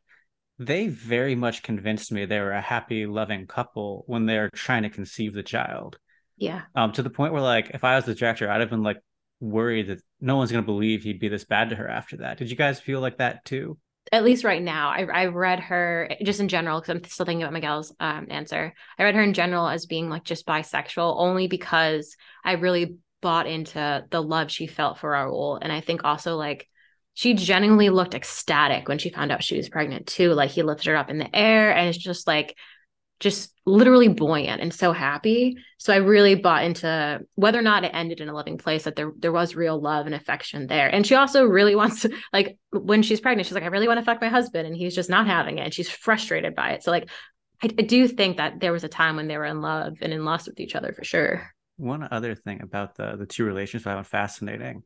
They 0.58 0.88
very 0.88 1.34
much 1.34 1.62
convinced 1.62 2.12
me 2.12 2.24
they 2.24 2.40
were 2.40 2.50
a 2.50 2.60
happy, 2.60 3.06
loving 3.06 3.46
couple 3.46 4.04
when 4.06 4.26
they're 4.26 4.50
trying 4.50 4.82
to 4.82 4.90
conceive 4.90 5.32
the 5.32 5.42
child. 5.42 5.98
Yeah. 6.36 6.62
Um, 6.74 6.92
to 6.92 7.02
the 7.02 7.10
point 7.10 7.32
where, 7.32 7.42
like, 7.42 7.70
if 7.72 7.84
I 7.84 7.96
was 7.96 8.04
the 8.04 8.14
director, 8.14 8.50
I'd 8.50 8.60
have 8.60 8.70
been 8.70 8.82
like 8.82 8.98
worried 9.40 9.88
that 9.88 10.02
no 10.20 10.36
one's 10.36 10.50
going 10.50 10.62
to 10.62 10.66
believe 10.66 11.02
he'd 11.02 11.20
be 11.20 11.28
this 11.28 11.44
bad 11.44 11.70
to 11.70 11.76
her 11.76 11.88
after 11.88 12.18
that. 12.18 12.38
Did 12.38 12.50
you 12.50 12.56
guys 12.56 12.80
feel 12.80 13.00
like 13.00 13.18
that 13.18 13.44
too? 13.44 13.78
At 14.12 14.24
least 14.24 14.44
right 14.44 14.62
now, 14.62 14.88
I, 14.88 15.02
I 15.04 15.26
read 15.26 15.60
her 15.60 16.10
just 16.22 16.40
in 16.40 16.48
general 16.48 16.80
because 16.80 16.96
I'm 16.96 17.04
still 17.04 17.26
thinking 17.26 17.42
about 17.42 17.52
Miguel's 17.52 17.94
um, 18.00 18.26
answer. 18.28 18.74
I 18.98 19.04
read 19.04 19.14
her 19.14 19.22
in 19.22 19.34
general 19.34 19.68
as 19.68 19.86
being 19.86 20.10
like 20.10 20.24
just 20.24 20.46
bisexual, 20.46 21.14
only 21.16 21.46
because 21.46 22.16
I 22.44 22.52
really 22.52 22.96
bought 23.22 23.46
into 23.46 24.04
the 24.10 24.22
love 24.22 24.50
she 24.50 24.66
felt 24.66 24.98
for 24.98 25.10
Raul, 25.10 25.58
and 25.60 25.72
I 25.72 25.80
think 25.80 26.02
also 26.02 26.36
like 26.36 26.66
she 27.14 27.34
genuinely 27.34 27.90
looked 27.90 28.14
ecstatic 28.14 28.88
when 28.88 28.98
she 28.98 29.10
found 29.10 29.30
out 29.30 29.44
she 29.44 29.56
was 29.56 29.68
pregnant 29.68 30.06
too. 30.06 30.32
Like 30.32 30.50
he 30.50 30.62
lifted 30.62 30.88
her 30.88 30.96
up 30.96 31.10
in 31.10 31.18
the 31.18 31.36
air, 31.36 31.72
and 31.72 31.88
it's 31.88 31.98
just 31.98 32.26
like 32.26 32.56
just 33.20 33.52
literally 33.66 34.08
buoyant 34.08 34.62
and 34.62 34.72
so 34.72 34.92
happy. 34.92 35.56
So 35.78 35.92
I 35.92 35.96
really 35.96 36.34
bought 36.34 36.64
into 36.64 37.20
whether 37.34 37.58
or 37.58 37.62
not 37.62 37.84
it 37.84 37.92
ended 37.94 38.20
in 38.20 38.30
a 38.30 38.34
loving 38.34 38.58
place, 38.58 38.84
that 38.84 38.96
there 38.96 39.12
there 39.16 39.30
was 39.30 39.54
real 39.54 39.80
love 39.80 40.06
and 40.06 40.14
affection 40.14 40.66
there. 40.66 40.88
And 40.88 41.06
she 41.06 41.14
also 41.14 41.44
really 41.44 41.76
wants 41.76 42.02
to 42.02 42.12
like 42.32 42.58
when 42.72 43.02
she's 43.02 43.20
pregnant, 43.20 43.46
she's 43.46 43.54
like, 43.54 43.62
I 43.62 43.68
really 43.68 43.88
want 43.88 44.00
to 44.00 44.04
fuck 44.04 44.20
my 44.20 44.28
husband, 44.28 44.66
and 44.66 44.74
he's 44.74 44.94
just 44.94 45.10
not 45.10 45.26
having 45.26 45.58
it, 45.58 45.64
and 45.64 45.74
she's 45.74 45.90
frustrated 45.90 46.54
by 46.54 46.70
it. 46.70 46.82
So 46.82 46.90
like 46.90 47.08
I, 47.62 47.66
I 47.66 47.82
do 47.82 48.08
think 48.08 48.38
that 48.38 48.58
there 48.58 48.72
was 48.72 48.84
a 48.84 48.88
time 48.88 49.16
when 49.16 49.28
they 49.28 49.36
were 49.36 49.44
in 49.44 49.60
love 49.60 49.98
and 50.00 50.12
in 50.12 50.24
lust 50.24 50.48
with 50.48 50.58
each 50.58 50.74
other 50.74 50.92
for 50.92 51.04
sure. 51.04 51.52
One 51.76 52.08
other 52.10 52.34
thing 52.34 52.62
about 52.62 52.96
the 52.96 53.16
the 53.16 53.26
two 53.26 53.44
relationships 53.44 53.86
I 53.86 53.94
found 53.94 54.06
fascinating. 54.06 54.82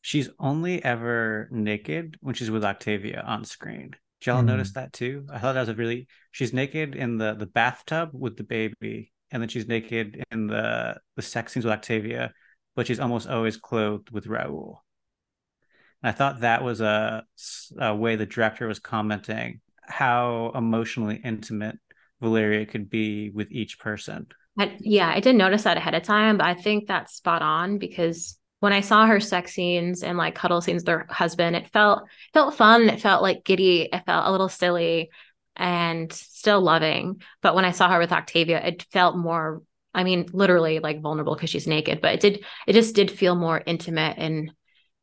She's 0.00 0.30
only 0.38 0.82
ever 0.82 1.48
naked 1.50 2.16
when 2.20 2.34
she's 2.34 2.50
with 2.50 2.64
Octavia 2.64 3.22
on 3.26 3.44
screen. 3.44 3.96
Did 4.26 4.32
y'all 4.32 4.42
mm. 4.42 4.46
notice 4.46 4.72
that 4.72 4.92
too? 4.92 5.24
I 5.32 5.38
thought 5.38 5.52
that 5.52 5.60
was 5.60 5.68
a 5.68 5.74
really 5.74 6.08
she's 6.32 6.52
naked 6.52 6.96
in 6.96 7.16
the 7.16 7.34
the 7.34 7.46
bathtub 7.46 8.10
with 8.12 8.36
the 8.36 8.42
baby, 8.42 9.12
and 9.30 9.40
then 9.40 9.48
she's 9.48 9.68
naked 9.68 10.24
in 10.32 10.48
the 10.48 10.96
the 11.14 11.22
sex 11.22 11.52
scenes 11.52 11.64
with 11.64 11.72
Octavia, 11.72 12.32
but 12.74 12.88
she's 12.88 12.98
almost 12.98 13.28
always 13.28 13.56
clothed 13.56 14.10
with 14.10 14.26
Raul. 14.26 14.78
And 16.02 16.10
I 16.10 16.12
thought 16.12 16.40
that 16.40 16.64
was 16.64 16.80
a, 16.80 17.24
a 17.78 17.94
way 17.94 18.16
the 18.16 18.26
director 18.26 18.66
was 18.66 18.80
commenting 18.80 19.60
how 19.82 20.50
emotionally 20.56 21.20
intimate 21.22 21.78
Valeria 22.20 22.66
could 22.66 22.90
be 22.90 23.30
with 23.30 23.52
each 23.52 23.78
person. 23.78 24.26
I, 24.58 24.76
yeah, 24.80 25.08
I 25.08 25.20
didn't 25.20 25.38
notice 25.38 25.62
that 25.62 25.76
ahead 25.76 25.94
of 25.94 26.02
time, 26.02 26.38
but 26.38 26.48
I 26.48 26.54
think 26.54 26.88
that's 26.88 27.14
spot 27.14 27.42
on 27.42 27.78
because 27.78 28.36
when 28.60 28.72
I 28.72 28.80
saw 28.80 29.06
her 29.06 29.20
sex 29.20 29.52
scenes 29.52 30.02
and 30.02 30.16
like 30.16 30.34
cuddle 30.34 30.60
scenes 30.60 30.82
with 30.82 30.88
her 30.88 31.06
husband, 31.10 31.56
it 31.56 31.68
felt 31.68 32.04
felt 32.32 32.54
fun. 32.54 32.88
It 32.88 33.00
felt 33.00 33.22
like 33.22 33.44
giddy. 33.44 33.88
It 33.92 34.04
felt 34.06 34.26
a 34.26 34.30
little 34.30 34.48
silly 34.48 35.10
and 35.54 36.12
still 36.12 36.60
loving. 36.60 37.22
But 37.42 37.54
when 37.54 37.64
I 37.64 37.70
saw 37.72 37.90
her 37.90 37.98
with 37.98 38.12
Octavia, 38.12 38.64
it 38.64 38.86
felt 38.92 39.16
more, 39.16 39.62
I 39.94 40.04
mean, 40.04 40.28
literally 40.32 40.78
like 40.78 41.00
vulnerable 41.00 41.34
because 41.34 41.50
she's 41.50 41.66
naked, 41.66 42.00
but 42.00 42.14
it 42.14 42.20
did 42.20 42.44
it 42.66 42.72
just 42.72 42.94
did 42.94 43.10
feel 43.10 43.34
more 43.34 43.62
intimate 43.66 44.16
and 44.18 44.52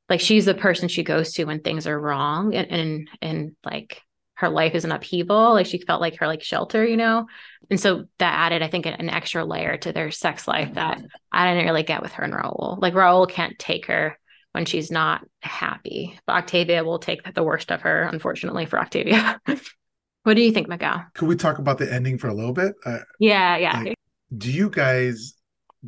like 0.10 0.20
she's 0.20 0.46
the 0.46 0.54
person 0.54 0.88
she 0.88 1.04
goes 1.04 1.34
to 1.34 1.46
when 1.46 1.62
things 1.62 1.88
are 1.88 2.00
wrong 2.00 2.54
and 2.54 2.72
and 2.72 3.10
and 3.22 3.56
like 3.64 4.02
her 4.36 4.50
life 4.50 4.76
is 4.76 4.86
an 4.86 4.92
upheaval. 4.92 5.54
Like 5.54 5.66
she 5.66 5.80
felt 5.80 6.02
like 6.02 6.18
her 6.18 6.28
like 6.28 6.42
shelter, 6.42 6.86
you 6.86 6.98
know? 6.98 7.28
And 7.70 7.80
so 7.80 8.06
that 8.20 8.34
added, 8.34 8.62
I 8.62 8.68
think, 8.68 8.86
an 8.86 9.10
extra 9.10 9.46
layer 9.46 9.78
to 9.78 9.94
their 9.94 10.12
sex 10.12 10.48
life 10.48 10.74
that 10.74 11.02
I 11.32 11.54
didn't 11.54 11.66
really 11.66 11.84
get 11.84 12.02
with 12.02 12.14
her 12.14 12.24
and 12.24 12.34
Raul. 12.34 12.82
Like 12.82 12.94
Raul 12.94 13.30
can't 13.30 13.58
take 13.60 13.86
her 13.88 14.18
when 14.54 14.66
she's 14.66 14.92
not 14.92 15.26
happy. 15.42 16.18
But 16.26 16.34
Octavia 16.34 16.84
will 16.84 17.00
take 17.00 17.34
the 17.34 17.44
worst 17.44 17.72
of 17.72 17.82
her, 17.82 18.04
unfortunately, 18.04 18.66
for 18.66 18.80
Octavia. 18.80 19.40
what 20.24 20.36
do 20.36 20.42
you 20.42 20.52
think, 20.52 20.68
Miguel? 20.68 21.06
Could 21.14 21.28
we 21.28 21.36
talk 21.36 21.58
about 21.60 21.78
the 21.78 21.92
ending 21.92 22.18
for 22.18 22.28
a 22.28 22.34
little 22.34 22.54
bit? 22.54 22.74
Uh, 22.86 23.00
yeah, 23.20 23.58
yeah. 23.58 23.82
Like, 23.82 23.96
do 24.36 24.52
you 24.52 24.70
guys 24.70 25.36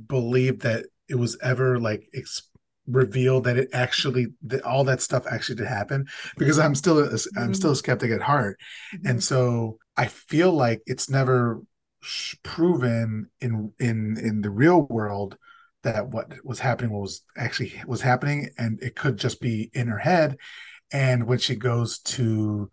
believe 0.08 0.60
that 0.62 0.86
it 1.08 1.16
was 1.16 1.38
ever 1.42 1.80
like 1.80 2.10
ex- 2.14 2.50
reveal 2.88 3.42
that 3.42 3.58
it 3.58 3.70
actually 3.74 4.28
that 4.44 4.64
all 4.64 4.84
that 4.84 5.02
stuff 5.02 5.26
actually 5.28 5.56
did 5.56 5.68
happen 5.68 6.06
because 6.38 6.60
i'm 6.60 6.76
still 6.76 7.00
a, 7.00 7.18
i'm 7.38 7.54
still 7.54 7.72
a 7.72 7.74
mm-hmm. 7.74 7.78
skeptic 7.78 8.12
at 8.12 8.22
heart 8.22 8.60
mm-hmm. 8.94 9.08
and 9.08 9.24
so 9.24 9.78
i 9.98 10.06
feel 10.06 10.52
like 10.52 10.82
it's 10.86 11.10
never 11.10 11.62
proven 12.44 13.28
in 13.42 13.72
in 13.80 14.18
in 14.18 14.42
the 14.42 14.50
real 14.50 14.84
world 14.84 15.38
that 15.84 16.08
what 16.08 16.34
was 16.44 16.60
happening 16.60 16.92
was 16.92 17.22
actually 17.38 17.74
was 17.88 18.02
happening 18.02 18.50
and 18.58 18.82
it 18.82 18.96
could 18.96 19.18
just 19.18 19.42
be 19.42 19.70
in 19.74 19.88
her 19.88 19.98
head 19.98 20.38
and 20.92 21.26
when 21.26 21.40
she 21.40 21.56
goes 21.56 22.00
to 22.00 22.70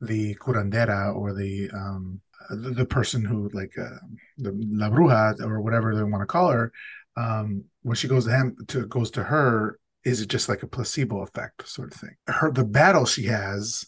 the 0.00 0.34
curandera 0.36 1.14
or 1.14 1.32
the 1.32 1.70
um 1.70 2.20
the, 2.50 2.70
the 2.70 2.84
person 2.84 3.24
who 3.24 3.48
like 3.54 3.72
uh, 3.78 3.98
the 4.36 4.52
la 4.54 4.90
bruja 4.90 5.40
or 5.40 5.60
whatever 5.60 5.94
they 5.94 6.02
want 6.02 6.20
to 6.20 6.26
call 6.26 6.50
her 6.50 6.72
um, 7.16 7.64
when 7.82 7.96
she 7.96 8.08
goes 8.08 8.24
to 8.24 8.30
him 8.30 8.56
to 8.68 8.86
goes 8.86 9.10
to 9.12 9.24
her, 9.24 9.78
is 10.04 10.20
it 10.20 10.28
just 10.28 10.48
like 10.48 10.62
a 10.62 10.68
placebo 10.68 11.22
effect 11.22 11.68
sort 11.68 11.92
of 11.92 12.00
thing? 12.00 12.16
Her 12.26 12.50
the 12.50 12.64
battle 12.64 13.04
she 13.06 13.24
has 13.24 13.84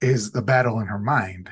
is 0.00 0.30
the 0.30 0.42
battle 0.42 0.80
in 0.80 0.86
her 0.86 0.98
mind, 0.98 1.50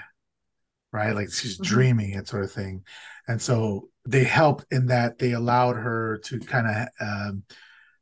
right? 0.93 1.15
Like 1.15 1.33
she's 1.33 1.55
mm-hmm. 1.55 1.75
dreaming 1.75 2.11
it 2.13 2.29
sort 2.29 2.45
of 2.45 2.53
thing. 2.53 2.85
And 3.29 3.41
so 3.43 3.89
they 4.07 4.25
helped 4.25 4.67
in 4.71 4.87
that 4.87 5.19
they 5.19 5.33
allowed 5.33 5.77
her 5.77 6.19
to 6.25 6.39
kind 6.39 6.67
of 6.69 6.89
um, 7.01 7.43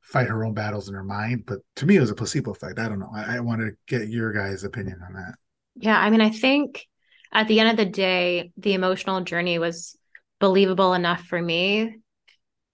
fight 0.03 0.29
her 0.29 0.45
own 0.45 0.53
battles 0.53 0.89
in 0.89 0.95
her 0.95 1.05
mind. 1.05 1.45
But 1.47 1.61
to 1.77 1.87
me, 1.87 1.97
it 1.97 2.01
was 2.01 2.11
a 2.11 2.15
placebo 2.15 2.51
effect. 2.51 2.79
I 2.79 2.89
don't 2.89 2.99
know. 2.99 3.11
I, 3.15 3.37
I 3.37 3.41
want 3.41 3.63
to 3.63 3.73
get 3.87 4.09
your 4.09 4.33
guys' 4.33 4.65
opinion 4.65 5.01
on 5.07 5.15
that. 5.15 5.35
Yeah. 5.77 5.99
I 5.99 6.11
mean, 6.11 6.21
I 6.21 6.31
think 6.31 6.87
at 7.33 7.49
the 7.49 7.59
end 7.59 7.71
of 7.71 7.77
the 7.77 7.91
day, 7.91 8.53
the 8.59 8.75
emotional 8.75 9.23
journey 9.23 9.59
was 9.59 9.97
believable 10.41 10.93
enough 10.93 11.23
for 11.23 11.41
me 11.41 11.97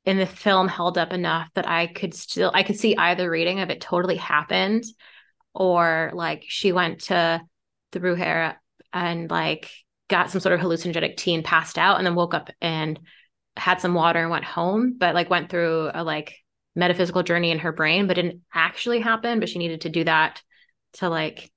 and 0.06 0.18
the 0.18 0.26
film 0.26 0.68
held 0.68 0.96
up 0.98 1.12
enough 1.12 1.48
that 1.54 1.68
I 1.68 1.86
could 1.86 2.14
still 2.14 2.50
I 2.54 2.62
could 2.62 2.78
see 2.78 2.96
either 2.96 3.30
reading 3.30 3.60
of 3.60 3.70
it 3.70 3.80
totally 3.80 4.16
happened 4.16 4.84
or 5.54 6.10
like 6.14 6.44
she 6.46 6.72
went 6.72 7.02
to 7.02 7.40
the 7.92 8.00
Brujeria 8.00 8.56
and 8.92 9.30
like 9.30 9.70
got 10.08 10.30
some 10.30 10.40
sort 10.40 10.54
of 10.54 10.60
hallucinogenic 10.60 11.16
tea 11.16 11.34
and 11.34 11.44
passed 11.44 11.78
out 11.78 11.98
and 11.98 12.06
then 12.06 12.14
woke 12.14 12.34
up 12.34 12.50
and 12.60 12.98
had 13.56 13.80
some 13.80 13.94
water 13.94 14.20
and 14.20 14.30
went 14.30 14.44
home 14.44 14.96
but 14.98 15.14
like 15.14 15.30
went 15.30 15.50
through 15.50 15.90
a 15.92 16.02
like 16.02 16.34
metaphysical 16.74 17.22
journey 17.22 17.50
in 17.50 17.58
her 17.58 17.72
brain 17.72 18.06
but 18.06 18.14
didn't 18.14 18.40
actually 18.54 19.00
happen 19.00 19.38
but 19.38 19.48
she 19.48 19.58
needed 19.58 19.82
to 19.82 19.88
do 19.88 20.04
that 20.04 20.40
to 20.94 21.08
like 21.08 21.50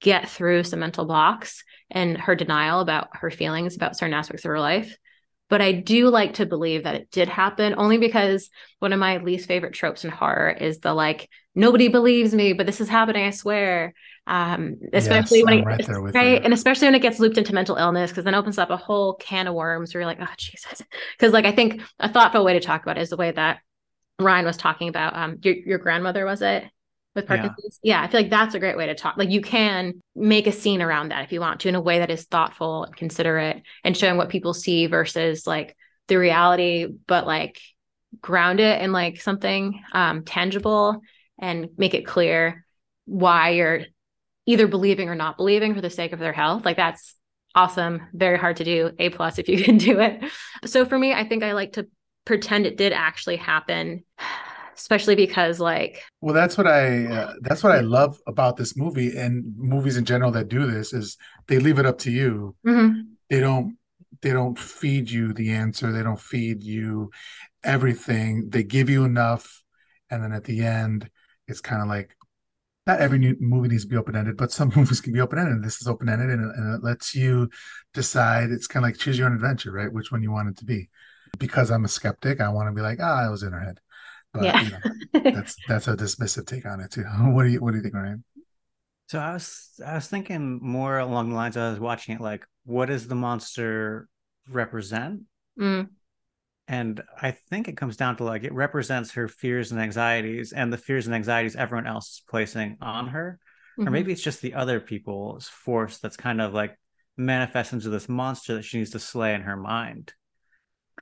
get 0.00 0.28
through 0.28 0.64
some 0.64 0.80
mental 0.80 1.04
blocks 1.04 1.64
and 1.90 2.18
her 2.18 2.34
denial 2.34 2.80
about 2.80 3.08
her 3.12 3.30
feelings 3.30 3.76
about 3.76 3.96
certain 3.96 4.14
aspects 4.14 4.44
of 4.44 4.48
her 4.48 4.58
life 4.58 4.96
but 5.52 5.60
I 5.60 5.72
do 5.72 6.08
like 6.08 6.32
to 6.34 6.46
believe 6.46 6.84
that 6.84 6.94
it 6.94 7.10
did 7.10 7.28
happen 7.28 7.74
only 7.76 7.98
because 7.98 8.48
one 8.78 8.94
of 8.94 8.98
my 8.98 9.18
least 9.18 9.46
favorite 9.46 9.74
tropes 9.74 10.02
in 10.02 10.10
horror 10.10 10.48
is 10.48 10.78
the 10.78 10.94
like, 10.94 11.28
nobody 11.54 11.88
believes 11.88 12.32
me, 12.32 12.54
but 12.54 12.64
this 12.64 12.80
is 12.80 12.88
happening, 12.88 13.26
I 13.26 13.32
swear. 13.32 13.92
Um, 14.26 14.76
especially 14.94 15.40
yes, 15.40 15.44
when 15.44 15.58
it, 15.58 15.88
right, 15.88 16.14
right? 16.14 16.42
and 16.42 16.54
especially 16.54 16.86
when 16.86 16.94
it 16.94 17.02
gets 17.02 17.20
looped 17.20 17.36
into 17.36 17.52
mental 17.54 17.76
illness, 17.76 18.10
because 18.10 18.24
then 18.24 18.34
opens 18.34 18.56
up 18.56 18.70
a 18.70 18.78
whole 18.78 19.12
can 19.16 19.46
of 19.46 19.52
worms 19.52 19.92
where 19.92 20.00
you're 20.00 20.06
like, 20.06 20.22
oh 20.22 20.34
Jesus. 20.38 20.80
Because 21.18 21.34
like 21.34 21.44
I 21.44 21.52
think 21.52 21.82
a 21.98 22.10
thoughtful 22.10 22.46
way 22.46 22.54
to 22.54 22.60
talk 22.60 22.82
about 22.82 22.96
it 22.96 23.02
is 23.02 23.10
the 23.10 23.18
way 23.18 23.32
that 23.32 23.58
Ryan 24.18 24.46
was 24.46 24.56
talking 24.56 24.88
about 24.88 25.14
um 25.14 25.36
your, 25.42 25.54
your 25.54 25.78
grandmother 25.78 26.24
was 26.24 26.40
it? 26.40 26.64
With 27.14 27.26
Parkinson's. 27.26 27.78
Yeah. 27.82 28.00
yeah. 28.00 28.06
I 28.06 28.10
feel 28.10 28.20
like 28.20 28.30
that's 28.30 28.54
a 28.54 28.60
great 28.60 28.76
way 28.76 28.86
to 28.86 28.94
talk. 28.94 29.16
Like 29.16 29.30
you 29.30 29.40
can 29.40 30.02
make 30.14 30.46
a 30.46 30.52
scene 30.52 30.82
around 30.82 31.10
that 31.10 31.24
if 31.24 31.32
you 31.32 31.40
want 31.40 31.60
to 31.60 31.68
in 31.68 31.74
a 31.74 31.80
way 31.80 31.98
that 31.98 32.10
is 32.10 32.24
thoughtful 32.24 32.84
and 32.84 32.96
considerate 32.96 33.62
and 33.84 33.96
showing 33.96 34.16
what 34.16 34.28
people 34.28 34.54
see 34.54 34.86
versus 34.86 35.46
like 35.46 35.76
the 36.08 36.18
reality, 36.18 36.86
but 37.06 37.26
like 37.26 37.60
ground 38.20 38.60
it 38.60 38.82
in 38.82 38.92
like 38.92 39.20
something 39.20 39.82
um, 39.92 40.24
tangible 40.24 41.00
and 41.38 41.68
make 41.76 41.94
it 41.94 42.06
clear 42.06 42.64
why 43.06 43.50
you're 43.50 43.82
either 44.46 44.66
believing 44.66 45.08
or 45.08 45.14
not 45.14 45.36
believing 45.36 45.74
for 45.74 45.80
the 45.80 45.90
sake 45.90 46.12
of 46.12 46.18
their 46.18 46.32
health. 46.32 46.64
Like 46.64 46.76
that's 46.76 47.14
awesome. 47.54 48.02
Very 48.12 48.38
hard 48.38 48.56
to 48.56 48.64
do. 48.64 48.90
A 48.98 49.10
plus 49.10 49.38
if 49.38 49.48
you 49.48 49.62
can 49.64 49.78
do 49.78 50.00
it. 50.00 50.22
So 50.64 50.84
for 50.84 50.98
me, 50.98 51.12
I 51.12 51.26
think 51.26 51.42
I 51.42 51.52
like 51.52 51.74
to 51.74 51.86
pretend 52.24 52.66
it 52.66 52.76
did 52.76 52.92
actually 52.92 53.36
happen 53.36 54.04
especially 54.74 55.14
because 55.14 55.60
like 55.60 56.02
well 56.20 56.34
that's 56.34 56.56
what 56.56 56.66
i 56.66 57.06
uh, 57.06 57.34
that's 57.42 57.62
what 57.62 57.72
i 57.72 57.80
love 57.80 58.18
about 58.26 58.56
this 58.56 58.76
movie 58.76 59.16
and 59.16 59.44
movies 59.56 59.96
in 59.96 60.04
general 60.04 60.30
that 60.30 60.48
do 60.48 60.66
this 60.66 60.92
is 60.92 61.16
they 61.46 61.58
leave 61.58 61.78
it 61.78 61.86
up 61.86 61.98
to 61.98 62.10
you. 62.10 62.54
Mm-hmm. 62.66 63.00
they 63.30 63.40
don't 63.40 63.76
they 64.20 64.30
don't 64.32 64.58
feed 64.58 65.10
you 65.10 65.32
the 65.32 65.50
answer. 65.50 65.90
They 65.90 66.02
don't 66.02 66.20
feed 66.20 66.62
you 66.62 67.10
everything. 67.64 68.50
They 68.50 68.62
give 68.62 68.88
you 68.88 69.04
enough 69.04 69.62
and 70.10 70.22
then 70.22 70.32
at 70.32 70.44
the 70.44 70.64
end 70.64 71.10
it's 71.48 71.60
kind 71.60 71.82
of 71.82 71.88
like 71.88 72.16
not 72.86 73.00
every 73.00 73.36
movie 73.40 73.68
needs 73.68 73.84
to 73.84 73.88
be 73.88 73.96
open-ended 73.96 74.36
but 74.36 74.52
some 74.52 74.72
movies 74.76 75.00
can 75.00 75.12
be 75.12 75.20
open-ended. 75.20 75.62
This 75.62 75.80
is 75.80 75.88
open-ended 75.88 76.30
and, 76.30 76.54
and 76.54 76.74
it 76.74 76.84
lets 76.84 77.14
you 77.14 77.50
decide. 77.94 78.50
It's 78.50 78.66
kind 78.66 78.84
of 78.84 78.88
like 78.88 78.98
choose 78.98 79.18
your 79.18 79.26
own 79.28 79.34
adventure 79.34 79.72
right? 79.72 79.92
Which 79.92 80.12
one 80.12 80.22
you 80.22 80.32
want 80.32 80.48
it 80.50 80.56
to 80.58 80.64
be. 80.64 80.88
Because 81.38 81.70
i'm 81.70 81.86
a 81.86 81.88
skeptic 81.88 82.40
i 82.42 82.48
want 82.50 82.68
to 82.68 82.74
be 82.74 82.82
like 82.82 82.98
ah 83.00 83.24
i 83.24 83.30
was 83.30 83.42
in 83.42 83.52
her 83.52 83.60
head 83.60 83.80
but 84.32 84.44
yeah. 84.44 84.62
you 84.62 84.70
know, 84.70 85.30
that's 85.30 85.56
that's 85.68 85.88
a 85.88 85.96
dismissive 85.96 86.46
take 86.46 86.66
on 86.66 86.80
it 86.80 86.90
too. 86.90 87.04
What 87.20 87.44
do 87.44 87.50
you 87.50 87.60
what 87.60 87.72
do 87.72 87.76
you 87.76 87.82
think, 87.82 87.94
Ryan? 87.94 88.24
So 89.08 89.18
I 89.18 89.34
was 89.34 89.80
I 89.84 89.94
was 89.94 90.08
thinking 90.08 90.58
more 90.62 90.98
along 90.98 91.30
the 91.30 91.36
lines 91.36 91.56
I 91.56 91.70
was 91.70 91.80
watching 91.80 92.14
it 92.14 92.20
like 92.20 92.46
what 92.64 92.86
does 92.86 93.08
the 93.08 93.14
monster 93.14 94.08
represent? 94.48 95.22
Mm. 95.58 95.88
And 96.68 97.02
I 97.20 97.32
think 97.32 97.68
it 97.68 97.76
comes 97.76 97.96
down 97.96 98.16
to 98.16 98.24
like 98.24 98.44
it 98.44 98.54
represents 98.54 99.12
her 99.12 99.28
fears 99.28 99.72
and 99.72 99.80
anxieties 99.80 100.52
and 100.52 100.72
the 100.72 100.78
fears 100.78 101.06
and 101.06 101.14
anxieties 101.14 101.56
everyone 101.56 101.86
else 101.86 102.08
is 102.08 102.22
placing 102.28 102.78
on 102.80 103.08
her. 103.08 103.38
Mm-hmm. 103.78 103.88
Or 103.88 103.90
maybe 103.90 104.12
it's 104.12 104.22
just 104.22 104.40
the 104.40 104.54
other 104.54 104.80
people's 104.80 105.48
force 105.48 105.98
that's 105.98 106.16
kind 106.16 106.40
of 106.40 106.54
like 106.54 106.78
manifests 107.16 107.72
into 107.72 107.90
this 107.90 108.08
monster 108.08 108.54
that 108.54 108.64
she 108.64 108.78
needs 108.78 108.90
to 108.90 108.98
slay 108.98 109.34
in 109.34 109.42
her 109.42 109.56
mind. 109.56 110.12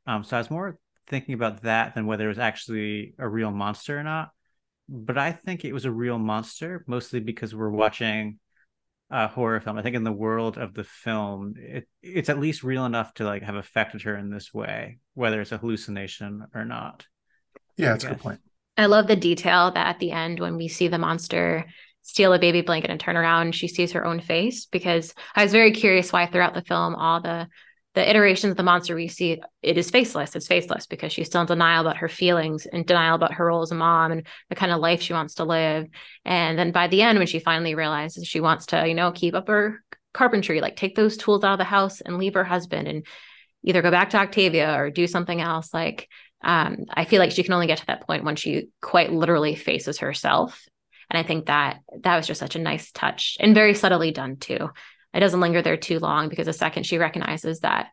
Um, 0.06 0.24
so 0.24 0.36
I 0.36 0.40
was 0.40 0.50
more 0.50 0.78
thinking 1.10 1.34
about 1.34 1.62
that 1.62 1.94
than 1.94 2.06
whether 2.06 2.24
it 2.24 2.28
was 2.28 2.38
actually 2.38 3.14
a 3.18 3.28
real 3.28 3.50
monster 3.50 3.98
or 3.98 4.02
not. 4.02 4.30
But 4.88 5.18
I 5.18 5.32
think 5.32 5.64
it 5.64 5.72
was 5.72 5.84
a 5.84 5.90
real 5.90 6.18
monster, 6.18 6.84
mostly 6.86 7.20
because 7.20 7.54
we're 7.54 7.70
watching 7.70 8.38
a 9.10 9.28
horror 9.28 9.60
film. 9.60 9.76
I 9.76 9.82
think 9.82 9.96
in 9.96 10.04
the 10.04 10.12
world 10.12 10.56
of 10.56 10.72
the 10.72 10.84
film, 10.84 11.54
it 11.58 11.88
it's 12.02 12.28
at 12.28 12.40
least 12.40 12.62
real 12.62 12.86
enough 12.86 13.12
to 13.14 13.24
like 13.24 13.42
have 13.42 13.56
affected 13.56 14.02
her 14.02 14.16
in 14.16 14.30
this 14.30 14.54
way, 14.54 14.98
whether 15.14 15.40
it's 15.40 15.52
a 15.52 15.58
hallucination 15.58 16.46
or 16.54 16.64
not. 16.64 17.06
Yeah, 17.76 17.90
that's 17.90 18.04
a 18.04 18.08
good 18.08 18.20
point. 18.20 18.40
I 18.76 18.86
love 18.86 19.08
the 19.08 19.16
detail 19.16 19.72
that 19.72 19.86
at 19.86 19.98
the 19.98 20.12
end 20.12 20.40
when 20.40 20.56
we 20.56 20.68
see 20.68 20.88
the 20.88 20.98
monster 20.98 21.66
steal 22.02 22.32
a 22.32 22.38
baby 22.38 22.62
blanket 22.62 22.90
and 22.90 22.98
turn 22.98 23.16
around, 23.16 23.54
she 23.54 23.68
sees 23.68 23.92
her 23.92 24.04
own 24.04 24.20
face 24.20 24.66
because 24.66 25.14
I 25.34 25.42
was 25.42 25.52
very 25.52 25.72
curious 25.72 26.12
why 26.12 26.26
throughout 26.26 26.54
the 26.54 26.62
film 26.62 26.94
all 26.94 27.20
the 27.20 27.48
the 28.00 28.08
iterations 28.08 28.52
of 28.52 28.56
the 28.56 28.62
monster 28.62 28.94
we 28.94 29.08
see 29.08 29.42
it 29.62 29.76
is 29.76 29.90
faceless. 29.90 30.34
It's 30.34 30.46
faceless 30.46 30.86
because 30.86 31.12
she's 31.12 31.26
still 31.26 31.42
in 31.42 31.46
denial 31.46 31.82
about 31.82 31.98
her 31.98 32.08
feelings 32.08 32.64
and 32.64 32.86
denial 32.86 33.14
about 33.14 33.34
her 33.34 33.44
role 33.44 33.60
as 33.60 33.72
a 33.72 33.74
mom 33.74 34.10
and 34.10 34.26
the 34.48 34.54
kind 34.54 34.72
of 34.72 34.80
life 34.80 35.02
she 35.02 35.12
wants 35.12 35.34
to 35.34 35.44
live. 35.44 35.86
And 36.24 36.58
then 36.58 36.72
by 36.72 36.88
the 36.88 37.02
end 37.02 37.18
when 37.18 37.26
she 37.26 37.40
finally 37.40 37.74
realizes 37.74 38.26
she 38.26 38.40
wants 38.40 38.66
to 38.66 38.88
you 38.88 38.94
know 38.94 39.12
keep 39.12 39.34
up 39.34 39.48
her 39.48 39.82
carpentry 40.14 40.62
like 40.62 40.76
take 40.76 40.96
those 40.96 41.18
tools 41.18 41.44
out 41.44 41.52
of 41.52 41.58
the 41.58 41.64
house 41.64 42.00
and 42.00 42.16
leave 42.16 42.34
her 42.34 42.42
husband 42.44 42.88
and 42.88 43.06
either 43.64 43.82
go 43.82 43.90
back 43.90 44.10
to 44.10 44.16
octavia 44.16 44.74
or 44.74 44.90
do 44.90 45.06
something 45.06 45.40
else 45.40 45.72
like 45.72 46.08
um, 46.42 46.78
i 46.92 47.04
feel 47.04 47.20
like 47.20 47.30
she 47.30 47.44
can 47.44 47.52
only 47.52 47.68
get 47.68 47.78
to 47.78 47.86
that 47.86 48.04
point 48.06 48.24
when 48.24 48.34
she 48.34 48.68
quite 48.80 49.12
literally 49.12 49.54
faces 49.54 49.98
herself. 49.98 50.66
And 51.10 51.18
i 51.18 51.22
think 51.22 51.46
that 51.46 51.80
that 52.02 52.16
was 52.16 52.26
just 52.26 52.40
such 52.40 52.56
a 52.56 52.60
nice 52.60 52.90
touch 52.90 53.36
and 53.38 53.54
very 53.54 53.74
subtly 53.74 54.10
done 54.10 54.36
too 54.36 54.70
it 55.12 55.20
doesn't 55.20 55.40
linger 55.40 55.62
there 55.62 55.76
too 55.76 55.98
long 55.98 56.28
because 56.28 56.46
the 56.46 56.52
second 56.52 56.84
she 56.84 56.98
recognizes 56.98 57.60
that 57.60 57.88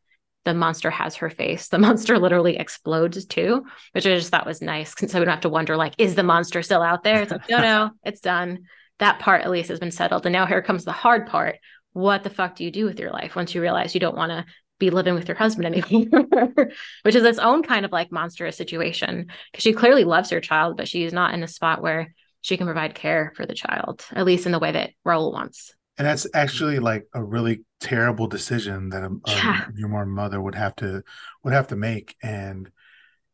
the 0.46 0.54
monster 0.54 0.90
has 0.90 1.18
her 1.18 1.30
face, 1.30 1.68
the 1.68 1.78
monster 1.80 2.18
literally 2.18 2.58
explodes 2.58 3.26
too, 3.26 3.66
which 3.92 4.06
I 4.06 4.16
just 4.16 4.30
thought 4.30 4.46
was 4.46 4.62
nice. 4.62 4.94
So 4.98 5.20
we 5.20 5.26
don't 5.26 5.34
have 5.34 5.42
to 5.42 5.50
wonder, 5.50 5.76
like, 5.76 5.94
is 5.98 6.16
the 6.16 6.24
monster 6.24 6.62
still 6.62 6.82
out 6.82 7.04
there? 7.04 7.22
It's 7.22 7.32
like, 7.32 7.50
no, 7.50 7.60
no, 7.60 7.92
it's 8.04 8.22
done. 8.22 8.60
That 9.00 9.20
part 9.20 9.42
at 9.42 9.52
least 9.52 9.70
has 9.70 9.80
been 9.80 9.92
settled. 9.92 10.26
And 10.26 10.34
now 10.34 10.46
here 10.46 10.62
comes 10.62 10.86
the 10.86 10.92
hard 10.92 11.28
part. 11.28 11.58
What 11.94 12.24
the 12.24 12.30
fuck 12.30 12.56
do 12.56 12.64
you 12.64 12.72
do 12.72 12.86
with 12.86 13.00
your 13.00 13.12
life 13.12 13.36
once 13.36 13.54
you 13.54 13.62
realize 13.62 13.94
you 13.94 14.00
don't 14.00 14.16
want 14.16 14.32
to 14.32 14.46
be 14.80 14.90
living 14.90 15.16
with 15.16 15.28
your 15.28 15.38
husband 15.38 15.66
anymore? 15.66 16.28
which 17.04 17.16
is 17.16 17.24
its 17.24 17.40
own 17.40 17.64
kind 17.64 17.86
of 17.86 17.92
like 17.92 18.12
monstrous 18.12 18.56
situation 18.56 19.28
because 19.52 19.64
she 19.64 19.74
clearly 19.74 20.04
loves 20.04 20.30
her 20.30 20.40
child, 20.40 20.78
but 20.78 20.88
she's 20.88 21.14
not 21.14 21.34
in 21.34 21.44
a 21.44 21.48
spot 21.48 21.82
where 21.82 22.14
she 22.42 22.56
can 22.56 22.68
provide 22.68 22.96
care 22.96 23.34
for 23.36 23.46
the 23.46 23.56
child, 23.56 24.06
at 24.12 24.26
least 24.26 24.46
in 24.46 24.52
the 24.52 24.60
way 24.60 24.72
that 24.72 24.92
Raul 25.06 25.34
wants 25.34 25.74
and 25.98 26.08
that's 26.08 26.28
actually 26.34 26.80
like 26.80 27.08
a 27.14 27.24
really 27.24 27.64
terrible 27.80 28.28
decision 28.28 28.90
that 28.90 29.04
a, 29.04 29.12
yeah. 29.28 29.66
a 29.68 29.72
newborn 29.74 30.10
mother 30.10 30.42
would 30.42 30.56
have 30.56 30.76
to 30.76 31.04
would 31.44 31.54
have 31.54 31.68
to 31.68 31.76
make 31.76 32.16
and 32.22 32.72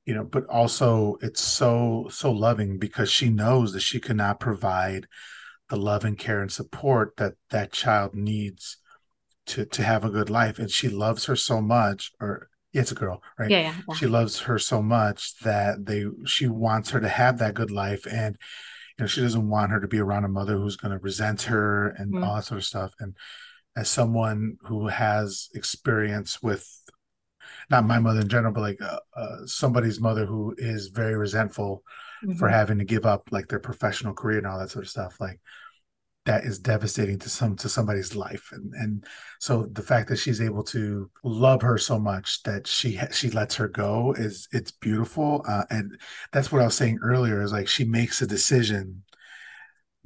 you 0.05 0.13
know 0.13 0.23
but 0.23 0.45
also 0.47 1.17
it's 1.21 1.41
so 1.41 2.07
so 2.09 2.31
loving 2.31 2.77
because 2.77 3.09
she 3.09 3.29
knows 3.29 3.73
that 3.73 3.81
she 3.81 3.99
cannot 3.99 4.39
provide 4.39 5.07
the 5.69 5.77
love 5.77 6.03
and 6.03 6.17
care 6.17 6.41
and 6.41 6.51
support 6.51 7.15
that 7.17 7.33
that 7.49 7.71
child 7.71 8.13
needs 8.13 8.77
to 9.45 9.65
to 9.65 9.83
have 9.83 10.03
a 10.03 10.09
good 10.09 10.29
life 10.29 10.59
and 10.59 10.71
she 10.71 10.89
loves 10.89 11.25
her 11.25 11.35
so 11.35 11.61
much 11.61 12.11
or 12.19 12.49
yeah, 12.73 12.81
it's 12.81 12.91
a 12.91 12.95
girl 12.95 13.21
right 13.37 13.49
yeah, 13.49 13.61
yeah, 13.61 13.75
yeah. 13.87 13.95
she 13.95 14.07
loves 14.07 14.41
her 14.41 14.57
so 14.57 14.81
much 14.81 15.37
that 15.39 15.85
they 15.85 16.05
she 16.25 16.47
wants 16.47 16.89
her 16.89 16.99
to 16.99 17.09
have 17.09 17.37
that 17.37 17.53
good 17.53 17.71
life 17.71 18.05
and 18.05 18.37
you 18.97 19.03
know 19.03 19.07
she 19.07 19.21
doesn't 19.21 19.49
want 19.49 19.71
her 19.71 19.79
to 19.79 19.87
be 19.87 19.99
around 19.99 20.25
a 20.25 20.29
mother 20.29 20.57
who's 20.57 20.75
going 20.77 20.91
to 20.91 21.03
resent 21.03 21.43
her 21.43 21.89
and 21.89 22.13
mm 22.13 22.23
all 22.23 22.35
that 22.35 22.45
sort 22.45 22.57
of 22.57 22.65
stuff 22.65 22.93
and 22.99 23.15
as 23.75 23.89
someone 23.89 24.55
who 24.61 24.87
has 24.87 25.49
experience 25.55 26.41
with 26.41 26.65
not 27.69 27.85
my 27.85 27.99
mother 27.99 28.21
in 28.21 28.29
general 28.29 28.53
but 28.53 28.61
like 28.61 28.81
uh, 28.81 28.99
uh, 29.15 29.45
somebody's 29.45 29.99
mother 29.99 30.25
who 30.25 30.55
is 30.57 30.87
very 30.87 31.17
resentful 31.17 31.83
mm-hmm. 32.23 32.37
for 32.37 32.47
having 32.47 32.77
to 32.77 32.85
give 32.85 33.05
up 33.05 33.27
like 33.31 33.47
their 33.47 33.59
professional 33.59 34.13
career 34.13 34.37
and 34.37 34.47
all 34.47 34.59
that 34.59 34.69
sort 34.69 34.85
of 34.85 34.89
stuff 34.89 35.19
like 35.19 35.39
that 36.25 36.45
is 36.45 36.59
devastating 36.59 37.19
to 37.19 37.29
some 37.29 37.55
to 37.57 37.69
somebody's 37.69 38.15
life. 38.15 38.49
And 38.51 38.73
and 38.75 39.05
so 39.39 39.67
the 39.71 39.81
fact 39.81 40.09
that 40.09 40.17
she's 40.17 40.41
able 40.41 40.63
to 40.65 41.09
love 41.23 41.61
her 41.61 41.77
so 41.77 41.99
much 41.99 42.43
that 42.43 42.65
she 42.67 42.99
she 43.11 43.29
lets 43.29 43.55
her 43.55 43.67
go 43.67 44.13
is 44.13 44.47
it's 44.51 44.71
beautiful. 44.71 45.43
Uh, 45.47 45.63
and 45.69 45.99
that's 46.31 46.51
what 46.51 46.61
i 46.61 46.65
was 46.65 46.75
saying 46.75 46.99
earlier 47.03 47.41
is 47.41 47.51
like 47.51 47.67
she 47.67 47.83
makes 47.83 48.21
a 48.21 48.27
decision 48.27 49.03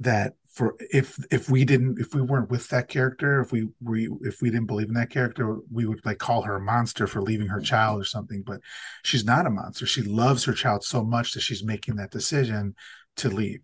that 0.00 0.34
for 0.52 0.74
if 0.92 1.16
if 1.30 1.48
we 1.48 1.64
didn't 1.64 2.00
if 2.00 2.14
we 2.14 2.20
weren't 2.20 2.50
with 2.50 2.66
that 2.68 2.88
character 2.88 3.40
if 3.40 3.52
we 3.52 3.68
we 3.80 4.08
if 4.22 4.42
we 4.42 4.50
didn't 4.50 4.66
believe 4.66 4.88
in 4.88 4.94
that 4.94 5.10
character 5.10 5.58
we 5.70 5.86
would 5.86 6.04
like 6.04 6.18
call 6.18 6.42
her 6.42 6.56
a 6.56 6.60
monster 6.60 7.06
for 7.06 7.22
leaving 7.22 7.46
her 7.46 7.60
child 7.60 8.00
or 8.00 8.04
something. 8.04 8.42
But 8.44 8.60
she's 9.04 9.24
not 9.24 9.46
a 9.46 9.50
monster. 9.50 9.86
She 9.86 10.02
loves 10.02 10.44
her 10.44 10.52
child 10.52 10.82
so 10.82 11.04
much 11.04 11.32
that 11.32 11.40
she's 11.40 11.62
making 11.62 11.96
that 11.96 12.10
decision 12.10 12.74
to 13.16 13.28
leave 13.28 13.62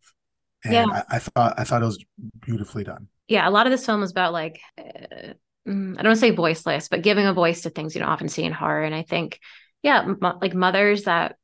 and 0.64 0.72
yeah. 0.74 0.86
I, 1.10 1.16
I 1.16 1.18
thought 1.18 1.54
i 1.58 1.64
thought 1.64 1.82
it 1.82 1.86
was 1.86 2.04
beautifully 2.40 2.84
done. 2.84 3.08
Yeah 3.28 3.48
a 3.48 3.50
lot 3.50 3.66
of 3.66 3.70
this 3.70 3.86
film 3.86 4.02
is 4.02 4.10
about 4.10 4.32
like 4.32 4.60
uh, 4.78 5.34
mm, 5.68 5.92
i 5.98 6.02
don't 6.02 6.10
want 6.10 6.16
to 6.16 6.16
say 6.16 6.30
voiceless 6.30 6.88
but 6.88 7.02
giving 7.02 7.26
a 7.26 7.32
voice 7.32 7.62
to 7.62 7.70
things 7.70 7.94
you 7.94 8.00
don't 8.00 8.10
often 8.10 8.28
see 8.28 8.44
in 8.44 8.52
horror. 8.52 8.82
And 8.82 8.94
i 8.94 9.02
think 9.02 9.38
yeah 9.82 10.02
m- 10.02 10.18
like 10.40 10.54
mothers 10.54 11.04
that 11.04 11.36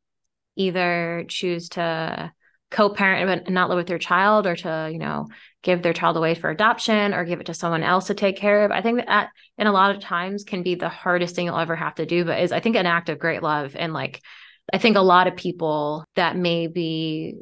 either 0.57 1.25
choose 1.29 1.71
to 1.71 2.33
co-parent 2.71 3.47
and 3.47 3.55
not 3.55 3.69
live 3.69 3.77
with 3.77 3.89
their 3.89 3.99
child 3.99 4.47
or 4.47 4.55
to 4.55 4.89
you 4.93 4.99
know 4.99 5.27
give 5.63 5.83
their 5.83 5.93
child 5.93 6.17
away 6.17 6.35
for 6.35 6.51
adoption 6.51 7.13
or 7.13 7.25
give 7.25 7.41
it 7.41 7.47
to 7.47 7.55
someone 7.55 7.83
else 7.83 8.07
to 8.07 8.15
take 8.15 8.37
care 8.37 8.65
of 8.65 8.71
i 8.71 8.81
think 8.81 9.05
that 9.05 9.31
in 9.59 9.67
a 9.67 9.73
lot 9.73 9.95
of 9.95 10.01
times 10.01 10.45
can 10.45 10.63
be 10.63 10.77
the 10.77 10.89
hardest 10.89 11.35
thing 11.35 11.47
you'll 11.47 11.59
ever 11.59 11.75
have 11.77 11.95
to 11.97 12.07
do 12.07 12.25
but 12.25 12.41
is 12.41 12.53
i 12.53 12.61
think 12.61 12.77
an 12.77 12.87
act 12.87 13.09
of 13.09 13.19
great 13.19 13.43
love. 13.43 13.75
And 13.77 13.93
like 13.93 14.21
i 14.73 14.79
think 14.79 14.97
a 14.97 15.01
lot 15.01 15.27
of 15.27 15.35
people 15.37 16.05
that 16.15 16.37
maybe 16.37 17.37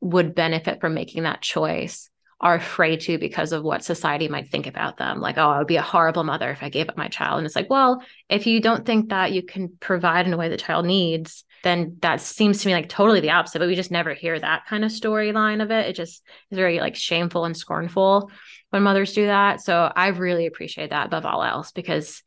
would 0.00 0.34
benefit 0.34 0.80
from 0.80 0.94
making 0.94 1.24
that 1.24 1.42
choice 1.42 2.10
are 2.40 2.54
afraid 2.54 3.00
to 3.00 3.18
because 3.18 3.52
of 3.52 3.64
what 3.64 3.82
society 3.82 4.28
might 4.28 4.48
think 4.48 4.66
about 4.68 4.96
them. 4.96 5.20
Like, 5.20 5.38
oh, 5.38 5.48
I 5.48 5.58
would 5.58 5.66
be 5.66 5.76
a 5.76 5.82
horrible 5.82 6.22
mother 6.22 6.50
if 6.50 6.62
I 6.62 6.68
gave 6.68 6.88
up 6.88 6.96
my 6.96 7.08
child. 7.08 7.38
And 7.38 7.46
it's 7.46 7.56
like, 7.56 7.68
well, 7.68 8.00
if 8.28 8.46
you 8.46 8.60
don't 8.60 8.86
think 8.86 9.08
that 9.08 9.32
you 9.32 9.42
can 9.42 9.76
provide 9.80 10.26
in 10.26 10.32
a 10.32 10.36
way 10.36 10.48
the 10.48 10.56
child 10.56 10.86
needs, 10.86 11.44
then 11.64 11.96
that 12.00 12.20
seems 12.20 12.62
to 12.62 12.68
me 12.68 12.74
like 12.74 12.88
totally 12.88 13.18
the 13.18 13.30
opposite. 13.30 13.58
But 13.58 13.66
we 13.66 13.74
just 13.74 13.90
never 13.90 14.14
hear 14.14 14.38
that 14.38 14.66
kind 14.66 14.84
of 14.84 14.92
storyline 14.92 15.62
of 15.62 15.72
it. 15.72 15.86
It 15.86 15.96
just 15.96 16.22
is 16.50 16.56
very 16.56 16.78
like 16.78 16.94
shameful 16.94 17.44
and 17.44 17.56
scornful 17.56 18.30
when 18.70 18.84
mothers 18.84 19.14
do 19.14 19.26
that. 19.26 19.60
So 19.60 19.90
I 19.94 20.08
really 20.08 20.46
appreciate 20.46 20.90
that 20.90 21.06
above 21.06 21.26
all 21.26 21.42
else 21.42 21.72
because 21.72 22.22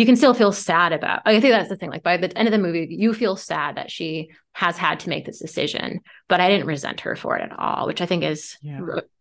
you 0.00 0.06
can 0.06 0.16
still 0.16 0.34
feel 0.34 0.52
sad 0.52 0.92
about 0.92 1.20
i 1.26 1.40
think 1.40 1.52
that's 1.52 1.68
the 1.68 1.76
thing 1.76 1.90
like 1.90 2.02
by 2.02 2.16
the 2.16 2.36
end 2.38 2.48
of 2.48 2.52
the 2.52 2.58
movie 2.58 2.86
you 2.90 3.12
feel 3.12 3.36
sad 3.36 3.76
that 3.76 3.90
she 3.90 4.30
has 4.52 4.76
had 4.76 4.98
to 5.00 5.08
make 5.08 5.26
this 5.26 5.38
decision 5.38 6.00
but 6.28 6.40
i 6.40 6.48
didn't 6.48 6.66
resent 6.66 7.00
her 7.00 7.14
for 7.14 7.36
it 7.36 7.42
at 7.42 7.58
all 7.58 7.86
which 7.86 8.00
i 8.00 8.06
think 8.06 8.22
is 8.22 8.56
yeah 8.62 8.80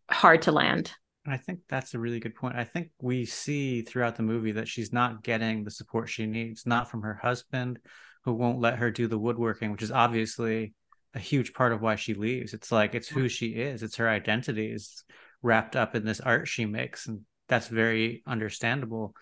hard 0.10 0.42
to 0.44 0.52
land. 0.52 0.92
I 1.28 1.38
think 1.38 1.60
that's 1.70 1.94
a 1.94 2.00
really 2.00 2.20
good 2.20 2.36
point. 2.36 2.56
I 2.56 2.64
think 2.64 2.90
we 3.02 3.26
see 3.26 3.82
throughout 3.82 4.16
the 4.16 4.24
movie 4.24 4.54
that 4.54 4.68
she's 4.68 4.92
not 4.92 5.24
getting 5.24 5.64
the 5.64 5.72
support 5.72 6.10
she 6.10 6.26
needs, 6.26 6.66
not 6.66 6.90
from 6.90 7.02
her 7.04 7.20
husband, 7.22 7.80
who 8.24 8.34
won't 8.34 8.60
let 8.60 8.80
her 8.80 8.90
do 8.90 9.08
the 9.08 9.20
woodworking, 9.20 9.72
which 9.72 9.84
is 9.84 9.92
obviously 9.92 10.74
a 11.14 11.20
huge 11.20 11.54
part 11.54 11.72
of 11.72 11.82
why 11.82 11.96
she 11.96 12.14
leaves. 12.14 12.54
It's 12.54 12.72
like 12.72 12.96
it's 12.96 13.08
who 13.08 13.30
she 13.30 13.48
is, 13.48 13.84
it's 13.84 13.98
her 13.98 14.10
identity 14.10 14.72
is 14.72 15.04
wrapped 15.42 15.76
up 15.76 15.96
in 15.96 16.06
this 16.06 16.20
art 16.20 16.48
she 16.48 16.66
makes. 16.66 17.08
And 17.08 17.22
that's 17.48 17.68
very 17.68 18.24
understandable. 18.26 19.14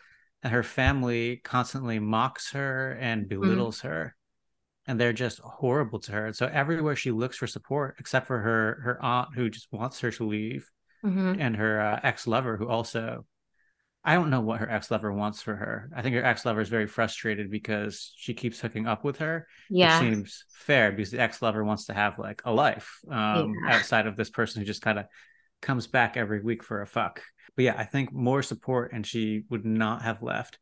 And 0.43 0.53
her 0.53 0.63
family 0.63 1.41
constantly 1.43 1.99
mocks 1.99 2.51
her 2.51 2.91
and 2.99 3.23
mm-hmm. 3.23 3.41
belittles 3.41 3.79
mm-hmm. 3.79 3.87
her. 3.87 4.15
And 4.85 4.99
they're 4.99 5.13
just 5.13 5.39
horrible 5.39 5.99
to 6.01 6.11
her. 6.13 6.33
So 6.33 6.45
everywhere 6.45 6.95
she 6.95 7.11
looks 7.11 7.37
for 7.37 7.47
support, 7.47 7.95
except 7.99 8.27
for 8.27 8.39
her 8.39 8.79
her 8.83 9.03
aunt 9.03 9.29
who 9.35 9.49
just 9.49 9.67
wants 9.71 9.99
her 9.99 10.11
to 10.11 10.25
leave, 10.25 10.69
mm-hmm. 11.03 11.35
and 11.39 11.55
her 11.57 11.81
uh, 11.81 11.99
ex 12.03 12.25
lover, 12.25 12.55
who 12.55 12.69
also, 12.69 13.25
I 14.05 14.15
don't 14.15 14.29
know 14.29 14.39
what 14.39 14.61
her 14.61 14.69
ex 14.69 14.89
lover 14.89 15.11
wants 15.11 15.41
for 15.41 15.55
her. 15.55 15.89
I 15.93 16.01
think 16.01 16.15
her 16.15 16.23
ex 16.23 16.45
lover 16.45 16.61
is 16.61 16.69
very 16.69 16.87
frustrated 16.87 17.51
because 17.51 18.13
she 18.15 18.33
keeps 18.33 18.61
hooking 18.61 18.87
up 18.87 19.03
with 19.03 19.17
her. 19.17 19.47
Yeah, 19.69 19.99
which 19.99 20.09
seems 20.09 20.45
fair 20.53 20.93
because 20.93 21.11
the 21.11 21.19
ex 21.19 21.41
lover 21.41 21.65
wants 21.65 21.87
to 21.87 21.93
have 21.93 22.17
like 22.17 22.41
a 22.45 22.53
life 22.53 22.99
um, 23.11 23.55
yeah. 23.65 23.75
outside 23.75 24.07
of 24.07 24.15
this 24.15 24.29
person 24.29 24.61
who 24.61 24.65
just 24.65 24.81
kind 24.81 24.99
of 24.99 25.05
comes 25.61 25.87
back 25.87 26.15
every 26.15 26.41
week 26.41 26.63
for 26.63 26.81
a 26.81 26.87
fuck. 26.87 27.21
But 27.57 27.65
yeah, 27.65 27.75
I 27.77 27.83
think 27.83 28.13
more 28.13 28.41
support, 28.41 28.93
and 28.93 29.05
she 29.05 29.43
would 29.49 29.65
not 29.65 30.03
have 30.03 30.23
left. 30.23 30.59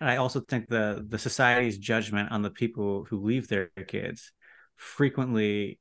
And 0.00 0.08
I 0.08 0.16
also 0.16 0.40
think 0.40 0.68
the 0.68 1.04
the 1.06 1.18
society's 1.18 1.76
judgment 1.76 2.32
on 2.32 2.40
the 2.40 2.50
people 2.50 3.04
who 3.10 3.20
leave 3.20 3.48
their 3.48 3.66
kids 3.86 4.32
frequently 4.76 5.78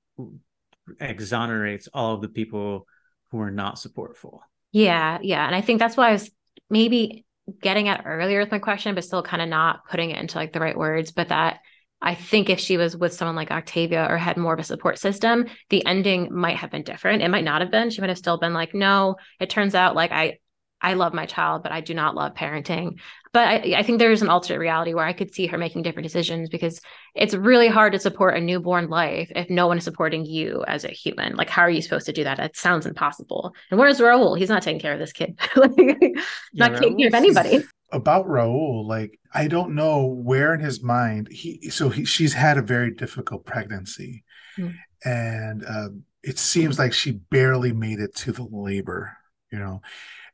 exonerates 1.00 1.88
all 1.94 2.16
of 2.16 2.22
the 2.22 2.28
people 2.28 2.88
who 3.32 3.40
are 3.40 3.52
not 3.52 3.76
supportful. 3.76 4.40
Yeah, 4.72 5.20
yeah. 5.22 5.46
And 5.46 5.56
I 5.56 5.62
think 5.62 5.80
that's 5.80 5.96
why 5.96 6.10
I 6.10 6.14
was 6.14 6.30
maybe 6.70 7.26
getting 7.62 7.88
at 7.88 8.04
earlier 8.06 8.40
with 8.40 8.52
my 8.52 8.60
question, 8.60 8.96
but 8.96 9.04
still 9.04 9.24
kind 9.24 9.42
of 9.42 9.50
not 9.50 9.88
putting 9.90 10.10
it 10.10 10.20
into 10.20 10.38
like 10.38 10.52
the 10.52 10.60
right 10.60 10.78
words. 10.78 11.12
But 11.12 11.30
that 11.30 11.60
I 12.02 12.16
think 12.16 12.50
if 12.50 12.60
she 12.60 12.78
was 12.78 12.96
with 12.96 13.14
someone 13.14 13.36
like 13.36 13.52
Octavia 13.52 14.08
or 14.10 14.18
had 14.18 14.38
more 14.38 14.54
of 14.54 14.60
a 14.60 14.64
support 14.64 14.98
system, 14.98 15.48
the 15.70 15.86
ending 15.86 16.34
might 16.34 16.58
have 16.58 16.72
been 16.72 16.84
different. 16.84 17.22
It 17.22 17.30
might 17.30 17.44
not 17.44 17.62
have 17.62 17.72
been. 17.72 17.90
She 17.90 18.02
might 18.02 18.10
have 18.10 18.18
still 18.18 18.38
been 18.38 18.54
like, 18.54 18.74
no, 18.74 19.18
it 19.40 19.50
turns 19.50 19.76
out 19.76 19.96
like 19.96 20.12
I 20.12 20.38
I 20.82 20.94
love 20.94 21.14
my 21.14 21.26
child, 21.26 21.64
but 21.64 21.72
I 21.72 21.82
do 21.82 21.94
not 21.94 22.16
love 22.16 22.36
parenting. 22.36 23.00
But 23.34 23.48
I, 23.48 23.74
I, 23.78 23.84
think 23.84 24.00
there's 24.00 24.22
an 24.22 24.30
alternate 24.30 24.60
reality 24.60 24.94
where 24.94 25.06
I 25.06 25.14
could 25.14 25.34
see 25.34 25.46
her 25.48 25.58
making 25.58 25.84
different 25.84 26.06
decisions 26.06 26.50
because 26.50 26.82
it's 27.14 27.34
really 27.34 27.68
hard 27.68 27.94
to 27.94 28.00
support 28.00 28.38
a 28.38 28.42
newborn 28.42 28.90
life 28.90 29.30
if 29.36 29.50
no 29.50 29.68
one 29.68 29.78
is 29.78 29.84
supporting 29.84 30.26
you 30.26 30.64
as 30.68 30.86
a 30.86 30.90
human. 30.90 31.36
Like, 31.36 31.50
how 31.50 31.62
are 31.64 31.70
you 31.70 31.82
supposed 31.82 32.06
to 32.06 32.14
do 32.14 32.24
that? 32.24 32.38
That 32.38 32.56
sounds 32.56 32.86
impossible. 32.86 33.54
And 33.70 33.80
where's 33.80 34.00
Raul? 34.00 34.38
He's 34.38 34.50
not 34.50 34.64
taking 34.64 34.80
care 34.80 34.94
of 34.94 35.00
this 35.00 35.12
kid. 35.12 35.38
like, 35.56 35.72
yeah, 35.78 36.10
not 36.54 36.78
taking 36.78 36.98
care 36.98 37.10
of 37.10 37.14
anybody. 37.14 37.64
About 37.92 38.28
Raul, 38.28 38.86
like 38.86 39.20
I 39.34 39.48
don't 39.48 39.76
know 39.76 40.06
where 40.06 40.54
in 40.54 40.60
his 40.60 40.84
mind 40.84 41.28
he. 41.32 41.70
So 41.70 41.90
he, 41.90 42.06
she's 42.06 42.34
had 42.34 42.58
a 42.58 42.62
very 42.62 42.94
difficult 42.94 43.46
pregnancy, 43.46 44.24
mm. 44.58 44.76
and 45.04 45.66
uh, 45.66 45.90
it 46.22 46.38
seems 46.38 46.78
like 46.78 46.94
she 46.94 47.12
barely 47.12 47.74
made 47.74 48.00
it 48.00 48.16
to 48.18 48.32
the 48.32 48.44
labor. 48.44 49.18
You 49.52 49.60
know, 49.60 49.82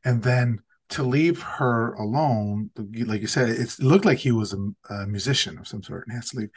and 0.04 0.22
then 0.22 0.60
to 0.88 1.02
leave 1.02 1.42
her 1.42 1.94
alone, 1.94 2.70
like 2.76 3.20
you 3.20 3.26
said, 3.26 3.48
it 3.48 3.76
looked 3.80 4.04
like 4.04 4.18
he 4.18 4.30
was 4.30 4.52
a, 4.52 4.94
a, 4.94 5.06
musician 5.06 5.58
of 5.58 5.66
some 5.66 5.82
sort 5.82 6.06
and 6.06 6.14
has 6.14 6.30
to 6.30 6.38
leave. 6.38 6.50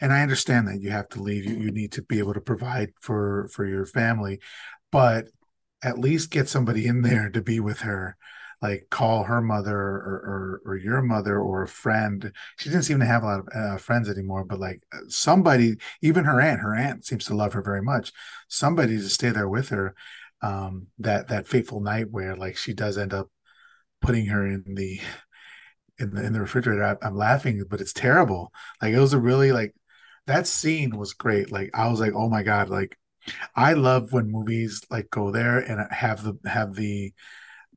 And 0.00 0.12
I 0.12 0.22
understand 0.22 0.68
that 0.68 0.80
you 0.80 0.90
have 0.90 1.08
to 1.10 1.22
leave. 1.22 1.44
You, 1.44 1.56
you 1.56 1.72
need 1.72 1.92
to 1.92 2.02
be 2.02 2.20
able 2.20 2.34
to 2.34 2.40
provide 2.40 2.92
for 3.00 3.48
for 3.52 3.66
your 3.66 3.86
family, 3.86 4.40
but 4.90 5.28
at 5.82 5.98
least 5.98 6.30
get 6.30 6.48
somebody 6.48 6.86
in 6.86 7.02
there 7.02 7.28
to 7.30 7.42
be 7.42 7.58
with 7.58 7.80
her. 7.80 8.16
Like 8.62 8.86
call 8.90 9.24
her 9.24 9.42
mother 9.42 9.76
or, 9.76 10.60
or, 10.64 10.72
or 10.72 10.76
your 10.76 11.02
mother 11.02 11.38
or 11.40 11.62
a 11.62 11.68
friend. 11.68 12.32
She 12.58 12.70
didn't 12.70 12.84
seem 12.84 13.00
to 13.00 13.06
have 13.06 13.24
a 13.24 13.26
lot 13.26 13.40
of 13.40 13.48
uh, 13.54 13.76
friends 13.76 14.08
anymore, 14.08 14.44
but 14.44 14.60
like 14.60 14.82
somebody, 15.08 15.76
even 16.00 16.24
her 16.24 16.40
aunt, 16.40 16.60
her 16.60 16.74
aunt 16.74 17.04
seems 17.04 17.24
to 17.26 17.34
love 17.34 17.52
her 17.54 17.62
very 17.62 17.82
much. 17.82 18.12
Somebody 18.48 18.96
to 18.98 19.08
stay 19.08 19.30
there 19.30 19.48
with 19.48 19.70
her 19.70 19.94
um, 20.42 20.86
that 20.98 21.28
that 21.28 21.48
fateful 21.48 21.80
night 21.80 22.10
where 22.10 22.36
like 22.36 22.56
she 22.56 22.72
does 22.72 22.98
end 22.98 23.12
up 23.14 23.28
putting 24.00 24.26
her 24.26 24.46
in 24.46 24.64
the 24.74 25.00
in 25.98 26.14
the 26.14 26.24
in 26.24 26.32
the 26.32 26.40
refrigerator. 26.40 26.84
I, 26.84 27.06
I'm 27.06 27.16
laughing, 27.16 27.62
but 27.68 27.80
it's 27.80 27.92
terrible. 27.92 28.52
Like 28.80 28.94
it 28.94 29.00
was 29.00 29.12
a 29.12 29.18
really 29.18 29.52
like 29.52 29.74
that 30.26 30.46
scene 30.46 30.96
was 30.96 31.14
great. 31.14 31.50
Like 31.50 31.70
I 31.74 31.88
was 31.88 32.00
like, 32.00 32.12
oh 32.14 32.28
my 32.28 32.42
god, 32.42 32.68
like 32.68 32.96
I 33.54 33.74
love 33.74 34.12
when 34.12 34.30
movies 34.30 34.82
like 34.90 35.10
go 35.10 35.30
there 35.30 35.58
and 35.58 35.92
have 35.92 36.22
the 36.24 36.38
have 36.48 36.74
the 36.74 37.12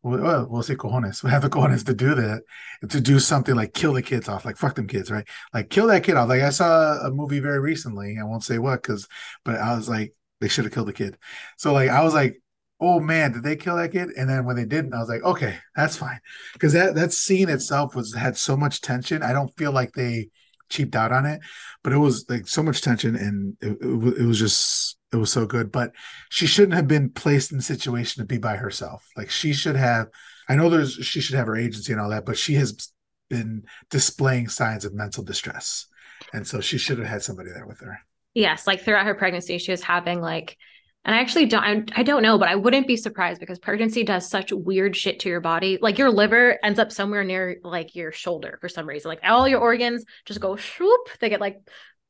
well, 0.05 0.47
we'll 0.49 0.63
say 0.63 0.75
cojones. 0.75 1.23
We 1.23 1.31
have 1.31 1.41
the 1.41 1.49
cojones 1.49 1.85
to 1.85 1.93
do 1.93 2.13
that, 2.13 2.43
to 2.89 3.01
do 3.01 3.19
something 3.19 3.55
like 3.55 3.73
kill 3.73 3.93
the 3.93 4.01
kids 4.03 4.29
off, 4.29 4.45
like 4.45 4.57
fuck 4.57 4.75
them 4.75 4.87
kids, 4.87 5.09
right? 5.09 5.27
Like 5.53 5.69
kill 5.69 5.87
that 5.87 6.03
kid 6.03 6.15
off. 6.15 6.29
Like 6.29 6.41
I 6.41 6.51
saw 6.51 6.99
a 7.05 7.11
movie 7.11 7.39
very 7.39 7.59
recently. 7.59 8.17
I 8.19 8.23
won't 8.23 8.43
say 8.43 8.59
what, 8.59 8.81
because, 8.81 9.07
but 9.43 9.55
I 9.55 9.75
was 9.75 9.89
like, 9.89 10.13
they 10.41 10.47
should 10.47 10.65
have 10.65 10.73
killed 10.73 10.89
the 10.89 10.93
kid. 10.93 11.17
So 11.57 11.73
like 11.73 11.89
I 11.89 12.03
was 12.03 12.13
like, 12.13 12.39
oh 12.79 12.99
man, 12.99 13.31
did 13.31 13.43
they 13.43 13.55
kill 13.55 13.77
that 13.77 13.93
kid? 13.93 14.09
And 14.15 14.29
then 14.29 14.45
when 14.45 14.55
they 14.55 14.65
didn't, 14.65 14.93
I 14.93 14.99
was 14.99 15.09
like, 15.09 15.23
okay, 15.23 15.57
that's 15.75 15.97
fine. 15.97 16.19
Because 16.53 16.73
that 16.73 16.93
that 16.95 17.11
scene 17.11 17.49
itself 17.49 17.95
was 17.95 18.13
had 18.13 18.37
so 18.37 18.55
much 18.55 18.81
tension. 18.81 19.23
I 19.23 19.33
don't 19.33 19.55
feel 19.57 19.71
like 19.71 19.93
they 19.93 20.29
cheaped 20.69 20.95
out 20.95 21.11
on 21.11 21.25
it, 21.25 21.41
but 21.83 21.93
it 21.93 21.97
was 21.97 22.29
like 22.29 22.47
so 22.47 22.61
much 22.61 22.81
tension 22.81 23.15
and 23.15 23.57
it, 23.61 23.77
it, 23.81 24.21
it 24.21 24.25
was 24.25 24.39
just 24.39 24.97
it 25.15 25.19
was 25.19 25.31
so 25.31 25.45
good. 25.45 25.71
But 25.71 25.93
she 26.29 26.47
shouldn't 26.47 26.75
have 26.75 26.87
been 26.87 27.09
placed 27.09 27.51
in 27.51 27.57
the 27.57 27.63
situation 27.63 28.21
to 28.21 28.27
be 28.27 28.37
by 28.37 28.55
herself. 28.57 29.07
Like 29.15 29.29
she 29.29 29.53
should 29.53 29.75
have. 29.75 30.07
I 30.47 30.55
know 30.55 30.69
there's 30.69 30.93
she 30.93 31.21
should 31.21 31.35
have 31.35 31.47
her 31.47 31.57
agency 31.57 31.91
and 31.91 32.01
all 32.01 32.09
that, 32.09 32.25
but 32.25 32.37
she 32.37 32.55
has 32.55 32.91
been 33.29 33.63
displaying 33.89 34.47
signs 34.49 34.85
of 34.85 34.93
mental 34.93 35.23
distress, 35.23 35.87
and 36.33 36.45
so 36.45 36.61
she 36.61 36.77
should 36.77 36.99
have 36.99 37.07
had 37.07 37.23
somebody 37.23 37.49
there 37.51 37.65
with 37.65 37.79
her. 37.79 37.99
Yes, 38.33 38.67
like 38.67 38.81
throughout 38.81 39.05
her 39.05 39.15
pregnancy, 39.15 39.57
she 39.57 39.71
was 39.71 39.81
having 39.81 40.21
like 40.21 40.57
and 41.05 41.13
I 41.13 41.19
actually 41.19 41.45
don't 41.45 41.91
I 41.95 42.01
don't 42.01 42.23
know, 42.23 42.39
but 42.39 42.49
I 42.49 42.55
wouldn't 42.55 42.87
be 42.87 42.97
surprised 42.97 43.39
because 43.39 43.59
pregnancy 43.59 44.03
does 44.03 44.27
such 44.27 44.51
weird 44.51 44.95
shit 44.95 45.19
to 45.19 45.29
your 45.29 45.39
body. 45.39 45.77
Like 45.79 45.99
your 45.99 46.09
liver 46.09 46.57
ends 46.63 46.79
up 46.79 46.91
somewhere 46.91 47.23
near 47.23 47.57
like 47.63 47.95
your 47.95 48.11
shoulder 48.11 48.57
for 48.59 48.67
some 48.69 48.89
reason. 48.89 49.09
Like 49.09 49.19
all 49.23 49.47
your 49.47 49.59
organs 49.59 50.03
just 50.25 50.39
go 50.39 50.55
swoop. 50.55 51.09
They 51.19 51.29
get 51.29 51.39
like 51.39 51.59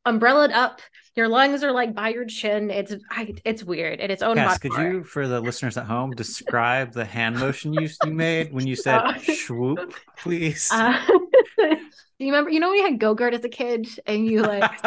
umbrellaed 0.05 0.51
up. 0.51 0.81
Your 1.15 1.29
lungs 1.29 1.63
are 1.63 1.71
like 1.71 1.95
by 1.95 2.09
your 2.09 2.25
chin. 2.25 2.69
It's 2.69 2.93
I, 3.09 3.33
it's 3.45 3.63
weird. 3.63 4.01
And 4.01 4.11
its 4.11 4.21
own. 4.21 4.35
Yes, 4.35 4.57
could 4.57 4.73
you, 4.73 5.03
for 5.03 5.27
the 5.27 5.39
listeners 5.39 5.77
at 5.77 5.85
home, 5.85 6.11
describe 6.11 6.91
the 6.91 7.05
hand 7.05 7.39
motion 7.39 7.73
you, 7.73 7.87
you 8.03 8.11
made 8.11 8.51
when 8.51 8.67
you 8.67 8.75
said 8.75 8.97
uh, 9.03 9.17
swoop, 9.19 9.93
please? 10.17 10.69
Uh, 10.71 11.01
do 11.57 11.77
you 12.19 12.27
remember? 12.27 12.49
You 12.49 12.59
know, 12.59 12.69
we 12.69 12.81
had 12.81 12.99
Go-Gurt 12.99 13.33
as 13.33 13.45
a 13.45 13.49
kid, 13.49 13.87
and 14.05 14.25
you 14.25 14.41
like 14.41 14.69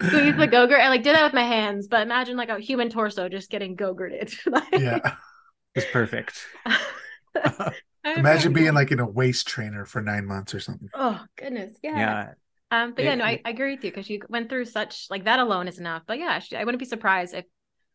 squeeze 0.00 0.36
the 0.36 0.48
gogurt. 0.48 0.80
I 0.80 0.88
like 0.88 1.02
did 1.02 1.16
that 1.16 1.24
with 1.24 1.34
my 1.34 1.42
hands, 1.42 1.88
but 1.88 2.02
imagine 2.02 2.36
like 2.36 2.48
a 2.48 2.60
human 2.60 2.90
torso 2.90 3.28
just 3.28 3.50
getting 3.50 3.76
gogurted. 3.76 4.32
like, 4.46 4.68
yeah. 4.72 5.16
It's 5.74 5.86
perfect. 5.90 6.46
Imagine 8.04 8.52
being 8.52 8.74
like 8.74 8.92
in 8.92 9.00
a 9.00 9.06
waist 9.06 9.48
trainer 9.48 9.84
for 9.84 10.00
nine 10.00 10.26
months 10.26 10.54
or 10.54 10.60
something. 10.60 10.88
Oh 10.94 11.20
goodness, 11.36 11.72
yeah. 11.82 11.98
Yeah. 11.98 12.32
Um, 12.74 12.92
but 12.94 13.04
It- 13.04 13.06
yeah, 13.08 13.14
no, 13.14 13.24
I, 13.24 13.40
I 13.44 13.50
agree 13.50 13.74
with 13.74 13.84
you 13.84 13.90
because 13.90 14.10
you 14.10 14.20
went 14.28 14.48
through 14.48 14.64
such 14.64 15.06
like 15.10 15.24
that 15.24 15.38
alone 15.38 15.68
is 15.68 15.78
enough. 15.78 16.02
But 16.06 16.18
yeah, 16.18 16.38
she, 16.40 16.56
I 16.56 16.64
wouldn't 16.64 16.80
be 16.80 16.86
surprised 16.86 17.34
if 17.34 17.44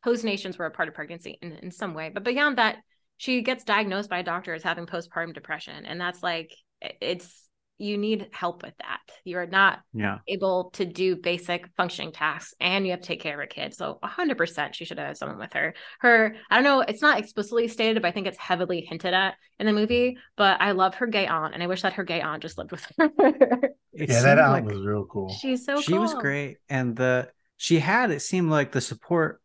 hallucinations 0.04 0.58
were 0.58 0.66
a 0.66 0.72
part 0.72 0.88
of 0.88 0.94
pregnancy 0.94 1.38
in, 1.42 1.52
in 1.54 1.72
some 1.72 1.94
way. 1.94 2.10
But 2.14 2.24
beyond 2.24 2.58
that, 2.58 2.78
she 3.18 3.42
gets 3.42 3.64
diagnosed 3.66 4.10
by 4.10 4.20
a 4.20 4.24
doctor 4.24 4.54
as 4.54 4.64
having 4.64 4.86
postpartum 4.86 5.34
depression, 5.34 5.86
and 5.86 6.00
that's 6.00 6.24
like 6.24 6.54
it- 6.82 6.98
it's 7.02 7.49
you 7.80 7.98
need 7.98 8.28
help 8.32 8.62
with 8.62 8.74
that. 8.80 9.00
You're 9.24 9.48
not 9.48 9.80
Yeah. 9.94 10.20
able 10.28 10.70
to 10.74 10.86
do 10.86 11.16
basic 11.16 11.68
functioning 11.78 12.12
tasks, 12.12 12.54
and 12.60 12.86
you 12.86 12.92
have 12.92 13.02
to 13.02 13.08
take 13.08 13.22
care 13.22 13.34
of 13.34 13.40
her 13.40 13.48
kid. 13.48 13.74
So 13.74 13.98
100, 14.02 14.38
percent 14.38 14.76
she 14.76 14.86
should 14.86 15.00
have 15.00 15.18
someone 15.18 15.40
with 15.40 15.54
her. 15.54 15.74
Her, 16.02 16.36
I 16.50 16.56
don't 16.56 16.64
know, 16.66 16.82
it's 16.82 17.02
not 17.02 17.18
explicitly 17.20 17.68
stated, 17.68 18.02
but 18.02 18.10
I 18.10 18.12
think 18.12 18.28
it's 18.28 18.38
heavily 18.38 18.82
hinted 18.82 19.14
at 19.14 19.36
in 19.60 19.66
the 19.66 19.74
movie. 19.74 20.18
But 20.36 20.62
I 20.62 20.72
love 20.72 20.96
her 20.96 21.08
gay 21.08 21.26
aunt, 21.26 21.54
and 21.54 21.64
I 21.64 21.68
wish 21.68 21.82
that 21.82 21.94
her 21.94 22.04
gay 22.04 22.22
aunt 22.22 22.42
just 22.44 22.58
lived 22.58 22.72
with 22.72 22.86
her. 22.98 23.10
It 23.92 24.10
yeah, 24.10 24.22
that 24.22 24.38
aunt 24.40 24.66
like- 24.66 24.74
was 24.74 24.86
real 24.86 25.06
cool. 25.06 25.30
She's 25.30 25.66
so 25.66 25.82
she 25.82 25.98
was 25.98 26.14
great 26.14 26.58
and 26.70 26.96
the 26.96 27.30
she 27.58 27.80
had 27.80 28.12
it 28.12 28.22
seemed 28.22 28.50
like 28.52 28.72
the 28.72 28.82
support 28.82 29.42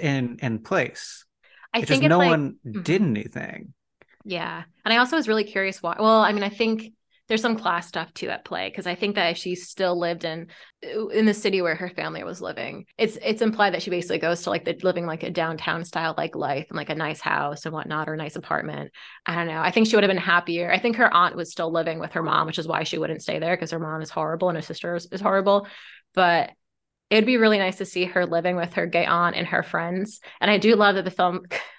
in 0.00 0.38
in 0.40 0.60
place 0.60 1.24
I 1.74 1.80
It's 1.80 1.88
think 1.88 2.02
just 2.02 2.04
it's 2.04 2.08
no 2.10 2.18
like- 2.18 2.30
one 2.30 2.56
Mhm. 2.64 2.84
did 2.84 3.02
anything 3.02 3.74
Yeah. 4.24 4.62
And 4.84 4.94
I 4.94 4.98
also 4.98 5.16
was 5.16 5.26
really 5.28 5.44
curious 5.44 5.82
why. 5.82 5.96
Well, 5.98 6.20
I 6.22 6.32
mean, 6.32 6.44
I 6.44 6.48
think 6.48 6.92
there's 7.28 7.42
some 7.42 7.58
class 7.58 7.86
stuff 7.86 8.12
too 8.14 8.30
at 8.30 8.44
play 8.44 8.68
because 8.68 8.86
I 8.86 8.94
think 8.94 9.14
that 9.14 9.30
if 9.30 9.36
she 9.36 9.54
still 9.54 9.98
lived 9.98 10.24
in 10.24 10.48
uh, 10.84 11.08
in 11.08 11.26
the 11.26 11.34
city 11.34 11.60
where 11.60 11.74
her 11.74 11.90
family 11.90 12.24
was 12.24 12.40
living, 12.40 12.86
it's 12.96 13.18
it's 13.22 13.42
implied 13.42 13.74
that 13.74 13.82
she 13.82 13.90
basically 13.90 14.18
goes 14.18 14.42
to 14.42 14.50
like 14.50 14.64
the 14.64 14.78
living 14.82 15.06
like 15.06 15.22
a 15.22 15.30
downtown 15.30 15.84
style 15.84 16.14
like 16.16 16.34
life 16.34 16.66
and 16.70 16.76
like 16.76 16.90
a 16.90 16.94
nice 16.94 17.20
house 17.20 17.66
and 17.66 17.74
whatnot 17.74 18.08
or 18.08 18.14
a 18.14 18.16
nice 18.16 18.36
apartment. 18.36 18.90
I 19.26 19.34
don't 19.34 19.46
know. 19.46 19.60
I 19.60 19.70
think 19.70 19.86
she 19.86 19.96
would 19.96 20.04
have 20.04 20.10
been 20.10 20.16
happier. 20.16 20.72
I 20.72 20.78
think 20.78 20.96
her 20.96 21.12
aunt 21.12 21.36
was 21.36 21.52
still 21.52 21.70
living 21.70 21.98
with 21.98 22.12
her 22.12 22.22
mom, 22.22 22.46
which 22.46 22.58
is 22.58 22.66
why 22.66 22.84
she 22.84 22.98
wouldn't 22.98 23.22
stay 23.22 23.38
there 23.38 23.54
because 23.54 23.72
her 23.72 23.78
mom 23.78 24.00
is 24.00 24.10
horrible 24.10 24.48
and 24.48 24.56
her 24.56 24.62
sister 24.62 24.96
is, 24.96 25.06
is 25.12 25.20
horrible. 25.20 25.66
But 26.14 26.50
it'd 27.10 27.26
be 27.26 27.36
really 27.36 27.58
nice 27.58 27.76
to 27.76 27.84
see 27.84 28.04
her 28.04 28.26
living 28.26 28.56
with 28.56 28.74
her 28.74 28.86
gay 28.86 29.04
aunt 29.04 29.36
and 29.36 29.46
her 29.46 29.62
friends. 29.62 30.20
And 30.40 30.50
I 30.50 30.58
do 30.58 30.74
love 30.76 30.96
that 30.96 31.04
the 31.04 31.10
film 31.10 31.46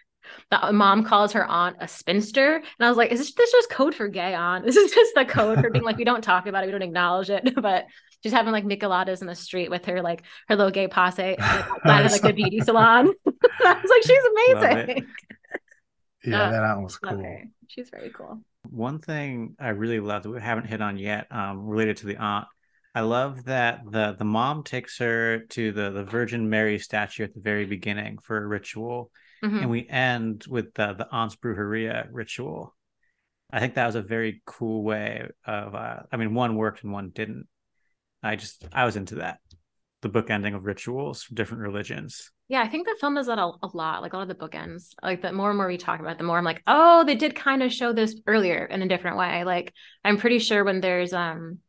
the 0.52 0.72
mom 0.74 1.04
calls 1.04 1.34
her 1.34 1.46
aunt 1.46 1.78
a 1.80 1.88
spinster. 1.88 2.56
And 2.56 2.66
I 2.86 2.90
was 2.90 2.98
like, 2.98 3.12
is 3.12 3.20
this, 3.20 3.34
this 3.34 3.52
just 3.52 3.70
code 3.70 3.96
for 3.96 4.08
gay 4.08 4.34
aunt? 4.34 4.66
This 4.70 4.76
is 4.76 4.92
just 4.92 5.14
the 5.16 5.26
code 5.26 5.60
for 5.60 5.70
being 5.70 5.84
like, 5.86 5.98
we 5.98 6.04
don't 6.04 6.24
talk 6.24 6.48
about 6.48 6.64
it, 6.64 6.68
we 6.68 6.72
don't 6.72 6.82
acknowledge 6.82 7.30
it. 7.30 7.54
But 7.62 7.86
she's 8.24 8.32
having 8.34 8.52
like 8.52 8.66
micheladas 8.66 9.22
in 9.22 9.28
the 9.28 9.36
street 9.36 9.70
with 9.70 9.86
her 9.86 10.02
like 10.02 10.24
her 10.48 10.56
little 10.56 10.72
gay 10.72 10.88
posse 10.88 11.38
outside 11.40 12.06
of 12.06 12.12
like 12.12 12.22
the 12.22 12.34
beauty 12.34 12.60
salon. 12.62 13.12
I 13.26 13.80
was 13.82 13.90
like, 13.90 14.04
she's 14.04 14.74
amazing. 14.88 15.08
Yeah, 16.24 16.44
Uh, 16.44 16.52
that 16.52 16.64
aunt 16.64 16.84
was 16.84 16.98
cool. 16.98 17.42
She's 17.68 17.90
very 17.90 18.10
cool. 18.10 18.42
one 18.64 19.00
thing 19.00 19.56
i 19.60 19.70
really 19.70 20.00
love 20.02 20.24
that 20.24 20.30
we 20.32 20.42
haven't 20.42 20.66
hit 20.68 20.82
on 20.82 20.98
yet 20.98 21.28
um 21.32 21.66
related 21.66 21.96
to 21.98 22.08
the 22.08 22.18
aunt 22.18 22.46
i 22.94 23.00
love 23.02 23.46
that 23.46 23.80
the 23.90 24.16
the 24.20 24.26
mom 24.26 24.64
takes 24.64 24.98
her 24.98 25.40
to 25.50 25.72
the 25.72 25.90
the 25.92 26.04
virgin 26.04 26.50
mary 26.50 26.78
statue 26.78 27.24
at 27.24 27.34
the 27.34 27.40
very 27.40 27.66
beginning 27.66 28.18
for 28.18 28.38
a 28.38 28.46
ritual 28.46 29.12
Mhm. 29.44 29.62
and 29.62 29.70
we 29.70 29.88
end 29.88 30.46
with 30.48 30.74
the 30.74 30.94
the 30.94 31.08
aunt's 31.12 31.36
brujeria 31.36 32.08
ritual 32.12 32.76
i 33.52 33.60
think 33.60 33.76
that 33.76 33.86
was 33.86 33.96
a 33.96 34.02
very 34.02 34.42
cool 34.46 34.84
way 34.84 35.28
of 35.46 35.76
uh 35.76 36.00
i 36.12 36.18
mean 36.18 36.34
one 36.34 36.56
worked 36.56 36.84
and 36.84 36.92
one 36.94 37.10
didn't 37.10 37.48
i 38.24 38.36
just 38.36 38.68
i 38.74 38.86
was 38.86 38.96
into 38.96 39.16
that 39.16 39.40
the 40.02 40.10
book 40.10 40.30
ending 40.30 40.54
of 40.54 40.66
rituals 40.66 41.24
from 41.24 41.36
different 41.36 41.62
religions 41.64 42.32
Yeah, 42.48 42.64
I 42.64 42.68
think 42.68 42.88
the 42.88 42.98
film 43.00 43.14
does 43.16 43.28
that 43.28 43.38
a, 43.38 43.52
a 43.62 43.70
lot. 43.74 44.02
Like 44.02 44.14
a 44.14 44.18
lot 44.18 44.30
of 44.30 44.36
the 44.40 44.48
bookends. 44.48 44.96
Like 45.04 45.22
the 45.22 45.32
more 45.32 45.50
and 45.50 45.58
more 45.58 45.68
we 45.68 45.78
talk 45.78 46.00
about 46.00 46.14
it, 46.14 46.18
the 46.18 46.24
more 46.24 46.38
I'm 46.38 46.44
like, 46.44 46.64
oh, 46.66 47.04
they 47.06 47.14
did 47.16 47.36
kind 47.36 47.62
of 47.62 47.72
show 47.72 47.94
this 47.94 48.16
earlier 48.26 48.66
in 48.66 48.82
a 48.82 48.88
different 48.88 49.18
way. 49.18 49.44
Like 49.44 49.72
I'm 50.04 50.18
pretty 50.18 50.40
sure 50.40 50.64
when 50.64 50.82
there's 50.82 51.14
um 51.14 51.60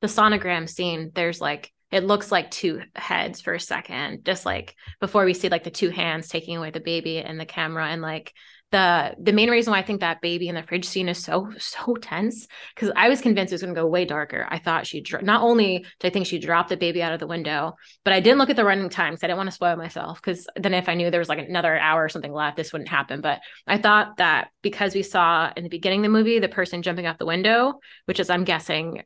the 0.00 0.08
sonogram 0.08 0.68
scene, 0.68 1.12
there's 1.14 1.40
like 1.40 1.72
it 1.90 2.04
looks 2.04 2.30
like 2.30 2.50
two 2.50 2.82
heads 2.94 3.40
for 3.40 3.54
a 3.54 3.60
second, 3.60 4.24
just 4.24 4.44
like 4.44 4.74
before 5.00 5.24
we 5.24 5.34
see 5.34 5.48
like 5.48 5.64
the 5.64 5.70
two 5.70 5.90
hands 5.90 6.28
taking 6.28 6.56
away 6.56 6.70
the 6.70 6.80
baby 6.80 7.18
and 7.18 7.40
the 7.40 7.46
camera 7.46 7.86
and 7.86 8.02
like 8.02 8.32
the 8.70 9.14
the 9.18 9.32
main 9.32 9.48
reason 9.48 9.70
why 9.70 9.78
I 9.78 9.82
think 9.82 10.00
that 10.00 10.20
baby 10.20 10.48
in 10.48 10.54
the 10.54 10.62
fridge 10.62 10.84
scene 10.84 11.08
is 11.08 11.22
so 11.22 11.50
so 11.58 11.94
tense 11.94 12.46
because 12.74 12.92
I 12.94 13.08
was 13.08 13.22
convinced 13.22 13.50
it 13.50 13.54
was 13.54 13.62
going 13.62 13.74
to 13.74 13.80
go 13.80 13.86
way 13.86 14.04
darker. 14.04 14.46
I 14.48 14.58
thought 14.58 14.86
she 14.86 15.00
dro- 15.00 15.22
not 15.22 15.42
only 15.42 15.86
did 16.00 16.08
I 16.08 16.10
think 16.10 16.26
she 16.26 16.38
dropped 16.38 16.68
the 16.68 16.76
baby 16.76 17.02
out 17.02 17.14
of 17.14 17.20
the 17.20 17.26
window, 17.26 17.76
but 18.04 18.12
I 18.12 18.20
didn't 18.20 18.38
look 18.38 18.50
at 18.50 18.56
the 18.56 18.64
running 18.64 18.90
time 18.90 19.12
because 19.14 19.24
I 19.24 19.28
didn't 19.28 19.38
want 19.38 19.48
to 19.48 19.54
spoil 19.54 19.76
myself. 19.76 20.20
Because 20.20 20.46
then 20.56 20.74
if 20.74 20.88
I 20.88 20.94
knew 20.94 21.10
there 21.10 21.20
was 21.20 21.30
like 21.30 21.38
another 21.38 21.78
hour 21.78 22.04
or 22.04 22.08
something 22.10 22.32
left, 22.32 22.58
this 22.58 22.72
wouldn't 22.72 22.90
happen. 22.90 23.22
But 23.22 23.40
I 23.66 23.78
thought 23.78 24.18
that 24.18 24.48
because 24.60 24.94
we 24.94 25.02
saw 25.02 25.50
in 25.56 25.64
the 25.64 25.70
beginning 25.70 26.00
of 26.00 26.04
the 26.04 26.18
movie 26.18 26.38
the 26.38 26.48
person 26.48 26.82
jumping 26.82 27.06
out 27.06 27.18
the 27.18 27.24
window, 27.24 27.80
which 28.04 28.20
is 28.20 28.28
I'm 28.28 28.44
guessing 28.44 29.02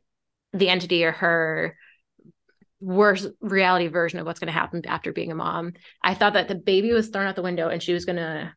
the 0.51 0.67
entity 0.67 1.05
or 1.05 1.13
her 1.13 1.77
worst 2.83 3.27
reality 3.41 3.87
version 3.87 4.19
of 4.19 4.25
what's 4.25 4.39
going 4.39 4.47
to 4.47 4.59
happen 4.59 4.81
after 4.85 5.13
being 5.13 5.31
a 5.31 5.35
mom. 5.35 5.73
I 6.01 6.13
thought 6.13 6.33
that 6.33 6.47
the 6.47 6.55
baby 6.55 6.91
was 6.91 7.09
thrown 7.09 7.27
out 7.27 7.35
the 7.35 7.41
window 7.41 7.69
and 7.69 7.81
she 7.81 7.93
was 7.93 8.05
going 8.05 8.17
to 8.17 8.53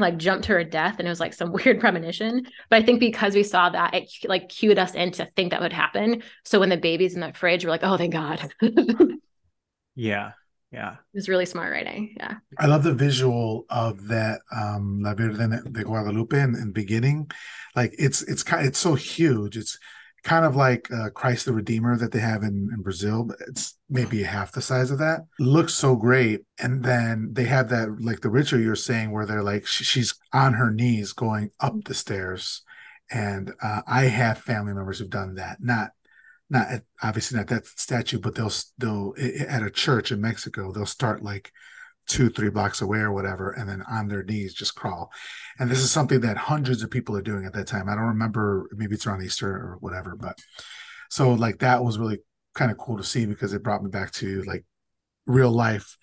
like 0.00 0.16
jump 0.16 0.42
to 0.42 0.52
her 0.52 0.64
death 0.64 0.96
and 0.98 1.06
it 1.06 1.10
was 1.10 1.20
like 1.20 1.32
some 1.32 1.52
weird 1.64 1.78
premonition 1.78 2.44
but 2.68 2.82
i 2.82 2.84
think 2.84 2.98
because 2.98 3.32
we 3.32 3.44
saw 3.44 3.68
that 3.68 3.94
it 3.94 4.10
like 4.24 4.48
cued 4.48 4.76
us 4.76 4.92
in 4.96 5.12
to 5.12 5.24
think 5.36 5.52
that 5.52 5.60
would 5.60 5.72
happen 5.72 6.20
so 6.44 6.58
when 6.58 6.68
the 6.68 6.76
baby's 6.76 7.14
in 7.14 7.20
the 7.20 7.32
fridge 7.32 7.64
we're 7.64 7.70
like 7.70 7.84
oh 7.84 7.96
thank 7.96 8.12
god 8.12 8.50
it 8.60 9.08
yeah 9.94 10.32
yeah 10.74 10.96
was 11.14 11.28
really 11.28 11.46
smart 11.46 11.70
writing 11.70 12.12
yeah 12.18 12.34
I 12.58 12.66
love 12.66 12.82
the 12.82 12.92
visual 12.92 13.64
of 13.70 14.08
that 14.08 14.40
um 14.54 15.00
La 15.02 15.14
Virgen 15.14 15.50
de 15.72 15.84
Guadalupe 15.84 16.36
in, 16.36 16.56
in 16.56 16.66
the 16.66 16.72
beginning. 16.72 17.30
Like 17.76 17.94
it's 17.96 18.22
it's 18.22 18.42
kind 18.42 18.66
it's 18.66 18.80
so 18.80 18.96
huge. 18.96 19.56
It's 19.56 19.78
kind 20.24 20.46
of 20.46 20.56
like 20.56 20.90
uh, 20.90 21.10
Christ 21.10 21.44
the 21.44 21.52
Redeemer 21.52 21.96
that 21.98 22.10
they 22.10 22.18
have 22.18 22.42
in, 22.42 22.70
in 22.74 22.80
Brazil, 22.82 23.24
but 23.24 23.36
it's 23.46 23.76
maybe 23.90 24.22
half 24.22 24.52
the 24.52 24.62
size 24.62 24.90
of 24.90 24.98
that. 24.98 25.26
Looks 25.38 25.74
so 25.74 25.94
great. 25.94 26.40
And 26.58 26.82
then 26.82 27.28
they 27.32 27.44
have 27.44 27.68
that 27.68 28.00
like 28.00 28.20
the 28.20 28.30
ritual 28.30 28.60
you're 28.60 28.74
saying 28.74 29.12
where 29.12 29.26
they're 29.26 29.42
like 29.42 29.66
sh- 29.66 29.84
she's 29.84 30.14
on 30.32 30.54
her 30.54 30.70
knees 30.70 31.12
going 31.12 31.50
up 31.60 31.74
the 31.84 31.94
stairs. 31.94 32.62
And 33.10 33.52
uh, 33.62 33.82
I 33.86 34.04
have 34.04 34.38
family 34.38 34.72
members 34.72 34.98
who've 34.98 35.10
done 35.10 35.34
that. 35.34 35.58
Not 35.60 35.90
not 36.48 36.68
at, 36.68 36.82
obviously 37.02 37.36
not 37.38 37.48
that 37.48 37.66
statue, 37.66 38.18
but 38.18 38.34
they'll 38.34 38.52
they'll 38.78 39.14
at 39.46 39.62
a 39.62 39.70
church 39.70 40.10
in 40.10 40.20
Mexico 40.20 40.72
they'll 40.72 40.86
start 40.86 41.22
like 41.22 41.52
two 42.06 42.28
three 42.28 42.50
blocks 42.50 42.82
away 42.82 42.98
or 42.98 43.12
whatever, 43.12 43.52
and 43.52 43.68
then 43.68 43.82
on 43.90 44.08
their 44.08 44.22
knees 44.22 44.54
just 44.54 44.74
crawl. 44.74 45.10
And 45.58 45.70
this 45.70 45.80
is 45.80 45.90
something 45.90 46.20
that 46.20 46.36
hundreds 46.36 46.82
of 46.82 46.90
people 46.90 47.16
are 47.16 47.22
doing 47.22 47.44
at 47.46 47.52
that 47.54 47.66
time. 47.66 47.88
I 47.88 47.94
don't 47.94 48.04
remember 48.04 48.68
maybe 48.72 48.94
it's 48.94 49.06
around 49.06 49.22
Easter 49.22 49.50
or 49.50 49.76
whatever, 49.80 50.16
but 50.16 50.38
so 51.10 51.32
like 51.32 51.58
that 51.58 51.84
was 51.84 51.98
really 51.98 52.18
kind 52.54 52.70
of 52.70 52.78
cool 52.78 52.96
to 52.96 53.04
see 53.04 53.26
because 53.26 53.52
it 53.52 53.62
brought 53.62 53.82
me 53.82 53.90
back 53.90 54.12
to 54.12 54.42
like 54.42 54.64
real 55.26 55.50
life, 55.50 55.96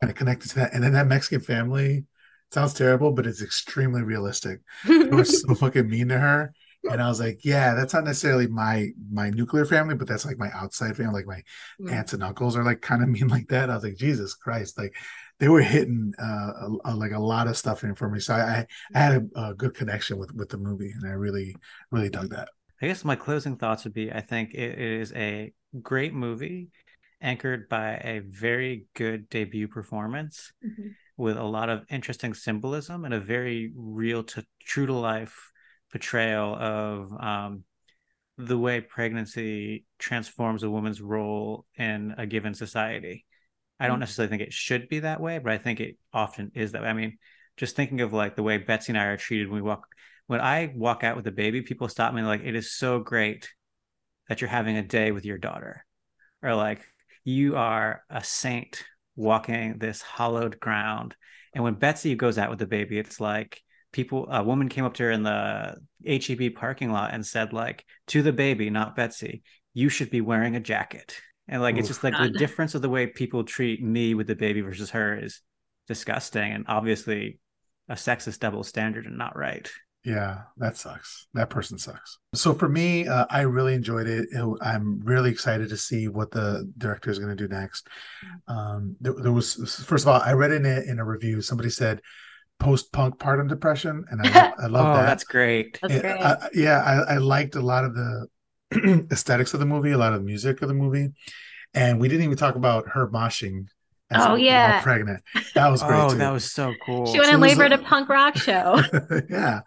kind 0.00 0.10
of 0.10 0.16
connected 0.16 0.48
to 0.50 0.54
that. 0.56 0.74
And 0.74 0.82
then 0.82 0.92
that 0.92 1.06
Mexican 1.06 1.40
family 1.40 2.04
sounds 2.50 2.74
terrible, 2.74 3.12
but 3.12 3.26
it's 3.26 3.42
extremely 3.42 4.02
realistic. 4.02 4.60
They 5.08 5.16
were 5.16 5.24
so 5.24 5.54
fucking 5.54 5.88
mean 5.88 6.08
to 6.08 6.18
her 6.18 6.52
and 6.88 7.02
I 7.02 7.08
was 7.08 7.18
like, 7.18 7.44
yeah, 7.44 7.74
that's 7.74 7.94
not 7.94 8.04
necessarily 8.04 8.46
my 8.46 8.90
my 9.10 9.30
nuclear 9.30 9.64
family, 9.64 9.96
but 9.96 10.06
that's 10.06 10.24
like 10.24 10.38
my 10.38 10.50
outside 10.54 10.96
family, 10.96 11.14
like 11.14 11.26
my 11.26 11.42
Mm. 11.80 11.92
aunts 11.92 12.12
and 12.12 12.22
uncles 12.22 12.56
are 12.56 12.64
like 12.64 12.80
kind 12.80 13.02
of 13.02 13.08
mean 13.10 13.28
like 13.28 13.48
that. 13.48 13.70
I 13.70 13.74
was 13.74 13.82
like, 13.84 13.96
Jesus 13.96 14.34
Christ, 14.34 14.78
like 14.78 14.94
they 15.38 15.48
were 15.48 15.60
hitting 15.60 16.12
uh, 16.18 16.52
a, 16.84 16.92
a- 16.92 16.94
like 16.96 17.12
a 17.12 17.18
lot 17.18 17.46
of 17.46 17.56
stuff 17.56 17.84
in 17.84 17.94
for 17.94 18.08
me. 18.08 18.20
So 18.20 18.34
I 18.34 18.38
I, 18.40 18.66
I 18.94 18.98
had 18.98 19.28
a, 19.36 19.40
a 19.48 19.54
good 19.54 19.74
connection 19.74 20.18
with 20.18 20.32
with 20.34 20.48
the 20.48 20.58
movie, 20.58 20.90
and 20.92 21.06
I 21.06 21.12
really 21.12 21.54
really 21.90 22.08
dug 22.10 22.30
that. 22.30 22.48
I 22.80 22.86
guess 22.86 23.04
my 23.04 23.16
closing 23.16 23.56
thoughts 23.56 23.84
would 23.84 23.94
be 23.94 24.12
I 24.12 24.20
think 24.20 24.54
it 24.54 24.78
is 24.78 25.12
a 25.12 25.52
great 25.82 26.14
movie 26.14 26.68
anchored 27.20 27.68
by 27.68 27.94
a 27.96 28.20
very 28.20 28.86
good 28.94 29.28
debut 29.30 29.68
performance 29.68 30.52
Mhm. 30.64 30.94
with 31.16 31.36
a 31.38 31.42
lot 31.44 31.70
of 31.70 31.84
interesting 31.88 32.34
symbolism 32.34 33.04
and 33.04 33.14
a 33.14 33.20
very 33.20 33.72
real 33.74 34.22
to 34.24 34.44
true 34.64 34.86
to 34.86 34.92
life 34.92 35.50
portrayal 35.90 36.54
of 36.54 37.12
um, 37.18 37.64
the 38.38 38.58
way 38.58 38.80
pregnancy 38.80 39.86
transforms 39.98 40.62
a 40.62 40.70
woman's 40.70 41.00
role 41.00 41.64
in 41.76 42.14
a 42.18 42.26
given 42.26 42.54
society. 42.54 43.24
I 43.78 43.86
don't 43.86 43.96
Mhm. 43.96 44.00
necessarily 44.00 44.30
think 44.30 44.42
it 44.42 44.52
should 44.52 44.88
be 44.88 45.00
that 45.00 45.20
way, 45.20 45.38
but 45.38 45.52
I 45.52 45.58
think 45.58 45.80
it 45.80 45.98
often 46.12 46.50
is 46.54 46.72
that 46.72 46.82
way. 46.82 46.88
I 46.88 46.92
mean, 46.92 47.18
just 47.56 47.76
thinking 47.76 48.00
of 48.00 48.12
like 48.12 48.36
the 48.36 48.42
way 48.42 48.58
Betsy 48.58 48.92
and 48.92 48.98
I 48.98 49.06
are 49.06 49.16
treated 49.16 49.48
when 49.48 49.62
we 49.62 49.68
walk 49.68 49.86
when 50.26 50.40
I 50.40 50.72
walk 50.74 51.04
out 51.04 51.16
with 51.16 51.26
a 51.28 51.32
baby, 51.32 51.62
people 51.62 51.88
stop 51.88 52.12
me 52.12 52.20
like, 52.22 52.42
it 52.42 52.56
is 52.56 52.72
so 52.72 52.98
great 52.98 53.48
that 54.28 54.40
you're 54.40 54.50
having 54.50 54.76
a 54.76 54.82
day 54.82 55.12
with 55.12 55.24
your 55.24 55.38
daughter. 55.38 55.86
Or 56.42 56.54
like, 56.54 56.84
you 57.22 57.56
are 57.56 58.02
a 58.10 58.24
saint 58.24 58.82
walking 59.14 59.78
this 59.78 60.02
hollowed 60.02 60.58
ground. 60.58 61.14
And 61.54 61.62
when 61.62 61.74
Betsy 61.74 62.16
goes 62.16 62.38
out 62.38 62.50
with 62.50 62.58
the 62.58 62.66
baby, 62.66 62.98
it's 62.98 63.20
like 63.20 63.62
people 63.92 64.26
a 64.28 64.42
woman 64.42 64.68
came 64.68 64.84
up 64.84 64.94
to 64.94 65.04
her 65.04 65.10
in 65.12 65.22
the 65.22 65.76
HEB 66.04 66.54
parking 66.56 66.90
lot 66.90 67.14
and 67.14 67.24
said, 67.24 67.52
like, 67.52 67.84
to 68.08 68.22
the 68.22 68.32
baby, 68.32 68.68
not 68.68 68.96
Betsy, 68.96 69.42
you 69.74 69.88
should 69.88 70.10
be 70.10 70.20
wearing 70.20 70.56
a 70.56 70.60
jacket. 70.60 71.16
And 71.48 71.62
like 71.62 71.76
it's 71.76 71.88
just 71.88 72.02
like 72.02 72.16
the 72.18 72.30
difference 72.30 72.74
of 72.74 72.82
the 72.82 72.88
way 72.88 73.06
people 73.06 73.44
treat 73.44 73.82
me 73.82 74.14
with 74.14 74.26
the 74.26 74.34
baby 74.34 74.60
versus 74.62 74.90
her 74.90 75.16
is 75.18 75.40
disgusting 75.86 76.52
and 76.52 76.64
obviously 76.68 77.38
a 77.88 77.94
sexist 77.94 78.40
double 78.40 78.64
standard 78.64 79.06
and 79.06 79.16
not 79.16 79.36
right. 79.36 79.70
Yeah, 80.04 80.42
that 80.58 80.76
sucks. 80.76 81.26
That 81.34 81.50
person 81.50 81.78
sucks. 81.78 82.18
So 82.34 82.54
for 82.54 82.68
me, 82.68 83.08
uh, 83.08 83.26
I 83.28 83.40
really 83.42 83.74
enjoyed 83.74 84.06
it. 84.06 84.28
It- 84.30 84.58
I'm 84.60 85.00
really 85.00 85.30
excited 85.30 85.68
to 85.70 85.76
see 85.76 86.06
what 86.06 86.30
the 86.30 86.70
director 86.78 87.10
is 87.10 87.18
going 87.18 87.36
to 87.36 87.48
do 87.48 87.52
next. 87.52 87.88
Um, 88.46 88.96
there, 89.00 89.14
there 89.14 89.32
was 89.32 89.54
first 89.84 90.04
of 90.04 90.08
all, 90.08 90.20
I 90.20 90.32
read 90.32 90.52
in 90.52 90.64
a, 90.64 90.80
in 90.80 90.98
a 91.00 91.04
review 91.04 91.42
somebody 91.42 91.70
said 91.70 92.00
post 92.60 92.92
punk 92.92 93.18
partum 93.18 93.48
depression, 93.48 94.04
and 94.10 94.20
I, 94.26 94.30
lo- 94.30 94.52
I 94.58 94.66
love 94.68 94.86
oh, 94.86 94.94
that. 95.00 95.06
that's 95.06 95.24
great. 95.24 95.78
That's 95.82 95.94
It- 95.94 96.02
great. 96.02 96.20
I- 96.20 96.48
yeah, 96.54 96.80
I, 97.08 97.14
I 97.14 97.16
liked 97.18 97.56
a 97.56 97.60
lot 97.60 97.84
of 97.84 97.94
the 97.94 98.28
aesthetics 99.12 99.54
of 99.54 99.60
the 99.60 99.66
movie, 99.66 99.92
a 99.92 99.98
lot 99.98 100.12
of 100.12 100.20
the 100.20 100.24
music 100.26 100.62
of 100.62 100.68
the 100.68 100.74
movie, 100.74 101.10
and 101.74 102.00
we 102.00 102.08
didn't 102.08 102.24
even 102.24 102.36
talk 102.36 102.54
about 102.56 102.88
her 102.90 103.08
moshing. 103.08 103.66
as 104.10 104.22
Oh, 104.24 104.28
while 104.30 104.38
yeah. 104.38 104.80
pregnant. 104.82 105.22
That 105.54 105.68
was 105.68 105.82
great 105.82 105.98
Oh, 106.00 106.10
too. 106.10 106.18
that 106.18 106.30
was 106.32 106.50
so 106.52 106.72
cool. 106.84 107.06
She 107.06 107.18
went 107.18 107.28
So 107.30 107.34
in 107.34 107.40
labor 107.40 107.64
at 107.64 107.72
a 107.72 107.78
punk 107.78 108.08
rock 108.08 108.36
show. 108.36 108.80
yeah. 109.28 109.60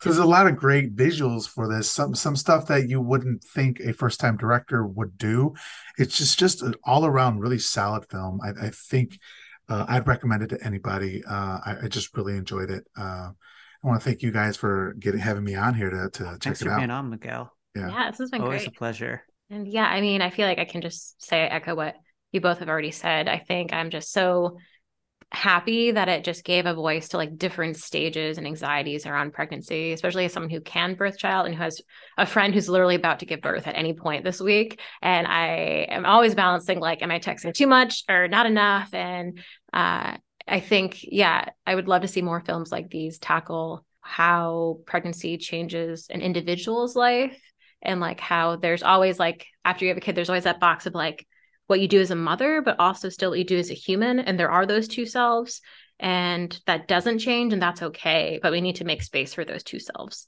So 0.00 0.08
there's 0.08 0.18
a 0.18 0.24
lot 0.24 0.46
of 0.46 0.56
great 0.56 0.94
visuals 0.96 1.48
for 1.48 1.68
this. 1.68 1.90
Some 1.90 2.14
some 2.14 2.36
stuff 2.36 2.66
that 2.68 2.88
you 2.88 3.00
wouldn't 3.00 3.42
think 3.44 3.80
a 3.80 3.92
first 3.92 4.20
time 4.20 4.36
director 4.36 4.86
would 4.86 5.18
do. 5.18 5.54
It's 5.98 6.16
just 6.16 6.38
just 6.38 6.62
an 6.62 6.74
all 6.84 7.04
around 7.04 7.40
really 7.40 7.58
solid 7.58 8.08
film. 8.10 8.40
I, 8.44 8.66
I 8.66 8.70
think 8.70 9.18
uh, 9.68 9.84
I'd 9.88 10.06
recommend 10.08 10.42
it 10.44 10.48
to 10.50 10.64
anybody. 10.64 11.22
Uh, 11.24 11.58
I, 11.66 11.76
I 11.84 11.88
just 11.88 12.16
really 12.16 12.36
enjoyed 12.36 12.70
it. 12.70 12.84
Uh, 12.96 13.30
I 13.82 13.86
want 13.86 14.00
to 14.00 14.04
thank 14.04 14.22
you 14.22 14.30
guys 14.30 14.56
for 14.56 14.94
getting 14.98 15.20
having 15.20 15.44
me 15.44 15.54
on 15.56 15.74
here 15.74 15.90
to 15.90 16.10
to 16.10 16.24
check 16.34 16.40
Thanks 16.42 16.62
it 16.62 16.66
for 16.66 16.70
out. 16.70 16.78
being 16.78 16.90
on, 16.90 17.10
Miguel. 17.10 17.52
Yeah. 17.74 17.88
yeah, 17.88 18.10
this 18.10 18.18
has 18.18 18.30
been 18.30 18.40
great. 18.40 18.46
Always 18.46 18.62
great. 18.62 18.76
a 18.76 18.78
pleasure. 18.78 19.22
And 19.50 19.66
yeah, 19.66 19.86
I 19.86 20.00
mean, 20.00 20.22
I 20.22 20.30
feel 20.30 20.46
like 20.46 20.58
I 20.58 20.64
can 20.64 20.80
just 20.80 21.22
say 21.22 21.40
echo 21.40 21.74
what 21.74 21.96
you 22.32 22.40
both 22.40 22.58
have 22.60 22.68
already 22.68 22.92
said. 22.92 23.28
I 23.28 23.38
think 23.38 23.72
I'm 23.72 23.90
just 23.90 24.12
so 24.12 24.58
happy 25.32 25.92
that 25.92 26.08
it 26.08 26.24
just 26.24 26.44
gave 26.44 26.66
a 26.66 26.74
voice 26.74 27.08
to 27.08 27.16
like 27.16 27.36
different 27.36 27.76
stages 27.76 28.36
and 28.36 28.46
anxieties 28.46 29.06
around 29.06 29.32
pregnancy, 29.32 29.92
especially 29.92 30.24
as 30.24 30.32
someone 30.32 30.50
who 30.50 30.60
can 30.60 30.94
birth 30.94 31.18
child 31.18 31.46
and 31.46 31.54
who 31.54 31.62
has 31.62 31.80
a 32.18 32.26
friend 32.26 32.52
who's 32.52 32.68
literally 32.68 32.96
about 32.96 33.20
to 33.20 33.26
give 33.26 33.40
birth 33.40 33.66
at 33.68 33.76
any 33.76 33.92
point 33.92 34.24
this 34.24 34.40
week. 34.40 34.80
And 35.02 35.26
I 35.26 35.86
am 35.88 36.04
always 36.04 36.34
balancing 36.34 36.80
like, 36.80 37.02
am 37.02 37.12
I 37.12 37.20
texting 37.20 37.54
too 37.54 37.68
much 37.68 38.04
or 38.08 38.26
not 38.26 38.46
enough? 38.46 38.92
And 38.92 39.38
uh, 39.72 40.16
I 40.48 40.60
think, 40.60 40.98
yeah, 41.02 41.50
I 41.64 41.74
would 41.76 41.86
love 41.86 42.02
to 42.02 42.08
see 42.08 42.22
more 42.22 42.40
films 42.40 42.72
like 42.72 42.90
these 42.90 43.18
tackle 43.18 43.84
how 44.00 44.78
pregnancy 44.86 45.36
changes 45.36 46.08
an 46.10 46.22
individual's 46.22 46.96
life 46.96 47.38
and 47.82 48.00
like 48.00 48.20
how 48.20 48.56
there's 48.56 48.82
always 48.82 49.18
like 49.18 49.46
after 49.64 49.84
you 49.84 49.88
have 49.90 49.96
a 49.98 50.00
kid 50.00 50.14
there's 50.14 50.28
always 50.30 50.44
that 50.44 50.60
box 50.60 50.86
of 50.86 50.94
like 50.94 51.26
what 51.66 51.80
you 51.80 51.88
do 51.88 52.00
as 52.00 52.10
a 52.10 52.16
mother 52.16 52.62
but 52.62 52.78
also 52.80 53.08
still 53.08 53.30
what 53.30 53.38
you 53.38 53.44
do 53.44 53.58
as 53.58 53.70
a 53.70 53.74
human 53.74 54.18
and 54.18 54.38
there 54.38 54.50
are 54.50 54.66
those 54.66 54.88
two 54.88 55.06
selves 55.06 55.60
and 55.98 56.60
that 56.66 56.88
doesn't 56.88 57.18
change 57.18 57.52
and 57.52 57.62
that's 57.62 57.82
okay 57.82 58.38
but 58.42 58.52
we 58.52 58.60
need 58.60 58.76
to 58.76 58.84
make 58.84 59.02
space 59.02 59.34
for 59.34 59.44
those 59.44 59.62
two 59.62 59.78
selves 59.78 60.26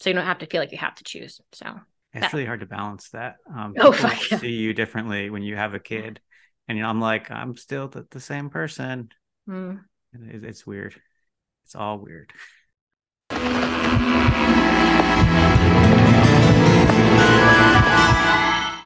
so 0.00 0.10
you 0.10 0.14
don't 0.14 0.26
have 0.26 0.38
to 0.38 0.46
feel 0.46 0.60
like 0.60 0.72
you 0.72 0.78
have 0.78 0.94
to 0.94 1.04
choose 1.04 1.40
so 1.52 1.66
It's 2.12 2.22
that- 2.22 2.32
really 2.32 2.46
hard 2.46 2.60
to 2.60 2.66
balance 2.66 3.08
that. 3.10 3.36
Um, 3.54 3.74
Oh, 3.78 3.92
yeah. 4.30 4.38
see 4.38 4.52
you 4.52 4.74
differently 4.74 5.30
when 5.30 5.42
you 5.42 5.54
have 5.56 5.74
a 5.74 5.78
kid, 5.78 6.20
and 6.66 6.76
you 6.76 6.82
know, 6.82 6.90
I'm 6.90 7.00
like, 7.00 7.30
I'm 7.30 7.56
still 7.56 7.86
the, 7.88 8.06
the 8.10 8.20
same 8.20 8.50
person. 8.50 9.10
mm. 9.48 9.80
It- 10.12 10.44
It's 10.44 10.66
weird. 10.66 10.94
It's 11.64 11.74
all 11.76 11.98
weird. 11.98 12.32